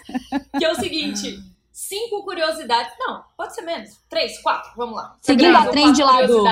Que 0.59 0.65
é 0.65 0.71
o 0.71 0.75
seguinte: 0.77 1.43
cinco 1.73 2.23
curiosidades. 2.23 2.93
Não, 3.01 3.25
pode 3.35 3.55
ser 3.55 3.63
menos. 3.63 3.99
Três, 4.11 4.41
quatro, 4.43 4.71
vamos 4.77 4.95
lá. 4.95 5.17
Seguindo 5.23 5.57
a 5.57 5.67
trend 5.67 6.03
lá 6.03 6.23
do. 6.23 6.45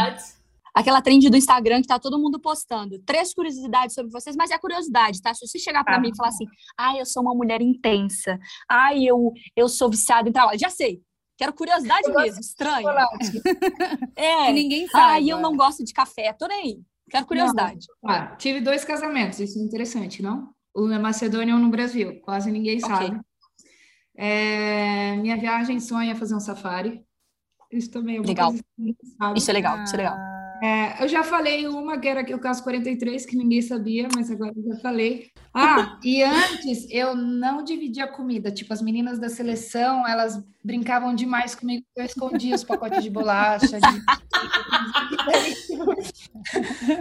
Aquela 0.74 1.02
trend 1.02 1.28
do 1.28 1.36
Instagram 1.36 1.82
que 1.82 1.88
tá 1.88 1.98
todo 1.98 2.18
mundo 2.18 2.40
postando. 2.40 2.98
Três 3.00 3.34
curiosidades 3.34 3.94
sobre 3.94 4.10
vocês, 4.10 4.36
mas 4.36 4.50
é 4.50 4.58
curiosidade, 4.58 5.20
tá? 5.20 5.34
Se 5.34 5.46
você 5.46 5.58
chegar 5.58 5.84
para 5.84 5.96
ah. 5.96 6.00
mim 6.00 6.10
e 6.10 6.16
falar 6.16 6.28
assim, 6.28 6.46
ai, 6.78 6.96
ah, 6.96 7.00
eu 7.00 7.06
sou 7.06 7.22
uma 7.22 7.34
mulher 7.34 7.60
intensa, 7.60 8.38
ai, 8.68 9.04
eu, 9.04 9.32
eu 9.56 9.68
sou 9.68 9.90
viciada 9.90 10.28
em 10.28 10.32
trabalho, 10.32 10.58
já 10.58 10.70
sei. 10.70 11.02
Quero 11.36 11.54
curiosidade 11.54 12.06
eu 12.06 12.14
mesmo, 12.14 12.40
estranho. 12.40 12.88
é. 14.14 14.46
Que 14.46 14.52
ninguém 14.52 14.86
sabe. 14.88 15.02
Ah, 15.02 15.20
e 15.20 15.28
eu 15.30 15.40
não 15.40 15.56
gosto 15.56 15.82
de 15.82 15.92
café, 15.92 16.32
tô 16.34 16.46
nem 16.46 16.60
aí. 16.60 16.80
Quero 17.10 17.26
curiosidade. 17.26 17.86
Não, 18.02 18.10
ah, 18.10 18.36
tive 18.36 18.60
dois 18.60 18.84
casamentos, 18.84 19.40
isso 19.40 19.58
é 19.58 19.62
interessante, 19.62 20.22
não? 20.22 20.50
Um 20.76 20.86
na 20.86 20.98
Macedônia 20.98 21.52
e 21.52 21.54
um 21.54 21.58
no 21.58 21.70
Brasil, 21.70 22.20
quase 22.20 22.50
ninguém 22.50 22.78
okay. 22.78 22.88
sabe. 22.88 23.20
É, 24.16 25.16
minha 25.16 25.36
viagem 25.36 25.80
sonha 25.80 26.14
fazer 26.14 26.34
um 26.34 26.40
safari. 26.40 27.02
Isso 27.72 27.90
também 27.90 28.16
é 28.16 28.20
uma 28.20 28.26
legal. 28.26 28.52
Isso 29.34 29.50
é 29.50 29.54
legal, 29.54 29.82
isso 29.82 29.94
é 29.94 29.96
legal. 29.96 30.16
É, 30.62 31.02
eu 31.02 31.08
já 31.08 31.22
falei 31.22 31.66
uma 31.66 31.98
que 31.98 32.06
era 32.06 32.36
o 32.36 32.38
caso 32.38 32.62
43, 32.62 33.24
que 33.24 33.36
ninguém 33.36 33.62
sabia, 33.62 34.08
mas 34.14 34.30
agora 34.30 34.52
eu 34.54 34.74
já 34.74 34.80
falei. 34.80 35.30
Ah, 35.54 35.98
e 36.04 36.22
antes 36.22 36.86
eu 36.90 37.16
não 37.16 37.64
dividia 37.64 38.06
comida. 38.06 38.50
Tipo, 38.50 38.72
as 38.72 38.82
meninas 38.82 39.18
da 39.18 39.28
seleção, 39.28 40.06
elas 40.06 40.42
brincavam 40.62 41.14
demais 41.14 41.54
comigo, 41.54 41.84
eu 41.96 42.04
escondia 42.04 42.54
os 42.54 42.62
pacotes 42.64 43.02
de 43.02 43.10
bolacha. 43.10 43.78
De... 43.80 44.02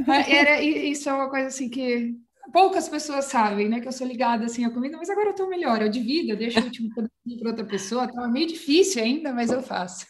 era, 0.32 0.62
isso 0.62 1.10
é 1.10 1.14
uma 1.14 1.30
coisa 1.30 1.48
assim 1.48 1.70
que 1.70 2.16
poucas 2.54 2.88
pessoas 2.88 3.26
sabem, 3.26 3.68
né? 3.68 3.82
Que 3.82 3.88
eu 3.88 3.92
sou 3.92 4.08
ligada 4.08 4.46
assim 4.46 4.64
à 4.64 4.70
comida, 4.70 4.98
mas 4.98 5.10
agora 5.10 5.30
eu 5.30 5.36
tô 5.36 5.48
melhor. 5.48 5.82
Eu 5.82 5.90
divido, 5.90 6.32
eu 6.32 6.38
deixo 6.38 6.60
o 6.60 6.64
último 6.64 6.90
para 6.94 7.50
outra 7.50 7.66
pessoa. 7.66 8.08
Tá 8.08 8.28
meio 8.28 8.48
difícil 8.48 9.04
ainda, 9.04 9.34
mas 9.34 9.52
eu 9.52 9.62
faço. 9.62 10.06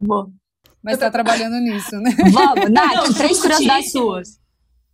Bom. 0.00 0.32
Mas 0.82 0.94
está 0.94 1.10
trabalhando 1.10 1.58
nisso, 1.60 1.96
né? 1.96 2.10
Vamos, 2.32 2.70
Nath, 2.70 2.94
não, 2.94 3.14
três 3.14 3.40
curiosidades 3.40 3.92
suas. 3.92 4.40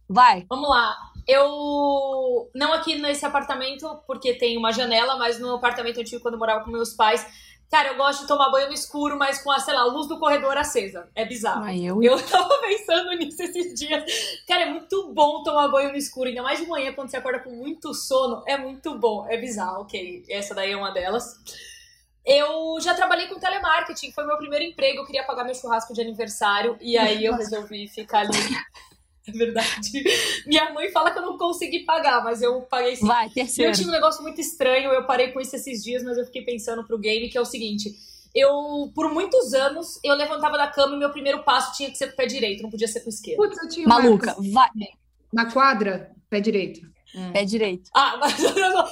Vai. 0.08 0.46
Vamos 0.48 0.68
lá. 0.68 0.96
Eu. 1.26 2.50
Não 2.54 2.72
aqui 2.72 2.96
nesse 2.96 3.24
apartamento, 3.24 3.88
porque 4.06 4.34
tem 4.34 4.58
uma 4.58 4.72
janela, 4.72 5.16
mas 5.16 5.38
no 5.38 5.54
apartamento 5.54 6.00
antigo, 6.00 6.22
quando 6.22 6.34
eu 6.34 6.40
morava 6.40 6.64
com 6.64 6.70
meus 6.70 6.94
pais. 6.94 7.26
Cara, 7.70 7.88
eu 7.88 7.96
gosto 7.96 8.20
de 8.20 8.28
tomar 8.28 8.50
banho 8.50 8.68
no 8.68 8.72
escuro, 8.74 9.18
mas 9.18 9.42
com 9.42 9.50
a, 9.50 9.58
sei 9.58 9.74
lá, 9.74 9.80
a 9.80 9.86
luz 9.86 10.06
do 10.06 10.18
corredor 10.18 10.56
acesa. 10.56 11.08
É 11.14 11.24
bizarro. 11.24 11.64
Ai, 11.64 11.80
eu... 11.80 12.00
eu 12.02 12.22
tava 12.22 12.60
pensando 12.60 13.10
nisso 13.14 13.42
esses 13.42 13.74
dias. 13.74 14.04
Cara, 14.46 14.62
é 14.62 14.70
muito 14.70 15.12
bom 15.12 15.42
tomar 15.42 15.66
banho 15.68 15.90
no 15.90 15.96
escuro, 15.96 16.28
ainda 16.28 16.42
mais 16.42 16.60
de 16.60 16.66
manhã, 16.66 16.92
quando 16.92 17.10
você 17.10 17.16
acorda 17.16 17.40
com 17.40 17.50
muito 17.50 17.92
sono. 17.92 18.44
É 18.46 18.56
muito 18.56 18.96
bom. 18.98 19.26
É 19.28 19.36
bizarro, 19.36 19.82
ok. 19.82 20.24
Essa 20.28 20.54
daí 20.54 20.70
é 20.70 20.76
uma 20.76 20.92
delas. 20.92 21.34
Eu 22.26 22.78
já 22.80 22.94
trabalhei 22.94 23.26
com 23.26 23.38
telemarketing, 23.38 24.10
foi 24.12 24.26
meu 24.26 24.38
primeiro 24.38 24.64
emprego. 24.64 25.00
Eu 25.00 25.06
queria 25.06 25.24
pagar 25.24 25.44
meu 25.44 25.54
churrasco 25.54 25.92
de 25.92 26.00
aniversário 26.00 26.76
e 26.80 26.96
aí 26.96 27.24
eu 27.24 27.34
resolvi 27.34 27.88
ficar 27.88 28.20
ali. 28.20 28.30
É 29.26 29.32
verdade. 29.32 30.04
Minha 30.46 30.70
mãe 30.74 30.90
fala 30.90 31.10
que 31.10 31.18
eu 31.18 31.22
não 31.22 31.38
consegui 31.38 31.80
pagar, 31.86 32.22
mas 32.22 32.42
eu 32.42 32.60
paguei 32.62 32.94
sim. 32.94 33.06
Vai, 33.06 33.30
terceiro. 33.30 33.70
Eu 33.70 33.74
tinha 33.74 33.88
um 33.88 33.90
negócio 33.90 34.22
muito 34.22 34.38
estranho, 34.38 34.92
eu 34.92 35.06
parei 35.06 35.32
com 35.32 35.40
isso 35.40 35.56
esses 35.56 35.82
dias, 35.82 36.02
mas 36.02 36.18
eu 36.18 36.26
fiquei 36.26 36.42
pensando 36.42 36.84
pro 36.84 36.98
game, 36.98 37.30
que 37.30 37.38
é 37.38 37.40
o 37.40 37.44
seguinte. 37.46 37.90
Eu, 38.34 38.92
por 38.94 39.10
muitos 39.10 39.54
anos, 39.54 39.98
eu 40.04 40.14
levantava 40.14 40.58
da 40.58 40.66
cama 40.66 40.96
e 40.96 40.98
meu 40.98 41.10
primeiro 41.10 41.42
passo 41.42 41.74
tinha 41.74 41.90
que 41.90 41.96
ser 41.96 42.08
com 42.08 42.12
o 42.12 42.16
pé 42.16 42.26
direito, 42.26 42.62
não 42.62 42.70
podia 42.70 42.86
ser 42.86 43.00
com 43.00 43.06
o 43.06 43.08
esquerdo. 43.08 43.36
Putz, 43.36 43.62
eu 43.62 43.68
tinha 43.68 43.88
Maluca, 43.88 44.36
vai. 44.52 44.68
Na 45.32 45.50
quadra, 45.50 46.10
pé 46.28 46.40
direito. 46.40 46.80
Hum. 47.14 47.32
Pé 47.32 47.44
direito. 47.44 47.90
Ah, 47.94 48.16
mas 48.20 48.38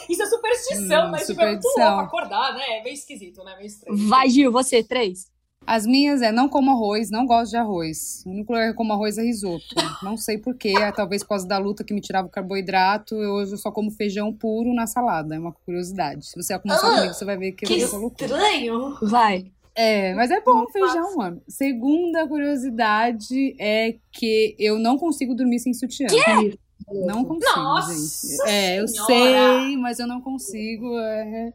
isso 0.09 0.23
é 0.23 0.27
superstição, 0.27 1.07
hum, 1.07 1.11
mas 1.11 1.27
tipo, 1.27 1.41
é 1.41 1.51
muito 1.53 1.67
louco 1.67 2.01
acordar, 2.01 2.55
né? 2.55 2.79
É 2.79 2.83
meio 2.83 2.95
esquisito, 2.95 3.43
né? 3.43 3.57
Meio 3.57 3.67
estranho. 3.67 4.09
Vai, 4.09 4.29
Gil, 4.29 4.53
você, 4.53 4.83
três. 4.83 5.31
As 5.67 5.87
minhas 5.87 6.23
é 6.23 6.33
não 6.33 6.49
como 6.49 6.73
arroz, 6.73 7.11
não 7.11 7.25
gosto 7.27 7.53
de 7.53 7.57
arroz. 7.57 8.23
O 8.27 8.31
único 8.31 8.53
lugar 8.53 8.71
que 8.71 8.77
como 8.77 8.93
arroz 8.93 9.17
é 9.17 9.23
risoto. 9.23 9.65
Não 10.03 10.17
sei 10.17 10.37
porquê, 10.39 10.75
é, 10.77 10.91
talvez 10.91 11.23
por 11.23 11.31
causa 11.31 11.47
da 11.47 11.59
luta 11.59 11.85
que 11.85 11.95
me 11.95 12.01
tirava 12.01 12.27
o 12.27 12.31
carboidrato. 12.31 13.15
Eu 13.15 13.33
hoje 13.35 13.53
eu 13.53 13.59
só 13.59 13.71
como 13.71 13.91
feijão 13.91 14.33
puro 14.33 14.75
na 14.75 14.87
salada. 14.87 15.35
É 15.35 15.39
uma 15.39 15.53
curiosidade. 15.53 16.27
Se 16.27 16.37
você 16.37 16.59
começar 16.59 16.89
ah, 16.89 16.97
comigo, 16.97 17.15
você 17.15 17.25
vai 17.25 17.37
ver 17.37 17.53
que, 17.53 17.67
que 17.67 17.81
eu 17.81 18.09
estranho. 18.09 18.99
Vai. 19.03 19.53
É, 19.75 20.15
mas 20.15 20.31
é 20.31 20.41
bom 20.41 20.65
o 20.65 20.71
feijão, 20.71 21.17
mano. 21.17 21.43
Segunda 21.49 22.27
curiosidade 22.27 23.57
é 23.59 23.97
que 24.11 24.55
eu 24.59 24.79
não 24.79 24.99
consigo 24.99 25.35
dormir 25.35 25.61
sem 25.61 25.73
sutiã. 25.73 26.07
Que? 26.09 26.59
Não 26.91 27.25
consigo, 27.25 27.57
Nossa 27.57 27.93
gente. 27.93 28.51
É, 28.51 28.81
eu 28.81 28.89
sei, 28.89 29.77
mas 29.77 29.99
eu 29.99 30.07
não 30.07 30.21
consigo. 30.21 30.99
É... 30.99 31.53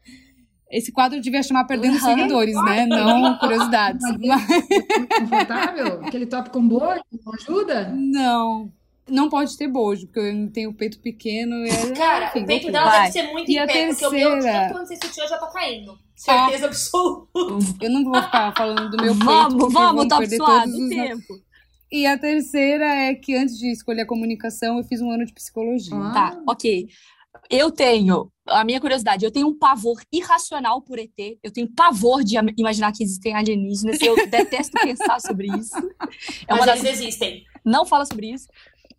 Esse 0.69 0.91
quadro 0.91 1.21
devia 1.21 1.41
chamar 1.41 1.65
Perdendo 1.65 1.93
uhum. 1.93 1.99
Seguidores, 1.99 2.55
né? 2.63 2.85
Não 2.85 3.37
curiosidades. 3.37 4.01
Mas... 4.19 4.45
Confortável? 5.19 6.01
Aquele 6.05 6.25
top 6.25 6.49
com 6.49 6.67
bojo 6.67 7.01
não 7.25 7.33
ajuda? 7.33 7.89
Não. 7.95 8.69
Não 9.09 9.29
pode 9.29 9.57
ter 9.57 9.69
bojo, 9.69 10.05
porque 10.07 10.19
eu 10.19 10.51
tenho 10.51 10.71
o 10.71 10.73
peito 10.73 10.99
pequeno. 10.99 11.55
E 11.65 11.69
é, 11.69 11.91
Cara, 11.95 12.25
enfim, 12.25 12.43
o 12.43 12.45
peito 12.45 12.69
dela 12.69 12.89
vai. 12.89 12.99
deve 13.03 13.11
ser 13.13 13.31
muito 13.31 13.49
e 13.49 13.57
em 13.57 13.65
pé, 13.65 13.73
terceira... 13.73 13.95
porque 13.95 14.25
o 14.25 14.43
meu, 14.43 14.73
tanto 14.73 14.91
esse 14.91 15.07
sutiã 15.07 15.27
já 15.27 15.37
tá 15.37 15.47
caindo. 15.47 15.97
Certeza 16.13 16.65
ah, 16.65 16.67
absoluta. 16.67 17.29
Eu 17.79 17.89
não 17.89 18.03
vou 18.03 18.21
ficar 18.21 18.53
falando 18.57 18.89
do 18.89 18.97
meu 18.97 19.13
peito. 19.13 19.25
Vamos, 19.25 19.73
vamos, 19.73 20.07
top 20.07 20.35
suado, 20.35 20.71
os... 20.71 20.89
tempo. 20.89 21.46
E 21.91 22.05
a 22.05 22.17
terceira 22.17 22.85
é 22.85 23.15
que 23.15 23.35
antes 23.35 23.57
de 23.57 23.71
escolher 23.71 24.01
a 24.01 24.05
comunicação, 24.05 24.77
eu 24.77 24.83
fiz 24.83 25.01
um 25.01 25.11
ano 25.11 25.25
de 25.25 25.33
psicologia. 25.33 25.95
Ah. 25.95 26.11
Tá, 26.13 26.43
ok. 26.47 26.87
Eu 27.49 27.71
tenho, 27.71 28.31
a 28.47 28.63
minha 28.63 28.81
curiosidade, 28.81 29.23
eu 29.23 29.31
tenho 29.31 29.47
um 29.47 29.57
pavor 29.57 30.01
irracional 30.11 30.81
por 30.81 30.99
ET, 30.99 31.37
eu 31.41 31.51
tenho 31.51 31.71
pavor 31.73 32.23
de 32.23 32.35
imaginar 32.57 32.91
que 32.91 33.03
existem 33.03 33.33
alienígenas, 33.33 34.01
eu 34.01 34.15
detesto 34.27 34.77
pensar 34.81 35.21
sobre 35.21 35.47
isso. 35.47 35.77
É 36.47 36.53
Mas 36.53 36.65
das... 36.65 36.79
eles 36.79 36.99
existem. 36.99 37.43
Não 37.63 37.85
fala 37.85 38.05
sobre 38.05 38.31
isso. 38.31 38.47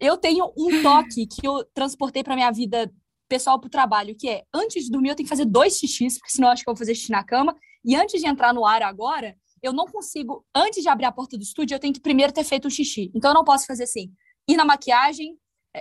Eu 0.01 0.17
tenho 0.17 0.51
um 0.57 0.83
toque 0.83 1.27
que 1.27 1.47
eu 1.47 1.65
transportei 1.75 2.23
para 2.23 2.37
minha 2.37 2.51
vida 2.51 2.91
pessoal 3.29 3.61
para 3.61 3.67
o 3.67 3.71
trabalho, 3.71 4.17
que 4.17 4.29
é, 4.29 4.45
antes 4.55 4.85
de 4.85 4.91
dormir 4.91 5.11
eu 5.11 5.15
tenho 5.15 5.27
que 5.27 5.35
fazer 5.35 5.45
dois 5.45 5.77
xixis, 5.77 6.19
porque 6.19 6.33
senão 6.33 6.49
eu 6.49 6.53
acho 6.53 6.63
que 6.63 6.71
eu 6.71 6.73
vou 6.73 6.79
fazer 6.79 6.95
xixi 6.95 7.13
na 7.13 7.23
cama, 7.23 7.55
e 7.85 7.95
antes 7.95 8.21
de 8.21 8.27
entrar 8.27 8.55
no 8.55 8.65
ar 8.65 8.83
agora, 8.83 9.37
eu 9.63 9.73
não 9.73 9.87
consigo, 9.87 10.45
antes 10.55 10.83
de 10.83 10.89
abrir 10.89 11.07
a 11.07 11.13
porta 11.13 11.37
do 11.37 11.43
estúdio, 11.43 11.75
eu 11.75 11.79
tenho 11.79 11.95
que 11.95 12.01
primeiro 12.01 12.33
ter 12.33 12.45
feito 12.45 12.69
o 12.69 12.71
xixi. 12.71 13.11
Então 13.15 13.31
eu 13.31 13.35
não 13.35 13.45
posso 13.45 13.67
fazer 13.67 13.85
assim, 13.85 14.13
ir 14.49 14.57
na 14.57 14.65
maquiagem, 14.65 15.39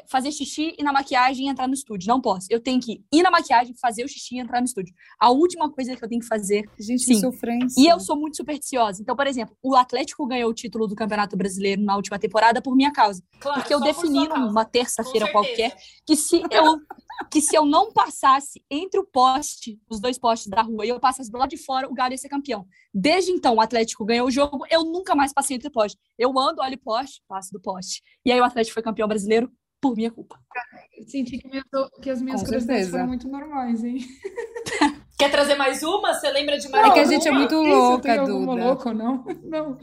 fazer 0.10 0.32
xixi 0.32 0.76
e 0.78 0.84
na 0.84 0.92
maquiagem 0.94 1.48
e 1.48 1.50
entrar 1.50 1.68
no 1.68 1.74
estúdio. 1.74 2.08
Não 2.08 2.22
posso. 2.22 2.48
Eu 2.50 2.60
tenho 2.60 2.80
que 2.80 3.04
ir 3.12 3.24
na 3.24 3.32
maquiagem, 3.32 3.76
fazer 3.80 4.04
o 4.04 4.08
xixi 4.08 4.36
e 4.36 4.40
entrar 4.40 4.60
no 4.60 4.66
estúdio. 4.66 4.94
A 5.20 5.30
última 5.30 5.72
coisa 5.72 5.96
que 5.96 6.04
eu 6.04 6.10
tenho 6.10 6.22
que 6.22 6.28
fazer. 6.28 6.70
Gente, 6.80 7.04
Sim. 7.04 7.20
sofrência. 7.20 7.82
E 7.82 7.88
eu 7.88 8.00
sou 8.00 8.16
muito 8.16 8.38
supersticiosa. 8.38 9.02
Então, 9.02 9.16
por 9.16 9.28
exemplo, 9.28 9.56
o 9.62 9.76
Atlético 9.76 10.26
ganhou 10.28 10.50
o 10.50 10.54
título 10.54 10.88
do 10.88 10.96
Campeonato 10.96 11.36
Brasileiro 11.38 11.82
na 11.82 11.96
última 11.96 12.20
temporada 12.20 12.62
por 12.62 12.76
minha 12.76 12.92
causa. 12.92 13.24
Claro, 13.40 13.60
Porque 13.60 13.74
eu 13.74 13.80
por 13.80 13.86
defini 13.86 14.28
causa. 14.28 14.46
numa 14.46 14.66
terça-feira 14.66 15.32
qualquer 15.32 15.76
que 16.06 16.16
se 16.16 16.42
eu 16.52 16.80
que 17.32 17.42
se 17.42 17.56
eu 17.56 17.66
não 17.66 17.92
passasse 17.92 18.64
entre 18.70 19.00
o 19.00 19.06
poste, 19.06 19.80
os 19.90 20.00
dois 20.00 20.18
postes 20.20 20.48
da 20.50 20.62
rua, 20.62 20.86
e 20.86 20.90
eu 20.90 21.00
passasse 21.00 21.32
do 21.32 21.38
lado 21.38 21.50
de 21.50 21.58
fora, 21.58 21.90
o 21.90 21.94
Galo 21.94 22.14
ia 22.14 22.18
ser 22.18 22.30
campeão. 22.30 22.66
Desde 22.94 23.32
então, 23.32 23.56
o 23.56 23.62
Atlético 23.62 24.06
ganhou 24.06 24.28
o 24.28 24.32
jogo, 24.32 24.66
eu 24.70 24.84
nunca 24.84 25.16
mais 25.16 25.34
passei 25.34 25.56
entre 25.56 25.68
o 25.68 25.72
poste. 25.72 25.98
Eu 26.18 26.38
ando, 26.38 26.62
olho 26.62 26.76
o 26.76 26.80
poste, 26.80 27.22
passo 27.28 27.52
do 27.52 27.60
poste. 27.60 28.02
E 28.26 28.32
aí 28.32 28.40
o 28.40 28.44
Atlético 28.44 28.76
foi 28.76 28.84
campeão 28.84 29.08
brasileiro 29.08 29.52
por 29.82 29.96
minha 29.96 30.12
culpa. 30.12 30.40
Eu 30.98 31.08
senti 31.08 31.38
que, 31.38 31.48
minhas- 31.48 31.66
que 32.02 32.10
as 32.10 32.22
minhas 32.22 32.40
Com 32.42 32.46
curiosidades 32.48 32.90
foram 32.90 33.08
muito 33.08 33.28
normais, 33.28 33.84
hein? 33.84 33.98
Quer 35.20 35.32
trazer 35.32 35.56
mais 35.56 35.82
uma? 35.82 36.14
Você 36.14 36.30
lembra 36.30 36.60
de 36.60 36.70
mais 36.70 36.86
É 36.86 36.92
que 36.94 37.00
a 37.00 37.02
alguma? 37.02 37.06
gente 37.18 37.28
é 37.28 37.32
muito 37.32 37.54
eu 37.56 37.64
louca, 37.64 38.02
tenho 38.04 38.22
alguma 38.22 38.54
Duda. 38.56 38.66
louca 38.68 38.90
ou 38.90 38.96
não. 38.96 39.26
Não. 39.44 39.78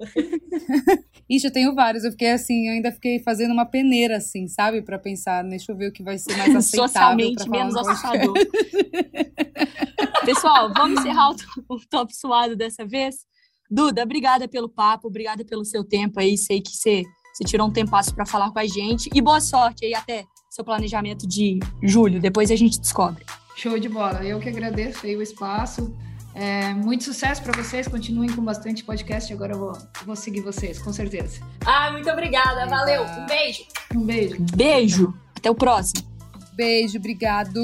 Ixi, 1.30 1.46
eu 1.46 1.52
tenho 1.52 1.74
vários. 1.76 2.02
Eu 2.02 2.10
fiquei 2.10 2.32
assim, 2.32 2.66
eu 2.66 2.72
ainda 2.74 2.90
fiquei 2.90 3.20
fazendo 3.20 3.52
uma 3.52 3.64
peneira, 3.64 4.16
assim, 4.16 4.48
sabe? 4.48 4.82
Pra 4.82 4.98
pensar, 4.98 5.42
deixa 5.44 5.70
eu 5.70 5.76
ver 5.76 5.90
o 5.90 5.92
que 5.92 6.02
vai 6.02 6.18
ser 6.18 6.36
mais 6.36 6.54
aceitável. 6.56 6.88
Socialmente 6.88 7.48
menos 7.48 7.76
assustador. 7.76 8.34
Pessoal, 10.24 10.72
vamos 10.74 10.98
encerrar 11.00 11.30
o, 11.30 11.74
o 11.74 11.80
top 11.88 12.14
suado 12.14 12.56
dessa 12.56 12.84
vez. 12.84 13.14
Duda, 13.70 14.02
obrigada 14.02 14.48
pelo 14.48 14.68
papo, 14.68 15.06
obrigada 15.06 15.44
pelo 15.44 15.64
seu 15.64 15.84
tempo 15.84 16.18
aí. 16.18 16.36
Sei 16.36 16.60
que 16.60 16.70
você, 16.76 17.04
você 17.32 17.44
tirou 17.44 17.68
um 17.68 17.70
tempasso 17.70 18.14
para 18.14 18.26
falar 18.26 18.50
com 18.50 18.58
a 18.58 18.66
gente. 18.66 19.10
E 19.14 19.20
boa 19.20 19.40
sorte 19.40 19.84
aí 19.84 19.94
até 19.94 20.24
seu 20.48 20.64
planejamento 20.64 21.26
de 21.26 21.58
julho. 21.82 22.20
Depois 22.20 22.50
a 22.50 22.56
gente 22.56 22.80
descobre. 22.80 23.24
Show 23.56 23.78
de 23.78 23.88
bola. 23.88 24.24
Eu 24.24 24.40
que 24.40 24.48
agradeço 24.48 25.06
aí 25.06 25.16
o 25.16 25.22
espaço. 25.22 25.94
É, 26.34 26.72
muito 26.74 27.04
sucesso 27.04 27.42
para 27.42 27.52
vocês. 27.60 27.88
Continuem 27.88 28.30
com 28.30 28.42
bastante 28.42 28.84
podcast. 28.84 29.32
Agora 29.32 29.52
eu 29.52 29.58
vou, 29.58 29.72
vou 30.06 30.16
seguir 30.16 30.40
vocês, 30.40 30.78
com 30.78 30.92
certeza. 30.92 31.40
Ah, 31.64 31.90
muito 31.92 32.08
obrigada. 32.10 32.66
Valeu. 32.66 33.02
Um 33.02 33.26
beijo. 33.26 33.64
Um 33.94 34.02
beijo. 34.04 34.36
Beijo. 34.54 35.14
Até 35.36 35.50
o 35.50 35.54
próximo. 35.54 36.08
Beijo, 36.54 36.98
obrigado. 36.98 37.60